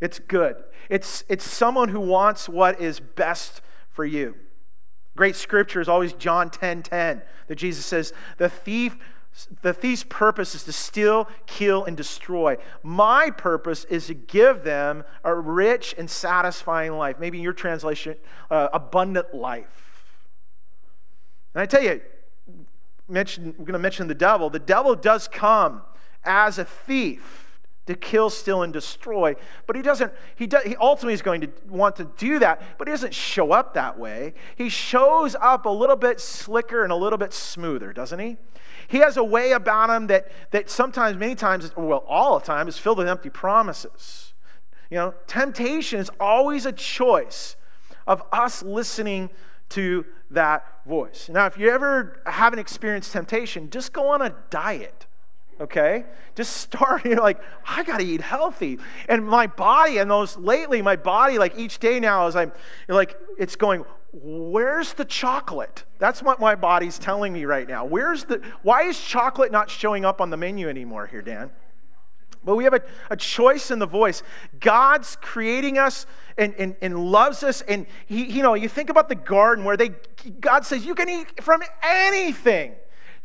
It's 0.00 0.20
good. 0.20 0.56
It's, 0.88 1.24
it's 1.28 1.44
someone 1.44 1.88
who 1.88 2.00
wants 2.00 2.48
what 2.48 2.80
is 2.80 3.00
best 3.00 3.62
for 3.90 4.04
you. 4.04 4.36
Great 5.16 5.34
scripture 5.34 5.80
is 5.80 5.88
always 5.88 6.12
John 6.12 6.48
10 6.48 6.84
10, 6.84 7.22
that 7.48 7.56
Jesus 7.56 7.84
says, 7.84 8.12
The 8.36 8.48
thief. 8.48 8.96
The 9.62 9.74
thief's 9.74 10.04
purpose 10.08 10.56
is 10.56 10.64
to 10.64 10.72
steal, 10.72 11.28
kill, 11.46 11.84
and 11.84 11.96
destroy. 11.96 12.56
My 12.82 13.30
purpose 13.30 13.84
is 13.84 14.08
to 14.08 14.14
give 14.14 14.64
them 14.64 15.04
a 15.22 15.32
rich 15.32 15.94
and 15.96 16.10
satisfying 16.10 16.92
life. 16.92 17.20
Maybe 17.20 17.38
in 17.38 17.44
your 17.44 17.52
translation, 17.52 18.16
uh, 18.50 18.68
abundant 18.72 19.32
life. 19.34 19.87
And 21.54 21.62
I 21.62 21.66
tell 21.66 21.82
you, 21.82 22.00
mention, 23.08 23.54
we're 23.58 23.64
going 23.64 23.72
to 23.72 23.78
mention 23.78 24.06
the 24.06 24.14
devil. 24.14 24.50
The 24.50 24.58
devil 24.58 24.94
does 24.94 25.28
come 25.28 25.82
as 26.24 26.58
a 26.58 26.64
thief 26.64 27.60
to 27.86 27.94
kill, 27.94 28.28
steal, 28.28 28.62
and 28.64 28.72
destroy. 28.72 29.34
But 29.66 29.74
he 29.74 29.80
doesn't, 29.80 30.12
he, 30.36 30.46
he 30.66 30.76
ultimately 30.76 31.14
is 31.14 31.22
going 31.22 31.40
to 31.40 31.50
want 31.68 31.96
to 31.96 32.04
do 32.18 32.38
that, 32.38 32.62
but 32.76 32.86
he 32.86 32.92
doesn't 32.92 33.14
show 33.14 33.52
up 33.52 33.74
that 33.74 33.98
way. 33.98 34.34
He 34.56 34.68
shows 34.68 35.34
up 35.40 35.64
a 35.64 35.70
little 35.70 35.96
bit 35.96 36.20
slicker 36.20 36.82
and 36.82 36.92
a 36.92 36.96
little 36.96 37.16
bit 37.16 37.32
smoother, 37.32 37.94
doesn't 37.94 38.18
he? 38.18 38.36
He 38.88 38.98
has 38.98 39.16
a 39.16 39.24
way 39.24 39.52
about 39.52 39.88
him 39.88 40.06
that, 40.08 40.30
that 40.50 40.68
sometimes, 40.68 41.16
many 41.16 41.34
times, 41.34 41.74
well, 41.76 42.04
all 42.06 42.38
the 42.38 42.44
time, 42.44 42.68
is 42.68 42.76
filled 42.76 42.98
with 42.98 43.08
empty 43.08 43.30
promises. 43.30 44.34
You 44.90 44.98
know, 44.98 45.14
temptation 45.26 45.98
is 45.98 46.10
always 46.20 46.66
a 46.66 46.72
choice 46.72 47.56
of 48.06 48.22
us 48.32 48.62
listening 48.62 49.30
to 49.70 50.04
that 50.30 50.64
voice. 50.86 51.28
Now, 51.28 51.46
if 51.46 51.58
you 51.58 51.70
ever 51.70 52.22
haven't 52.26 52.58
experienced 52.58 53.12
temptation, 53.12 53.70
just 53.70 53.92
go 53.92 54.08
on 54.08 54.22
a 54.22 54.34
diet. 54.50 55.06
Okay? 55.60 56.04
Just 56.34 56.58
start, 56.58 57.04
you're 57.04 57.20
like, 57.20 57.40
I 57.66 57.82
gotta 57.82 58.04
eat 58.04 58.20
healthy. 58.20 58.78
And 59.08 59.26
my 59.26 59.46
body, 59.46 59.98
and 59.98 60.10
those 60.10 60.36
lately, 60.36 60.82
my 60.82 60.96
body, 60.96 61.38
like 61.38 61.58
each 61.58 61.78
day 61.78 62.00
now, 62.00 62.26
as 62.26 62.36
I'm 62.36 62.52
like, 62.88 63.16
it's 63.38 63.56
going, 63.56 63.84
where's 64.12 64.92
the 64.94 65.04
chocolate? 65.04 65.84
That's 65.98 66.22
what 66.22 66.40
my 66.40 66.54
body's 66.54 66.98
telling 66.98 67.32
me 67.32 67.44
right 67.44 67.68
now. 67.68 67.84
Where's 67.84 68.24
the, 68.24 68.42
why 68.62 68.84
is 68.84 68.98
chocolate 68.98 69.52
not 69.52 69.68
showing 69.68 70.04
up 70.04 70.20
on 70.20 70.30
the 70.30 70.36
menu 70.36 70.68
anymore 70.68 71.06
here, 71.06 71.22
Dan? 71.22 71.50
But 72.44 72.56
we 72.56 72.64
have 72.64 72.74
a, 72.74 72.82
a 73.10 73.16
choice 73.16 73.70
in 73.70 73.78
the 73.78 73.86
voice. 73.86 74.22
God's 74.60 75.16
creating 75.16 75.78
us 75.78 76.06
and, 76.36 76.54
and, 76.54 76.76
and 76.80 76.98
loves 76.98 77.42
us. 77.42 77.62
And 77.62 77.86
he, 78.06 78.24
you 78.24 78.42
know, 78.42 78.54
you 78.54 78.68
think 78.68 78.90
about 78.90 79.08
the 79.08 79.14
garden 79.14 79.64
where 79.64 79.76
they 79.76 79.90
God 80.40 80.64
says 80.64 80.84
you 80.84 80.94
can 80.94 81.08
eat 81.08 81.42
from 81.42 81.62
anything, 81.82 82.74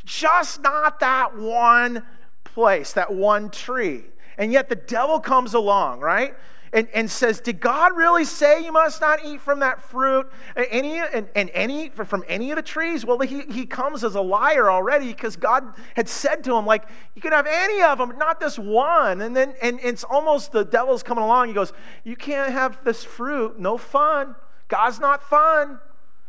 just 0.05 0.61
not 0.61 0.99
that 0.99 1.37
one 1.37 2.03
place, 2.43 2.93
that 2.93 3.13
one 3.13 3.49
tree. 3.49 4.03
And 4.37 4.51
yet 4.51 4.67
the 4.67 4.75
devil 4.75 5.19
comes 5.19 5.53
along, 5.53 5.99
right? 5.99 6.35
And, 6.73 6.87
and 6.93 7.09
says, 7.09 7.39
Did 7.39 7.59
God 7.59 7.95
really 7.95 8.25
say 8.25 8.63
you 8.63 8.71
must 8.71 8.99
not 8.99 9.23
eat 9.23 9.39
from 9.39 9.59
that 9.59 9.81
fruit 9.81 10.29
any, 10.55 10.97
and, 10.97 11.27
and 11.35 11.49
any, 11.53 11.89
from 11.89 12.23
any 12.27 12.51
of 12.51 12.55
the 12.55 12.63
trees? 12.63 13.05
Well, 13.05 13.19
he, 13.19 13.41
he 13.41 13.65
comes 13.65 14.03
as 14.03 14.15
a 14.15 14.21
liar 14.21 14.69
already 14.71 15.07
because 15.07 15.35
God 15.35 15.75
had 15.95 16.09
said 16.09 16.43
to 16.45 16.55
him, 16.55 16.65
like, 16.65 16.85
you 17.15 17.21
can 17.21 17.31
have 17.31 17.47
any 17.47 17.81
of 17.83 17.99
them, 17.99 18.17
not 18.17 18.39
this 18.39 18.57
one. 18.57 19.21
And 19.21 19.35
then 19.35 19.53
and 19.61 19.79
it's 19.83 20.03
almost 20.03 20.51
the 20.51 20.65
devil's 20.65 21.03
coming 21.03 21.23
along. 21.23 21.47
He 21.47 21.53
goes, 21.53 21.71
You 22.03 22.15
can't 22.15 22.51
have 22.51 22.83
this 22.83 23.03
fruit, 23.03 23.59
no 23.59 23.77
fun. 23.77 24.35
God's 24.67 24.99
not 24.99 25.21
fun. 25.21 25.79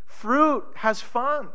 Fruit 0.05 0.65
has 0.75 1.01
fun. 1.01 1.49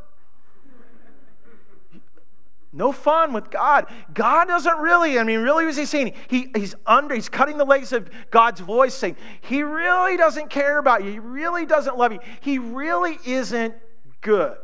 No 2.72 2.92
fun 2.92 3.34
with 3.34 3.50
God. 3.50 3.88
God 4.14 4.48
doesn't 4.48 4.78
really, 4.78 5.18
I 5.18 5.24
mean, 5.24 5.40
really, 5.40 5.66
was 5.66 5.76
he 5.76 5.86
saying? 5.86 6.14
He, 6.28 6.52
he's 6.56 6.76
under, 6.86 7.16
he's 7.16 7.30
cutting 7.30 7.58
the 7.58 7.66
legs 7.66 7.94
of 7.94 8.10
God's 8.30 8.60
voice, 8.60 8.94
saying, 8.94 9.16
He 9.42 9.64
really 9.64 10.18
doesn't 10.18 10.50
care 10.50 10.78
about 10.78 11.04
you. 11.04 11.12
He 11.12 11.20
really 11.20 11.66
doesn't 11.66 11.98
love 11.98 12.14
you. 12.14 12.20
He 12.42 12.60
really 12.60 13.18
isn't 13.26 13.74
good. 14.22 14.58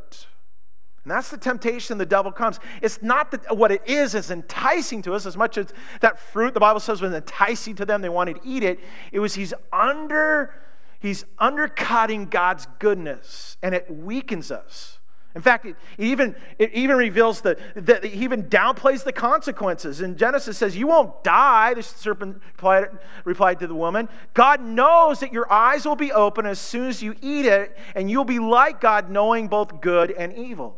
And 1.06 1.12
that's 1.12 1.30
the 1.30 1.38
temptation 1.38 2.00
the 2.00 2.06
devil 2.06 2.32
comes. 2.32 2.60
It's 2.82 3.02
not 3.04 3.30
that 3.30 3.56
what 3.56 3.72
it 3.72 3.84
is 3.88 4.16
is 4.16 4.32
enticing 4.32 5.04
to 5.04 5.14
us 5.14 5.28
as 5.28 5.38
much 5.38 5.58
as 5.60 5.68
that 6.02 6.20
fruit 6.20 6.56
the 6.56 6.60
Bible 6.60 6.80
says 6.80 7.00
was 7.00 7.14
enticing 7.14 7.76
to 7.76 7.86
them. 7.86 8.02
They 8.02 8.10
wanted 8.10 8.42
to 8.42 8.48
eat 8.48 8.64
it. 8.64 8.80
It 9.12 9.20
was 9.20 9.34
he's 9.36 9.54
under 9.72 10.56
he's 11.00 11.24
undercutting 11.38 12.26
God's 12.26 12.68
goodness 12.80 13.58
and 13.62 13.76
it 13.76 13.86
weakens 13.90 14.52
us. 14.52 14.98
In 15.36 15.42
fact, 15.42 15.66
it 15.66 15.76
even, 15.98 16.34
it 16.58 16.72
even 16.74 16.96
reveals 16.96 17.42
that, 17.42 17.60
he 18.06 18.24
even 18.24 18.44
downplays 18.44 19.04
the 19.04 19.12
consequences. 19.12 20.00
And 20.00 20.18
Genesis 20.18 20.58
says, 20.58 20.78
You 20.78 20.88
won't 20.88 21.26
die, 21.26 21.74
the 21.74 21.84
serpent 21.84 22.42
replied, 22.54 22.86
replied 23.26 23.60
to 23.60 23.68
the 23.68 23.76
woman. 23.76 24.08
God 24.34 24.62
knows 24.62 25.20
that 25.20 25.34
your 25.34 25.52
eyes 25.52 25.86
will 25.86 25.98
be 25.98 26.14
open 26.14 26.46
as 26.46 26.58
soon 26.58 26.88
as 26.88 27.04
you 27.04 27.16
eat 27.22 27.46
it, 27.46 27.78
and 27.96 28.10
you'll 28.10 28.24
be 28.24 28.40
like 28.40 28.80
God, 28.80 29.10
knowing 29.10 29.50
both 29.50 29.82
good 29.82 30.12
and 30.12 30.34
evil. 30.38 30.78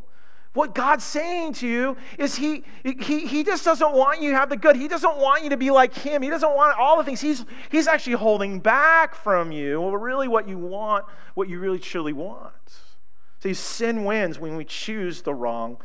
What 0.53 0.73
God's 0.73 1.03
saying 1.03 1.53
to 1.53 1.67
you 1.67 1.97
is 2.17 2.35
he, 2.35 2.63
he, 2.83 3.27
he 3.27 3.43
just 3.43 3.63
doesn't 3.63 3.93
want 3.93 4.23
you 4.23 4.31
to 4.31 4.37
have 4.37 4.49
the 4.49 4.57
good. 4.57 4.75
He 4.75 4.87
doesn't 4.87 5.17
want 5.17 5.43
you 5.43 5.51
to 5.51 5.57
be 5.57 5.69
like 5.69 5.93
Him. 5.93 6.23
He 6.23 6.31
doesn't 6.31 6.55
want 6.55 6.75
all 6.79 6.97
the 6.97 7.03
things. 7.03 7.21
He's, 7.21 7.45
he's 7.69 7.87
actually 7.87 8.13
holding 8.13 8.59
back 8.59 9.13
from 9.13 9.51
you 9.51 9.95
really 9.95 10.27
what 10.27 10.49
you 10.49 10.57
want, 10.57 11.05
what 11.35 11.47
you 11.47 11.59
really 11.59 11.77
truly 11.77 12.13
want. 12.13 12.53
See, 13.47 13.53
sin 13.53 14.03
wins 14.03 14.39
when 14.39 14.57
we 14.57 14.65
choose 14.65 15.21
the 15.21 15.33
wrong 15.33 15.77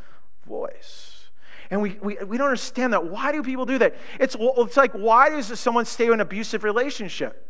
voice. 0.47 1.31
And 1.71 1.81
we, 1.81 1.97
we, 2.03 2.17
we 2.27 2.37
don't 2.37 2.49
understand 2.49 2.93
that. 2.93 3.05
Why 3.05 3.31
do 3.31 3.41
people 3.41 3.65
do 3.65 3.79
that? 3.79 3.95
It's, 4.19 4.35
it's 4.41 4.77
like, 4.77 4.91
why 4.95 5.29
does 5.29 5.61
someone 5.61 5.85
stay 5.85 6.07
in 6.07 6.15
an 6.15 6.21
abusive 6.21 6.65
relationship? 6.65 7.49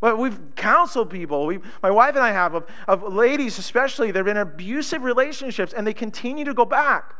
Well, 0.00 0.16
we've 0.16 0.56
counseled 0.56 1.10
people. 1.10 1.46
We, 1.46 1.60
my 1.80 1.92
wife 1.92 2.16
and 2.16 2.24
I 2.24 2.32
have, 2.32 2.54
of, 2.54 2.66
of 2.88 3.04
ladies 3.04 3.60
especially, 3.60 4.10
they've 4.10 4.24
been 4.24 4.36
in 4.36 4.42
abusive 4.42 5.04
relationships 5.04 5.72
and 5.74 5.86
they 5.86 5.94
continue 5.94 6.44
to 6.44 6.54
go 6.54 6.64
back. 6.64 7.14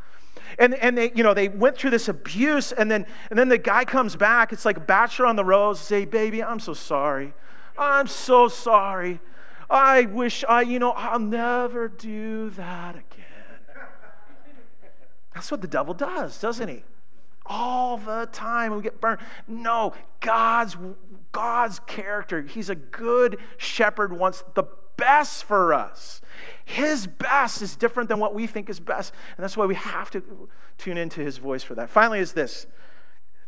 And, 0.58 0.74
and 0.74 0.98
they, 0.98 1.12
you 1.14 1.22
know, 1.22 1.34
they 1.34 1.48
went 1.48 1.78
through 1.78 1.90
this 1.90 2.08
abuse, 2.08 2.72
and 2.72 2.90
then, 2.90 3.06
and 3.30 3.38
then 3.38 3.48
the 3.48 3.56
guy 3.56 3.84
comes 3.84 4.16
back. 4.16 4.52
It's 4.52 4.64
like 4.64 4.84
Bachelor 4.84 5.26
on 5.26 5.36
the 5.36 5.44
Rose, 5.44 5.80
say, 5.80 6.04
Baby, 6.06 6.42
I'm 6.42 6.58
so 6.58 6.74
sorry. 6.74 7.34
I'm 7.78 8.08
so 8.08 8.48
sorry. 8.48 9.20
I 9.72 10.02
wish 10.02 10.44
I, 10.46 10.62
you 10.62 10.78
know, 10.78 10.90
I'll 10.90 11.18
never 11.18 11.88
do 11.88 12.50
that 12.50 12.94
again. 12.94 13.26
That's 15.34 15.50
what 15.50 15.62
the 15.62 15.68
devil 15.68 15.94
does, 15.94 16.38
doesn't 16.38 16.68
he? 16.68 16.84
All 17.46 17.96
the 17.96 18.28
time 18.32 18.76
we 18.76 18.82
get 18.82 19.00
burned. 19.00 19.20
No, 19.48 19.94
God's 20.20 20.76
God's 21.32 21.80
character. 21.80 22.42
He's 22.42 22.68
a 22.68 22.74
good 22.74 23.38
shepherd, 23.56 24.12
wants 24.12 24.44
the 24.54 24.64
best 24.96 25.44
for 25.44 25.72
us. 25.72 26.20
His 26.66 27.06
best 27.06 27.62
is 27.62 27.74
different 27.74 28.08
than 28.08 28.18
what 28.18 28.34
we 28.34 28.46
think 28.46 28.68
is 28.68 28.78
best. 28.78 29.14
And 29.36 29.42
that's 29.42 29.56
why 29.56 29.64
we 29.64 29.74
have 29.74 30.10
to 30.10 30.48
tune 30.76 30.98
into 30.98 31.20
his 31.22 31.38
voice 31.38 31.62
for 31.62 31.74
that. 31.76 31.88
Finally, 31.88 32.20
is 32.20 32.32
this 32.32 32.66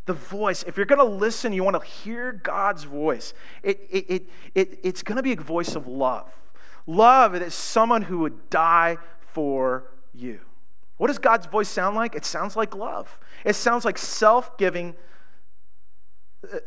the 0.06 0.12
voice, 0.12 0.62
if 0.64 0.76
you're 0.76 0.86
going 0.86 0.98
to 0.98 1.04
listen, 1.04 1.52
you 1.52 1.64
want 1.64 1.80
to 1.80 1.88
hear 1.88 2.32
God's 2.32 2.84
voice, 2.84 3.32
it, 3.62 3.80
it, 3.90 4.06
it, 4.08 4.28
it 4.54 4.80
it's 4.82 5.02
going 5.02 5.16
to 5.16 5.22
be 5.22 5.32
a 5.32 5.36
voice 5.36 5.76
of 5.76 5.86
love. 5.86 6.32
Love 6.86 7.34
is 7.34 7.54
someone 7.54 8.02
who 8.02 8.18
would 8.18 8.50
die 8.50 8.98
for 9.20 9.90
you. 10.12 10.40
What 10.98 11.08
does 11.08 11.18
God's 11.18 11.46
voice 11.46 11.68
sound 11.68 11.96
like? 11.96 12.14
It 12.14 12.24
sounds 12.24 12.56
like 12.56 12.74
love. 12.74 13.20
It 13.44 13.56
sounds 13.56 13.84
like 13.84 13.98
self 13.98 14.48
uh, 14.48 14.54
giving, 14.58 14.94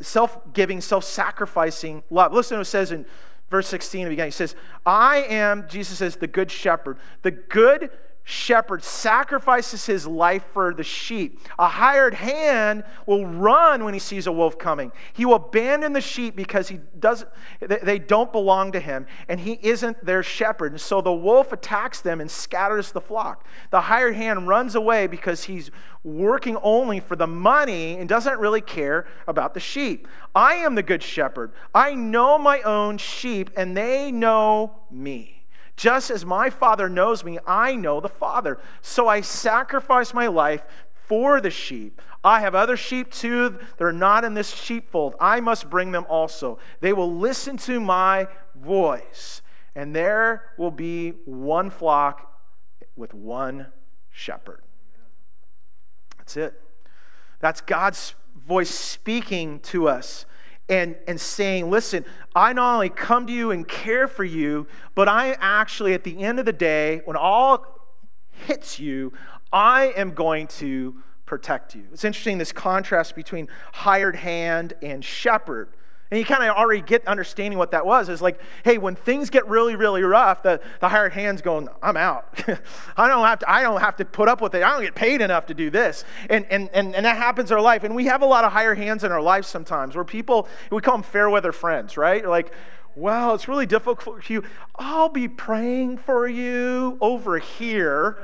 self 0.00 0.52
giving, 0.52 0.80
self 0.80 1.04
sacrificing 1.04 2.02
love. 2.10 2.32
Listen 2.32 2.56
to 2.56 2.58
what 2.58 2.66
it 2.66 2.70
says 2.70 2.92
in 2.92 3.06
verse 3.50 3.68
16 3.68 4.02
of 4.02 4.04
the 4.06 4.10
beginning. 4.10 4.28
He 4.28 4.32
says, 4.32 4.56
I 4.84 5.22
am, 5.28 5.66
Jesus 5.68 5.98
says, 5.98 6.16
the 6.16 6.26
good 6.26 6.50
shepherd. 6.50 6.98
The 7.22 7.30
good 7.30 7.90
shepherd 8.30 8.84
sacrifices 8.84 9.86
his 9.86 10.06
life 10.06 10.44
for 10.52 10.74
the 10.74 10.82
sheep. 10.82 11.40
A 11.58 11.66
hired 11.66 12.12
hand 12.12 12.84
will 13.06 13.24
run 13.24 13.84
when 13.84 13.94
he 13.94 14.00
sees 14.00 14.26
a 14.26 14.32
wolf 14.32 14.58
coming. 14.58 14.92
He 15.14 15.24
will 15.24 15.36
abandon 15.36 15.94
the 15.94 16.02
sheep 16.02 16.36
because 16.36 16.68
he 16.68 16.78
doesn't, 16.98 17.30
they 17.60 17.98
don't 17.98 18.30
belong 18.30 18.72
to 18.72 18.80
him 18.80 19.06
and 19.30 19.40
he 19.40 19.58
isn't 19.62 20.04
their 20.04 20.22
shepherd. 20.22 20.72
And 20.72 20.80
so 20.80 21.00
the 21.00 21.10
wolf 21.10 21.54
attacks 21.54 22.02
them 22.02 22.20
and 22.20 22.30
scatters 22.30 22.92
the 22.92 23.00
flock. 23.00 23.46
The 23.70 23.80
hired 23.80 24.14
hand 24.14 24.46
runs 24.46 24.74
away 24.74 25.06
because 25.06 25.42
he's 25.42 25.70
working 26.04 26.58
only 26.62 27.00
for 27.00 27.16
the 27.16 27.26
money 27.26 27.96
and 27.96 28.06
doesn't 28.06 28.38
really 28.38 28.60
care 28.60 29.06
about 29.26 29.54
the 29.54 29.60
sheep. 29.60 30.06
I 30.34 30.56
am 30.56 30.74
the 30.74 30.82
good 30.82 31.02
shepherd. 31.02 31.52
I 31.74 31.94
know 31.94 32.36
my 32.36 32.60
own 32.60 32.98
sheep 32.98 33.48
and 33.56 33.74
they 33.74 34.12
know 34.12 34.80
me. 34.90 35.37
Just 35.78 36.10
as 36.10 36.26
my 36.26 36.50
Father 36.50 36.88
knows 36.88 37.22
me, 37.22 37.38
I 37.46 37.76
know 37.76 38.00
the 38.00 38.08
Father. 38.08 38.58
So 38.82 39.06
I 39.06 39.20
sacrifice 39.20 40.12
my 40.12 40.26
life 40.26 40.66
for 41.06 41.40
the 41.40 41.52
sheep. 41.52 42.02
I 42.24 42.40
have 42.40 42.56
other 42.56 42.76
sheep 42.76 43.12
too 43.12 43.50
that 43.50 43.84
are 43.84 43.92
not 43.92 44.24
in 44.24 44.34
this 44.34 44.52
sheepfold. 44.52 45.14
I 45.20 45.38
must 45.38 45.70
bring 45.70 45.92
them 45.92 46.04
also. 46.08 46.58
They 46.80 46.92
will 46.92 47.14
listen 47.14 47.56
to 47.58 47.78
my 47.78 48.26
voice, 48.56 49.40
and 49.76 49.94
there 49.94 50.46
will 50.58 50.72
be 50.72 51.10
one 51.26 51.70
flock 51.70 52.42
with 52.96 53.14
one 53.14 53.68
shepherd. 54.10 54.62
That's 56.16 56.36
it. 56.36 56.60
That's 57.38 57.60
God's 57.60 58.16
voice 58.48 58.70
speaking 58.70 59.60
to 59.60 59.88
us 59.88 60.26
and, 60.68 60.96
and 61.06 61.20
saying, 61.20 61.70
Listen, 61.70 62.04
I 62.34 62.52
not 62.52 62.74
only 62.74 62.90
come 62.90 63.26
to 63.26 63.32
you 63.32 63.50
and 63.50 63.66
care 63.66 64.06
for 64.06 64.24
you, 64.24 64.66
but 64.94 65.08
I 65.08 65.36
actually, 65.40 65.94
at 65.94 66.04
the 66.04 66.22
end 66.22 66.38
of 66.38 66.44
the 66.44 66.52
day, 66.52 67.00
when 67.04 67.16
all 67.16 67.64
hits 68.46 68.78
you, 68.78 69.12
I 69.52 69.92
am 69.96 70.12
going 70.12 70.46
to 70.48 70.94
protect 71.26 71.74
you. 71.74 71.84
It's 71.92 72.04
interesting 72.04 72.38
this 72.38 72.52
contrast 72.52 73.14
between 73.14 73.48
hired 73.72 74.16
hand 74.16 74.74
and 74.82 75.04
shepherd. 75.04 75.70
And 76.10 76.18
you 76.18 76.24
kind 76.24 76.42
of 76.42 76.56
already 76.56 76.80
get 76.80 77.06
understanding 77.06 77.58
what 77.58 77.72
that 77.72 77.84
was. 77.84 78.08
Is 78.08 78.22
like, 78.22 78.40
hey, 78.64 78.78
when 78.78 78.96
things 78.96 79.28
get 79.28 79.46
really, 79.46 79.76
really 79.76 80.02
rough, 80.02 80.42
the, 80.42 80.60
the 80.80 80.88
hired 80.88 81.12
hand's 81.12 81.42
going, 81.42 81.68
I'm 81.82 81.96
out. 81.96 82.26
I 82.96 83.08
don't 83.08 83.24
have 83.26 83.40
to, 83.40 83.50
I 83.50 83.62
don't 83.62 83.80
have 83.80 83.96
to 83.96 84.04
put 84.04 84.28
up 84.28 84.40
with 84.40 84.54
it. 84.54 84.62
I 84.62 84.70
don't 84.70 84.82
get 84.82 84.94
paid 84.94 85.20
enough 85.20 85.46
to 85.46 85.54
do 85.54 85.68
this. 85.68 86.04
And, 86.30 86.46
and, 86.50 86.70
and, 86.72 86.94
and 86.94 87.04
that 87.04 87.16
happens 87.16 87.50
in 87.50 87.56
our 87.56 87.62
life. 87.62 87.84
And 87.84 87.94
we 87.94 88.06
have 88.06 88.22
a 88.22 88.26
lot 88.26 88.44
of 88.44 88.52
hired 88.52 88.78
hands 88.78 89.04
in 89.04 89.12
our 89.12 89.20
lives 89.20 89.48
sometimes 89.48 89.94
where 89.94 90.04
people, 90.04 90.48
we 90.70 90.80
call 90.80 90.94
them 90.94 91.02
fair 91.02 91.28
weather 91.28 91.52
friends, 91.52 91.96
right? 91.96 92.26
Like, 92.26 92.52
well, 92.98 93.34
it's 93.34 93.46
really 93.46 93.66
difficult 93.66 94.02
for 94.02 94.32
you. 94.32 94.42
I'll 94.74 95.08
be 95.08 95.28
praying 95.28 95.98
for 95.98 96.26
you 96.26 96.98
over 97.00 97.38
here, 97.38 98.18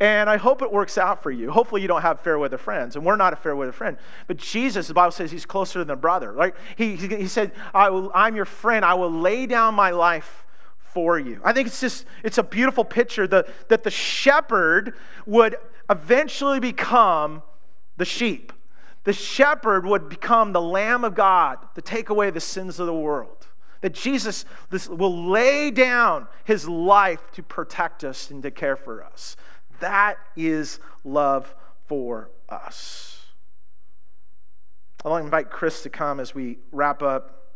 and 0.00 0.30
I 0.30 0.36
hope 0.36 0.62
it 0.62 0.70
works 0.70 0.98
out 0.98 1.20
for 1.20 1.32
you. 1.32 1.50
Hopefully, 1.50 1.82
you 1.82 1.88
don't 1.88 2.02
have 2.02 2.20
fair 2.20 2.38
weather 2.38 2.56
friends, 2.56 2.94
and 2.94 3.04
we're 3.04 3.16
not 3.16 3.32
a 3.32 3.36
fair 3.36 3.56
weather 3.56 3.72
friend. 3.72 3.96
But 4.28 4.36
Jesus, 4.36 4.86
the 4.86 4.94
Bible 4.94 5.10
says 5.10 5.32
he's 5.32 5.44
closer 5.44 5.80
than 5.80 5.90
a 5.90 5.96
brother, 5.96 6.32
right? 6.32 6.54
He, 6.76 6.94
he 6.94 7.26
said, 7.26 7.52
I 7.74 7.90
will, 7.90 8.12
I'm 8.14 8.36
your 8.36 8.44
friend. 8.44 8.84
I 8.84 8.94
will 8.94 9.10
lay 9.10 9.46
down 9.46 9.74
my 9.74 9.90
life 9.90 10.46
for 10.78 11.18
you. 11.18 11.40
I 11.44 11.52
think 11.52 11.66
it's 11.66 11.80
just, 11.80 12.04
it's 12.22 12.38
a 12.38 12.42
beautiful 12.44 12.84
picture 12.84 13.26
the, 13.26 13.48
that 13.68 13.82
the 13.82 13.90
shepherd 13.90 14.94
would 15.26 15.56
eventually 15.88 16.60
become 16.60 17.42
the 17.96 18.04
sheep. 18.04 18.52
The 19.02 19.12
shepherd 19.12 19.86
would 19.86 20.08
become 20.08 20.52
the 20.52 20.60
Lamb 20.60 21.04
of 21.04 21.14
God 21.16 21.58
to 21.74 21.82
take 21.82 22.10
away 22.10 22.30
the 22.30 22.40
sins 22.40 22.78
of 22.78 22.86
the 22.86 22.94
world. 22.94 23.39
That 23.80 23.94
Jesus 23.94 24.44
will 24.88 25.30
lay 25.30 25.70
down 25.70 26.26
his 26.44 26.68
life 26.68 27.30
to 27.32 27.42
protect 27.42 28.04
us 28.04 28.30
and 28.30 28.42
to 28.42 28.50
care 28.50 28.76
for 28.76 29.02
us. 29.02 29.36
That 29.80 30.18
is 30.36 30.80
love 31.04 31.54
for 31.86 32.30
us. 32.48 33.24
I'll 35.04 35.16
invite 35.16 35.50
Chris 35.50 35.82
to 35.82 35.90
come 35.90 36.20
as 36.20 36.34
we 36.34 36.58
wrap 36.72 37.02
up. 37.02 37.54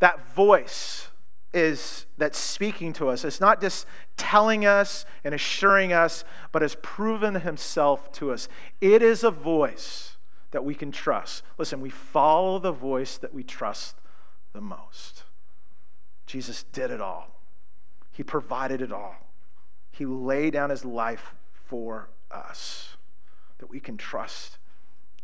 That 0.00 0.34
voice 0.34 1.08
is 1.54 2.06
that's 2.18 2.38
speaking 2.38 2.92
to 2.94 3.08
us. 3.08 3.24
It's 3.24 3.40
not 3.40 3.60
just 3.60 3.86
telling 4.16 4.66
us 4.66 5.06
and 5.24 5.34
assuring 5.34 5.92
us, 5.92 6.24
but 6.52 6.62
has 6.62 6.76
proven 6.82 7.34
himself 7.34 8.12
to 8.12 8.32
us. 8.32 8.48
It 8.80 9.02
is 9.02 9.24
a 9.24 9.30
voice 9.30 10.17
that 10.50 10.64
we 10.64 10.74
can 10.74 10.90
trust. 10.90 11.42
Listen, 11.58 11.80
we 11.80 11.90
follow 11.90 12.58
the 12.58 12.72
voice 12.72 13.18
that 13.18 13.32
we 13.32 13.42
trust 13.42 13.96
the 14.52 14.60
most. 14.60 15.24
Jesus 16.26 16.64
did 16.72 16.90
it 16.90 17.00
all, 17.00 17.28
He 18.12 18.22
provided 18.22 18.82
it 18.82 18.92
all. 18.92 19.14
He 19.90 20.06
laid 20.06 20.52
down 20.52 20.70
His 20.70 20.84
life 20.84 21.34
for 21.52 22.10
us 22.30 22.96
that 23.58 23.68
we 23.68 23.80
can 23.80 23.96
trust 23.96 24.58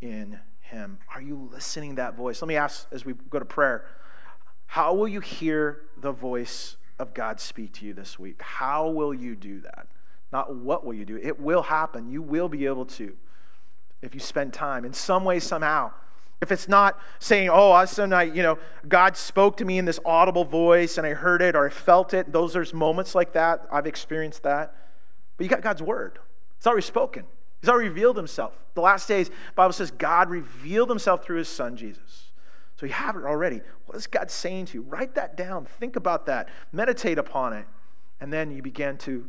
in 0.00 0.38
Him. 0.60 0.98
Are 1.14 1.22
you 1.22 1.48
listening 1.52 1.96
that 1.96 2.16
voice? 2.16 2.42
Let 2.42 2.48
me 2.48 2.56
ask 2.56 2.86
as 2.90 3.04
we 3.04 3.14
go 3.30 3.38
to 3.38 3.44
prayer 3.44 3.86
how 4.66 4.94
will 4.94 5.06
you 5.06 5.20
hear 5.20 5.82
the 5.98 6.10
voice 6.10 6.76
of 6.98 7.14
God 7.14 7.38
speak 7.38 7.74
to 7.74 7.86
you 7.86 7.94
this 7.94 8.18
week? 8.18 8.40
How 8.42 8.88
will 8.88 9.14
you 9.14 9.36
do 9.36 9.60
that? 9.60 9.86
Not 10.32 10.56
what 10.56 10.84
will 10.84 10.94
you 10.94 11.04
do. 11.04 11.16
It 11.22 11.38
will 11.38 11.62
happen. 11.62 12.10
You 12.10 12.22
will 12.22 12.48
be 12.48 12.66
able 12.66 12.86
to 12.86 13.14
if 14.04 14.14
you 14.14 14.20
spend 14.20 14.52
time 14.52 14.84
in 14.84 14.92
some 14.92 15.24
way, 15.24 15.40
somehow. 15.40 15.92
If 16.40 16.52
it's 16.52 16.68
not 16.68 16.98
saying, 17.20 17.48
oh, 17.48 17.70
last 17.70 17.96
night, 17.96 18.34
you 18.34 18.42
know, 18.42 18.58
God 18.88 19.16
spoke 19.16 19.56
to 19.58 19.64
me 19.64 19.78
in 19.78 19.84
this 19.84 19.98
audible 20.04 20.44
voice 20.44 20.98
and 20.98 21.06
I 21.06 21.14
heard 21.14 21.40
it 21.40 21.56
or 21.56 21.66
I 21.66 21.70
felt 21.70 22.12
it, 22.12 22.32
those 22.32 22.52
there's 22.52 22.74
moments 22.74 23.14
like 23.14 23.32
that. 23.32 23.66
I've 23.72 23.86
experienced 23.86 24.42
that. 24.42 24.74
But 25.36 25.44
you 25.44 25.50
got 25.50 25.62
God's 25.62 25.82
word. 25.82 26.18
It's 26.58 26.66
already 26.66 26.82
spoken. 26.82 27.24
He's 27.60 27.70
already 27.70 27.88
revealed 27.88 28.16
himself. 28.16 28.62
The 28.74 28.82
last 28.82 29.08
days, 29.08 29.30
Bible 29.54 29.72
says 29.72 29.90
God 29.90 30.28
revealed 30.28 30.90
himself 30.90 31.24
through 31.24 31.38
his 31.38 31.48
son, 31.48 31.76
Jesus. 31.76 32.32
So 32.76 32.84
you 32.84 32.92
have 32.92 33.16
it 33.16 33.24
already. 33.24 33.62
What 33.86 33.96
is 33.96 34.06
God 34.06 34.30
saying 34.30 34.66
to 34.66 34.74
you? 34.74 34.82
Write 34.82 35.14
that 35.14 35.36
down. 35.36 35.64
Think 35.64 35.96
about 35.96 36.26
that. 36.26 36.50
Meditate 36.72 37.18
upon 37.18 37.54
it. 37.54 37.66
And 38.20 38.32
then 38.32 38.50
you 38.50 38.60
begin 38.60 38.98
to 38.98 39.26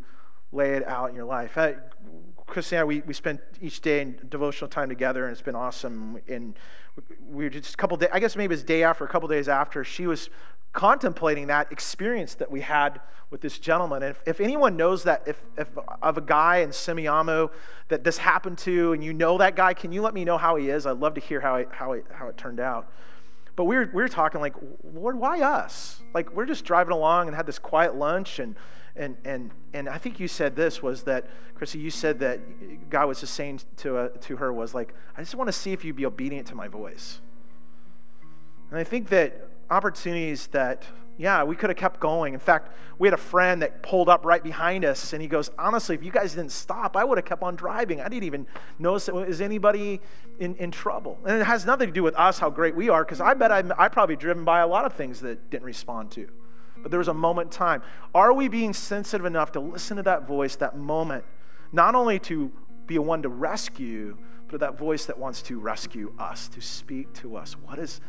lay 0.51 0.73
it 0.73 0.85
out 0.85 1.09
in 1.09 1.15
your 1.15 1.25
life. 1.25 1.57
Chris 2.55 2.71
and 2.71 2.79
I, 2.79 2.83
we, 2.85 3.01
we 3.01 3.13
spent 3.13 3.41
each 3.59 3.81
day 3.81 3.99
in 3.99 4.17
devotional 4.29 4.69
time 4.69 4.87
together, 4.87 5.25
and 5.25 5.33
it's 5.33 5.41
been 5.41 5.57
awesome. 5.57 6.21
And 6.29 6.57
we 7.29 7.43
were 7.43 7.49
just 7.49 7.73
a 7.73 7.77
couple 7.77 7.97
days, 7.97 8.07
I 8.13 8.21
guess 8.21 8.37
maybe 8.37 8.53
it 8.53 8.55
was 8.55 8.63
day 8.63 8.81
after, 8.81 9.03
a 9.03 9.09
couple 9.09 9.27
days 9.27 9.49
after, 9.49 9.83
she 9.83 10.07
was 10.07 10.29
contemplating 10.71 11.47
that 11.47 11.69
experience 11.69 12.35
that 12.35 12.49
we 12.49 12.61
had 12.61 13.01
with 13.29 13.41
this 13.41 13.59
gentleman. 13.59 14.03
And 14.03 14.11
if, 14.11 14.23
if 14.25 14.39
anyone 14.39 14.77
knows 14.77 15.03
that, 15.03 15.23
if, 15.27 15.37
if 15.57 15.67
of 16.01 16.17
a 16.17 16.21
guy 16.21 16.59
in 16.59 16.69
Semiahmoo 16.69 17.51
that 17.89 18.05
this 18.05 18.17
happened 18.17 18.57
to, 18.59 18.93
and 18.93 19.03
you 19.03 19.11
know 19.11 19.37
that 19.37 19.57
guy, 19.57 19.73
can 19.73 19.91
you 19.91 20.01
let 20.01 20.13
me 20.13 20.23
know 20.23 20.37
how 20.37 20.55
he 20.55 20.69
is? 20.69 20.85
I'd 20.85 20.99
love 20.99 21.15
to 21.15 21.21
hear 21.21 21.41
how 21.41 21.55
it, 21.55 21.67
how 21.73 21.91
it, 21.91 22.05
how 22.09 22.29
it 22.29 22.37
turned 22.37 22.61
out. 22.61 22.89
But 23.57 23.65
we 23.65 23.75
were, 23.75 23.89
we 23.93 24.01
were 24.01 24.07
talking 24.07 24.39
like, 24.39 24.55
Lord, 24.93 25.19
why 25.19 25.41
us? 25.41 26.01
Like, 26.13 26.33
we're 26.33 26.45
just 26.45 26.63
driving 26.63 26.93
along 26.93 27.27
and 27.27 27.35
had 27.35 27.47
this 27.47 27.59
quiet 27.59 27.95
lunch 27.95 28.39
and 28.39 28.55
and, 28.97 29.17
and, 29.25 29.51
and 29.73 29.89
I 29.89 29.97
think 29.97 30.19
you 30.19 30.27
said 30.27 30.55
this 30.55 30.81
was 30.81 31.03
that, 31.03 31.27
Chrissy, 31.55 31.79
you 31.79 31.89
said 31.89 32.19
that 32.19 32.39
God 32.89 33.07
was 33.07 33.19
just 33.19 33.33
saying 33.33 33.61
to, 33.77 33.97
uh, 33.97 34.07
to 34.21 34.37
her 34.37 34.53
was 34.53 34.73
like, 34.73 34.93
I 35.17 35.21
just 35.21 35.35
want 35.35 35.47
to 35.47 35.53
see 35.53 35.73
if 35.73 35.83
you'd 35.83 35.95
be 35.95 36.05
obedient 36.05 36.47
to 36.47 36.55
my 36.55 36.67
voice. 36.67 37.19
And 38.69 38.79
I 38.79 38.83
think 38.83 39.09
that 39.09 39.47
opportunities 39.69 40.47
that, 40.47 40.83
yeah, 41.17 41.43
we 41.43 41.55
could 41.55 41.69
have 41.69 41.77
kept 41.77 41.99
going. 41.99 42.33
In 42.33 42.39
fact, 42.39 42.71
we 42.99 43.07
had 43.07 43.13
a 43.13 43.17
friend 43.17 43.61
that 43.61 43.83
pulled 43.83 44.07
up 44.07 44.25
right 44.25 44.43
behind 44.43 44.85
us, 44.85 45.11
and 45.13 45.21
he 45.21 45.27
goes, 45.27 45.49
honestly, 45.59 45.95
if 45.95 46.03
you 46.03 46.11
guys 46.11 46.35
didn't 46.35 46.51
stop, 46.51 46.95
I 46.95 47.03
would 47.03 47.17
have 47.17 47.25
kept 47.25 47.43
on 47.43 47.55
driving. 47.55 47.99
I 47.99 48.07
didn't 48.07 48.23
even 48.23 48.47
notice 48.79 49.07
that 49.07 49.15
was 49.15 49.41
anybody 49.41 50.01
in, 50.39 50.55
in 50.55 50.71
trouble. 50.71 51.17
And 51.25 51.41
it 51.41 51.45
has 51.45 51.65
nothing 51.65 51.87
to 51.87 51.93
do 51.93 52.03
with 52.03 52.15
us, 52.15 52.39
how 52.39 52.49
great 52.49 52.75
we 52.75 52.89
are, 52.89 53.03
because 53.03 53.19
I 53.19 53.33
bet 53.33 53.51
I, 53.51 53.63
I 53.77 53.89
probably 53.89 54.15
driven 54.15 54.45
by 54.45 54.61
a 54.61 54.67
lot 54.67 54.85
of 54.85 54.93
things 54.93 55.19
that 55.21 55.49
didn't 55.49 55.65
respond 55.65 56.11
to 56.11 56.29
but 56.85 56.91
there 56.91 56.99
was 56.99 57.07
a 57.07 57.13
moment 57.15 57.47
in 57.47 57.51
time. 57.51 57.81
Are 58.13 58.31
we 58.31 58.47
being 58.47 58.71
sensitive 58.71 59.25
enough 59.25 59.51
to 59.53 59.59
listen 59.59 59.97
to 59.97 60.03
that 60.03 60.27
voice, 60.27 60.55
that 60.57 60.77
moment, 60.77 61.25
not 61.71 61.95
only 61.95 62.19
to 62.19 62.51
be 62.85 62.97
a 62.97 63.01
one 63.01 63.23
to 63.23 63.29
rescue, 63.29 64.15
but 64.49 64.59
that 64.59 64.77
voice 64.77 65.07
that 65.07 65.17
wants 65.17 65.41
to 65.41 65.59
rescue 65.59 66.13
us, 66.19 66.47
to 66.49 66.61
speak 66.61 67.11
to 67.13 67.37
us? 67.37 67.53
What 67.53 67.79
is, 67.79 68.01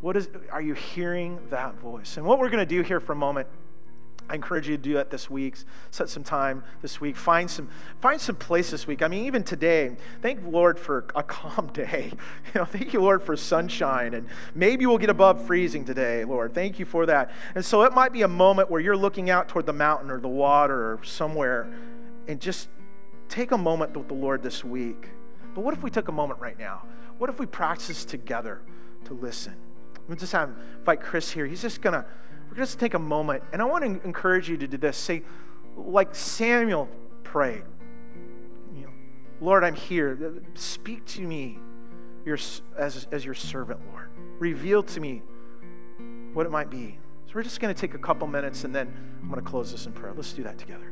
what 0.00 0.16
is, 0.16 0.30
are 0.50 0.62
you 0.62 0.72
hearing 0.72 1.40
that 1.50 1.74
voice? 1.74 2.16
And 2.16 2.24
what 2.24 2.38
we're 2.38 2.48
going 2.48 2.66
to 2.66 2.74
do 2.74 2.80
here 2.80 3.00
for 3.00 3.12
a 3.12 3.16
moment 3.16 3.48
I 4.28 4.34
encourage 4.34 4.68
you 4.68 4.76
to 4.76 4.82
do 4.82 4.94
that 4.94 5.10
this 5.10 5.28
week. 5.28 5.56
Set 5.90 6.08
some 6.08 6.24
time 6.24 6.64
this 6.80 7.00
week. 7.00 7.16
Find 7.16 7.50
some 7.50 7.68
find 8.00 8.20
some 8.20 8.36
place 8.36 8.70
this 8.70 8.86
week. 8.86 9.02
I 9.02 9.08
mean, 9.08 9.26
even 9.26 9.42
today, 9.42 9.96
thank 10.20 10.40
Lord 10.46 10.78
for 10.78 11.06
a 11.14 11.22
calm 11.22 11.68
day. 11.68 12.12
You 12.54 12.60
know, 12.60 12.64
thank 12.64 12.92
you, 12.92 13.00
Lord, 13.00 13.22
for 13.22 13.36
sunshine. 13.36 14.14
And 14.14 14.26
maybe 14.54 14.86
we'll 14.86 14.98
get 14.98 15.10
above 15.10 15.44
freezing 15.46 15.84
today, 15.84 16.24
Lord. 16.24 16.54
Thank 16.54 16.78
you 16.78 16.84
for 16.84 17.06
that. 17.06 17.32
And 17.54 17.64
so 17.64 17.82
it 17.82 17.92
might 17.92 18.12
be 18.12 18.22
a 18.22 18.28
moment 18.28 18.70
where 18.70 18.80
you're 18.80 18.96
looking 18.96 19.30
out 19.30 19.48
toward 19.48 19.66
the 19.66 19.72
mountain 19.72 20.10
or 20.10 20.20
the 20.20 20.28
water 20.28 20.92
or 20.92 21.04
somewhere 21.04 21.72
and 22.28 22.40
just 22.40 22.68
take 23.28 23.52
a 23.52 23.58
moment 23.58 23.96
with 23.96 24.08
the 24.08 24.14
Lord 24.14 24.42
this 24.42 24.64
week. 24.64 25.10
But 25.54 25.62
what 25.62 25.74
if 25.74 25.82
we 25.82 25.90
took 25.90 26.08
a 26.08 26.12
moment 26.12 26.40
right 26.40 26.58
now? 26.58 26.82
What 27.18 27.30
if 27.30 27.38
we 27.38 27.46
practice 27.46 28.04
together 28.04 28.62
to 29.04 29.14
listen? 29.14 29.56
We'll 30.08 30.16
just 30.16 30.32
have 30.32 30.50
invite 30.78 31.00
Chris 31.00 31.30
here. 31.30 31.46
He's 31.46 31.62
just 31.62 31.80
gonna 31.80 32.04
we're 32.52 32.66
to 32.66 32.76
take 32.76 32.92
a 32.92 32.98
moment, 32.98 33.42
and 33.52 33.62
I 33.62 33.64
want 33.64 33.82
to 33.82 34.06
encourage 34.06 34.46
you 34.46 34.58
to 34.58 34.66
do 34.66 34.76
this. 34.76 34.98
Say, 34.98 35.22
like 35.74 36.14
Samuel 36.14 36.86
prayed, 37.24 37.62
you 38.74 38.82
know, 38.82 38.92
Lord, 39.40 39.64
I'm 39.64 39.74
here. 39.74 40.42
Speak 40.52 41.02
to 41.06 41.22
me 41.22 41.58
your, 42.26 42.36
as, 42.76 43.06
as 43.10 43.24
your 43.24 43.32
servant, 43.32 43.80
Lord. 43.90 44.10
Reveal 44.38 44.82
to 44.82 45.00
me 45.00 45.22
what 46.34 46.44
it 46.44 46.50
might 46.50 46.68
be. 46.68 46.98
So 47.26 47.32
we're 47.36 47.42
just 47.42 47.58
going 47.58 47.74
to 47.74 47.80
take 47.80 47.94
a 47.94 47.98
couple 47.98 48.26
minutes, 48.26 48.64
and 48.64 48.74
then 48.74 48.92
I'm 49.22 49.30
going 49.30 49.42
to 49.42 49.50
close 49.50 49.72
this 49.72 49.86
in 49.86 49.92
prayer. 49.92 50.12
Let's 50.14 50.34
do 50.34 50.42
that 50.42 50.58
together. 50.58 50.91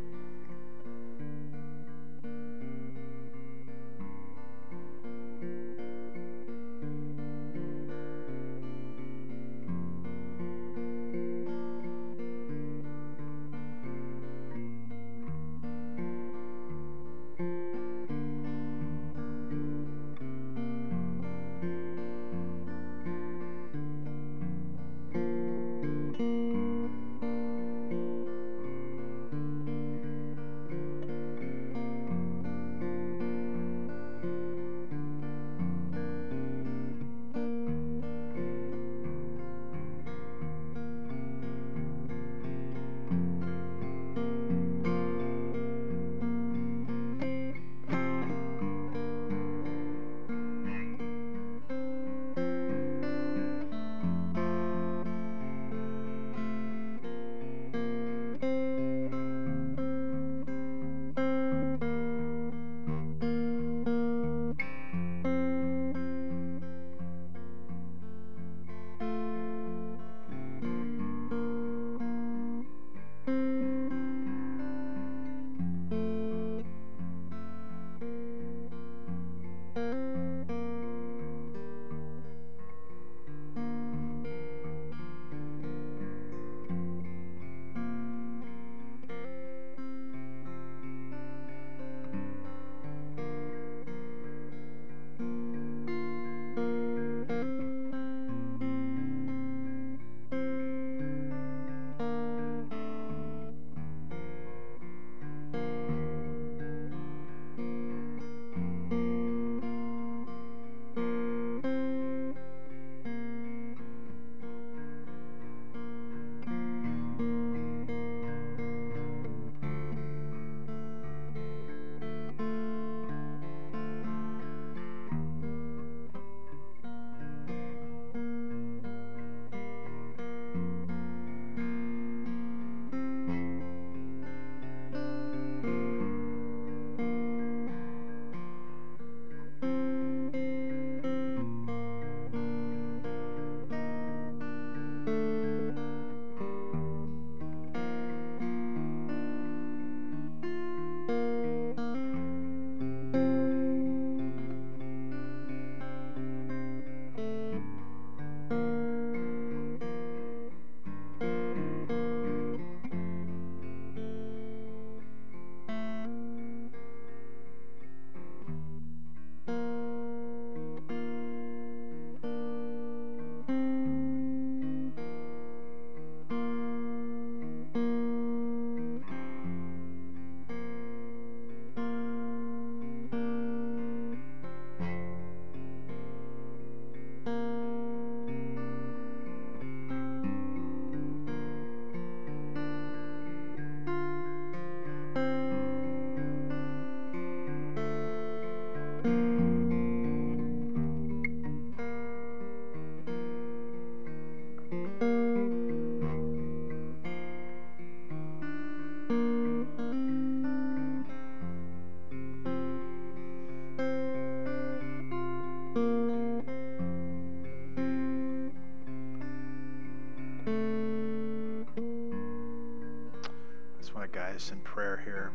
Prayer 224.80 225.02
here. 225.04 225.30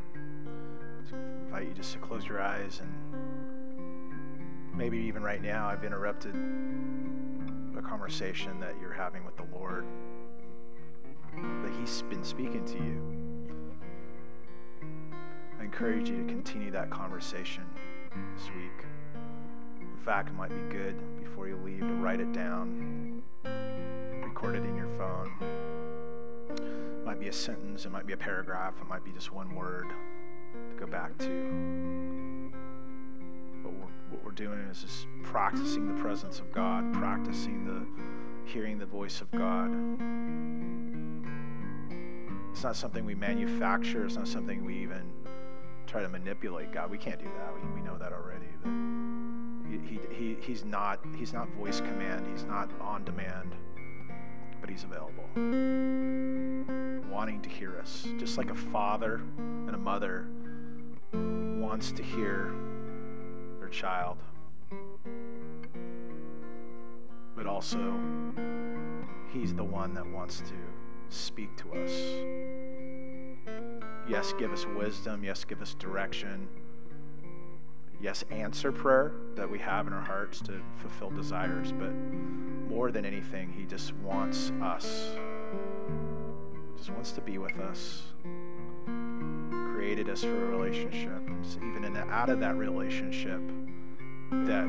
I 1.13 1.45
invite 1.45 1.67
you 1.67 1.73
just 1.75 1.93
to 1.93 1.99
close 1.99 2.25
your 2.25 2.41
eyes 2.41 2.81
and 2.81 2.91
maybe 4.75 4.97
even 4.97 5.21
right 5.21 5.39
now 5.39 5.67
I've 5.67 5.83
interrupted 5.83 6.33
a 7.77 7.81
conversation 7.83 8.59
that 8.59 8.73
you're 8.81 8.91
having 8.91 9.23
with 9.23 9.37
the 9.37 9.45
Lord, 9.53 9.85
that 11.61 11.71
He's 11.79 12.01
been 12.09 12.23
speaking 12.23 12.65
to 12.65 12.73
you. 12.73 12.99
I 15.59 15.65
encourage 15.65 16.09
you 16.09 16.23
to 16.23 16.27
continue 16.27 16.71
that 16.71 16.89
conversation 16.89 17.65
this 18.35 18.47
week. 18.47 18.83
In 19.79 19.97
fact, 20.03 20.29
it 20.29 20.33
might 20.33 20.49
be 20.49 20.75
good 20.75 20.95
before 21.23 21.47
you 21.47 21.57
leave 21.63 21.81
to 21.81 21.93
write 22.01 22.19
it 22.19 22.33
down, 22.33 23.21
record 24.23 24.55
it 24.55 24.65
in 24.65 24.75
your 24.75 24.89
phone 24.97 25.31
might 27.15 27.21
be 27.21 27.29
a 27.29 27.33
sentence, 27.33 27.85
it 27.85 27.93
might 27.93 28.05
be 28.05 28.11
a 28.11 28.17
paragraph, 28.17 28.73
it 28.81 28.87
might 28.89 29.05
be 29.05 29.11
just 29.13 29.31
one 29.31 29.55
word 29.55 29.87
to 29.87 30.75
go 30.75 30.85
back 30.85 31.17
to. 31.17 32.51
But 33.63 33.71
we're, 33.71 33.87
what 34.09 34.21
we're 34.25 34.31
doing 34.31 34.59
is 34.69 34.81
just 34.81 35.07
practicing 35.23 35.87
the 35.87 36.01
presence 36.01 36.41
of 36.41 36.51
God, 36.51 36.91
practicing 36.93 37.63
the 37.63 38.51
hearing 38.51 38.77
the 38.77 38.85
voice 38.85 39.21
of 39.21 39.31
God. 39.31 39.71
It's 42.51 42.63
not 42.63 42.75
something 42.75 43.05
we 43.05 43.15
manufacture, 43.15 44.05
it's 44.05 44.17
not 44.17 44.27
something 44.27 44.65
we 44.65 44.77
even 44.79 45.09
try 45.87 46.01
to 46.01 46.09
manipulate 46.09 46.73
God. 46.73 46.91
We 46.91 46.97
can't 46.97 47.19
do 47.19 47.29
that. 47.37 47.53
We, 47.55 47.79
we 47.79 47.81
know 47.81 47.97
that 47.97 48.11
already. 48.11 48.47
He, 49.87 49.99
he, 50.13 50.35
he's, 50.41 50.65
not, 50.65 50.99
he's 51.15 51.31
not 51.31 51.47
voice 51.51 51.79
command, 51.79 52.27
he's 52.29 52.43
not 52.43 52.69
on 52.81 53.05
demand, 53.05 53.55
but 54.59 54.69
he's 54.69 54.83
available 54.83 55.23
wanting 57.15 57.41
to 57.41 57.49
hear 57.49 57.77
us, 57.79 58.05
just 58.17 58.37
like 58.37 58.49
a 58.49 58.55
father 58.55 59.21
and 59.37 59.73
a 59.73 59.77
mother 59.77 60.27
wants 61.13 61.93
to 61.93 62.03
hear 62.03 62.53
their 63.57 63.69
child. 63.69 64.17
But 67.33 67.47
also, 67.47 67.97
He's 69.31 69.53
the 69.53 69.63
one 69.63 69.93
that 69.93 70.05
wants 70.05 70.41
to 70.41 70.55
speak 71.07 71.55
to 71.55 71.73
us. 71.73 71.91
Yes, 74.09 74.33
give 74.37 74.51
us 74.51 74.65
wisdom. 74.65 75.23
Yes, 75.23 75.45
give 75.45 75.61
us 75.61 75.73
direction. 75.75 76.49
Yes, 78.01 78.25
answer 78.29 78.73
prayer 78.73 79.13
that 79.35 79.49
we 79.49 79.57
have 79.59 79.87
in 79.87 79.93
our 79.93 80.01
hearts 80.01 80.41
to 80.41 80.61
fulfill 80.81 81.11
desires. 81.11 81.71
But 81.71 81.93
more 82.69 82.91
than 82.91 83.05
anything, 83.05 83.53
He 83.53 83.65
just 83.65 83.93
wants 83.95 84.51
us 84.61 85.15
just 86.77 86.89
wants 86.89 87.11
to 87.13 87.21
be 87.21 87.37
with 87.37 87.57
us. 87.59 88.03
Created 89.73 90.09
us 90.09 90.23
for 90.23 90.45
a 90.45 90.57
relationship. 90.57 91.27
And 91.27 91.45
even 91.69 91.83
in 91.85 91.93
the, 91.93 92.01
out 92.09 92.29
of 92.29 92.39
that 92.39 92.55
relationship, 92.55 93.41
that 94.31 94.67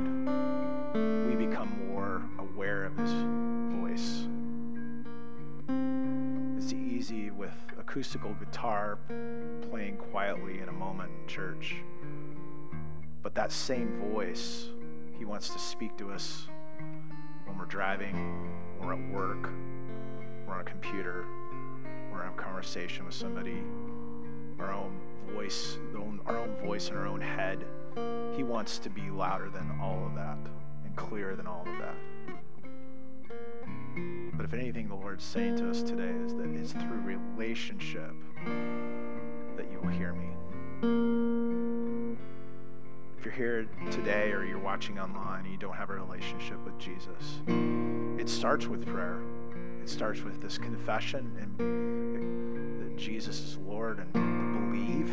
we 1.28 1.46
become 1.46 1.88
more 1.88 2.22
aware 2.38 2.84
of 2.84 2.96
His 2.96 3.10
voice. 3.80 4.26
It's 6.56 6.72
easy 6.72 7.30
with 7.30 7.54
acoustical 7.78 8.34
guitar 8.34 8.98
playing 9.70 9.96
quietly 9.96 10.60
in 10.60 10.68
a 10.68 10.72
moment 10.72 11.10
in 11.22 11.28
church. 11.28 11.76
But 13.22 13.34
that 13.34 13.50
same 13.50 13.92
voice, 14.12 14.66
He 15.18 15.24
wants 15.24 15.48
to 15.50 15.58
speak 15.58 15.96
to 15.98 16.10
us 16.10 16.46
when 17.44 17.58
we're 17.58 17.64
driving, 17.66 18.50
or 18.80 18.92
at 18.92 19.12
work, 19.12 19.50
or 20.46 20.54
on 20.54 20.60
a 20.60 20.64
computer, 20.64 21.24
conversation 22.56 23.04
with 23.04 23.12
somebody, 23.12 23.62
our 24.58 24.72
own 24.72 24.98
voice, 25.34 25.76
our 26.24 26.38
own 26.38 26.54
voice 26.64 26.88
in 26.88 26.96
our 26.96 27.06
own 27.06 27.20
head. 27.20 27.66
He 28.34 28.42
wants 28.44 28.78
to 28.78 28.88
be 28.88 29.10
louder 29.10 29.50
than 29.50 29.78
all 29.78 30.06
of 30.06 30.14
that 30.14 30.38
and 30.86 30.96
clearer 30.96 31.36
than 31.36 31.46
all 31.46 31.66
of 31.66 31.76
that. 31.76 31.94
But 34.32 34.46
if 34.46 34.54
anything, 34.54 34.88
the 34.88 34.94
Lord's 34.94 35.22
saying 35.22 35.58
to 35.58 35.68
us 35.68 35.82
today 35.82 36.14
is 36.24 36.34
that 36.34 36.48
it's 36.48 36.72
through 36.72 37.02
relationship 37.02 38.14
that 39.56 39.70
you 39.70 39.78
will 39.82 39.90
hear 39.90 40.14
me. 40.14 40.30
If 43.18 43.26
you're 43.26 43.34
here 43.34 43.68
today 43.90 44.32
or 44.32 44.46
you're 44.46 44.58
watching 44.58 44.98
online 44.98 45.40
and 45.40 45.52
you 45.52 45.58
don't 45.58 45.76
have 45.76 45.90
a 45.90 45.94
relationship 45.94 46.64
with 46.64 46.78
Jesus, 46.78 47.42
it 48.18 48.30
starts 48.30 48.66
with 48.66 48.86
prayer. 48.86 49.20
It 49.82 49.90
starts 49.90 50.22
with 50.22 50.40
this 50.40 50.56
confession 50.58 51.36
and 51.38 52.45
Jesus 52.96 53.40
is 53.40 53.58
Lord 53.58 53.98
and 53.98 54.12
believe 54.12 55.08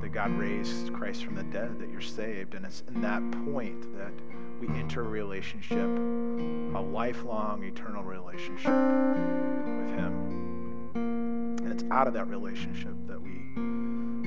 that 0.00 0.12
God 0.12 0.30
raised 0.32 0.92
Christ 0.92 1.24
from 1.24 1.34
the 1.34 1.42
dead, 1.44 1.78
that 1.78 1.90
you're 1.90 2.00
saved. 2.00 2.54
And 2.54 2.64
it's 2.64 2.82
in 2.88 3.00
that 3.00 3.22
point 3.44 3.96
that 3.96 4.12
we 4.60 4.68
enter 4.78 5.00
a 5.00 5.08
relationship, 5.08 5.78
a 5.78 6.80
lifelong, 6.80 7.64
eternal 7.64 8.04
relationship 8.04 8.72
with 8.72 9.90
Him. 9.90 11.58
And 11.62 11.72
it's 11.72 11.84
out 11.90 12.06
of 12.06 12.14
that 12.14 12.28
relationship 12.28 12.94
that 13.06 13.20
we 13.20 13.30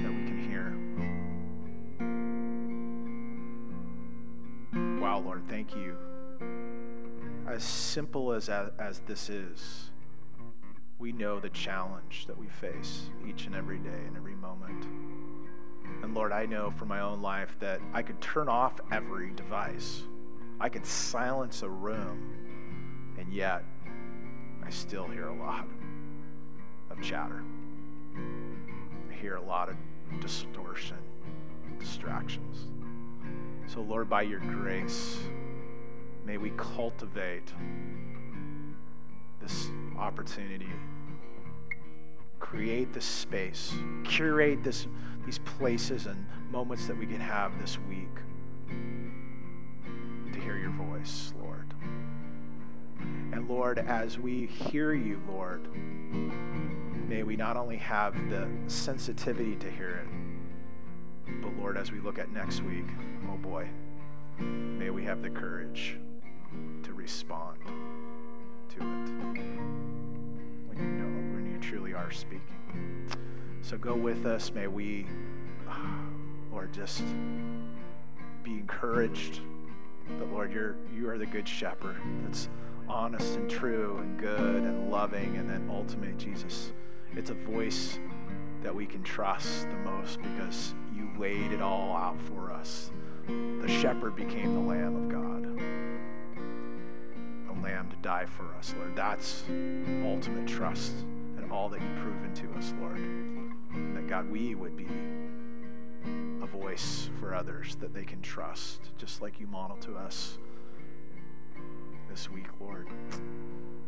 that 0.04 0.12
we 0.12 0.24
can 0.26 0.40
hear. 0.50 0.74
Wow, 5.00 5.20
Lord, 5.20 5.44
thank 5.48 5.76
you 5.76 5.98
as 7.48 7.64
simple 7.64 8.32
as, 8.34 8.50
as 8.50 9.02
this 9.06 9.30
is, 9.30 9.92
we 11.00 11.12
know 11.12 11.40
the 11.40 11.50
challenge 11.50 12.26
that 12.28 12.38
we 12.38 12.48
face 12.48 13.10
each 13.28 13.46
and 13.46 13.56
every 13.56 13.80
day 13.80 14.02
and 14.08 14.16
every 14.16 14.36
moment. 14.36 14.86
And 16.02 16.14
Lord, 16.14 16.32
I 16.32 16.46
know 16.46 16.72
from 16.72 16.88
my 16.88 17.02
own 17.02 17.22
life 17.22 17.58
that 17.60 17.82
I 17.94 18.02
could 18.02 18.20
turn 18.22 18.48
off 18.48 18.80
every 18.92 19.32
device, 19.32 20.04
I 20.60 20.70
could 20.70 20.86
silence 20.86 21.62
a 21.62 21.70
room, 21.70 23.16
and 23.18 23.32
yet 23.34 23.64
I 24.66 24.70
still 24.70 25.08
hear 25.08 25.28
a 25.28 25.36
lot 25.36 25.68
of 26.90 27.02
chatter. 27.02 27.44
I 28.16 29.14
hear 29.14 29.36
a 29.36 29.42
lot 29.42 29.70
of 29.70 29.76
distortion, 30.22 30.98
distractions. 31.80 32.68
So, 33.68 33.82
Lord, 33.82 34.10
by 34.10 34.22
your 34.22 34.40
grace, 34.40 35.18
May 36.26 36.38
we 36.38 36.52
cultivate 36.52 37.52
this 39.44 39.70
opportunity. 39.98 40.70
Create 42.40 42.94
this 42.94 43.06
space. 43.06 43.74
Curate 44.06 44.64
this, 44.64 44.88
these 45.26 45.40
places 45.40 46.06
and 46.06 46.26
moments 46.50 46.88
that 46.88 46.98
we 46.98 47.06
can 47.06 47.20
have 47.20 47.52
this 47.60 47.78
week 47.90 48.16
to 50.32 50.40
hear 50.40 50.58
your 50.58 50.72
voice, 50.72 51.34
Lord. 51.42 51.74
And 53.34 53.50
Lord, 53.50 53.80
as 53.80 54.18
we 54.18 54.46
hear 54.46 54.94
you, 54.94 55.22
Lord, 55.28 55.68
may 57.10 57.24
we 57.24 57.36
not 57.36 57.58
only 57.58 57.78
have 57.78 58.14
the 58.30 58.48
sensitivity 58.68 59.56
to 59.58 59.70
hear 59.70 60.06
it, 60.06 61.42
but 61.42 61.54
Lord, 61.58 61.78
as 61.78 61.92
we 61.92 62.00
look 62.00 62.18
at 62.18 62.32
next 62.32 62.62
week, 62.62 62.86
oh 63.32 63.38
boy, 63.38 63.68
may 64.40 64.90
we 64.90 65.04
have 65.04 65.22
the 65.22 65.30
courage 65.30 65.98
to 66.84 66.94
respond 66.94 67.58
to 68.76 68.82
it 68.82 69.40
when 70.68 70.78
you 70.78 70.84
know, 70.84 71.36
when 71.36 71.50
you 71.52 71.60
truly 71.60 71.94
are 71.94 72.12
speaking. 72.12 72.42
So 73.62 73.78
go 73.78 73.96
with 73.96 74.26
us. 74.26 74.52
May 74.52 74.68
we, 74.68 75.06
Lord, 76.52 76.74
just 76.74 77.04
be 78.44 78.54
encouraged 78.54 79.42
that, 80.20 80.32
Lord, 80.32 80.52
you're, 80.52 80.76
you 80.94 81.10
are 81.10 81.18
the 81.18 81.26
good 81.26 81.48
shepherd 81.48 81.96
that's 82.24 82.50
honest 82.90 83.36
and 83.36 83.50
true 83.50 83.98
and 84.00 84.20
good 84.20 84.64
and 84.64 84.90
loving. 84.90 85.38
And 85.38 85.50
then 85.50 85.70
ultimately, 85.72 86.14
Jesus, 86.18 86.74
it's 87.16 87.30
a 87.30 87.36
voice 87.36 88.00
that 88.64 88.74
we 88.74 88.86
can 88.86 89.04
trust 89.04 89.70
the 89.70 89.78
most 89.78 90.22
because 90.22 90.74
you 90.96 91.10
laid 91.18 91.52
it 91.52 91.62
all 91.62 91.96
out 91.96 92.20
for 92.22 92.52
us. 92.52 92.92
The 93.28 93.68
shepherd 93.68 94.16
became 94.16 94.54
the 94.54 94.60
Lamb 94.60 94.96
of 94.96 95.10
God 95.10 95.44
lamb 97.64 97.90
to 97.90 97.96
die 97.98 98.26
for 98.26 98.54
us, 98.56 98.76
Lord. 98.78 98.96
That's 98.96 99.44
ultimate 100.04 100.48
trust 100.48 100.94
and 101.38 101.52
all 101.52 101.70
that 101.70 101.82
you've 101.82 101.98
proven 101.98 102.34
to 102.36 102.58
us, 102.58 102.74
Lord. 102.80 102.98
And 102.98 103.96
that, 103.96 104.08
God, 104.08 104.30
we 104.30 104.54
would 104.54 104.76
be 104.76 104.88
a 106.44 106.46
voice 106.46 107.10
for 107.20 107.34
others 107.34 107.76
that 107.78 107.94
they 107.94 108.04
can 108.04 108.22
trust, 108.22 108.92
just 108.98 109.22
like 109.22 109.40
you 109.40 109.48
model 109.48 109.78
to 109.78 109.96
us 109.96 110.38
this 112.10 112.30
week, 112.30 112.48
Lord. 112.60 112.90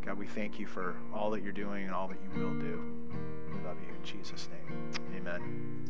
God, 0.03 0.17
we 0.17 0.25
thank 0.25 0.59
you 0.59 0.65
for 0.65 0.95
all 1.13 1.29
that 1.31 1.43
you're 1.43 1.51
doing 1.51 1.85
and 1.85 1.93
all 1.93 2.07
that 2.07 2.17
you 2.23 2.41
will 2.41 2.53
do. 2.59 2.81
We 3.53 3.67
love 3.67 3.77
you 3.81 3.93
in 3.93 4.03
Jesus' 4.03 4.47
name. 4.51 4.91
Amen. 5.17 5.85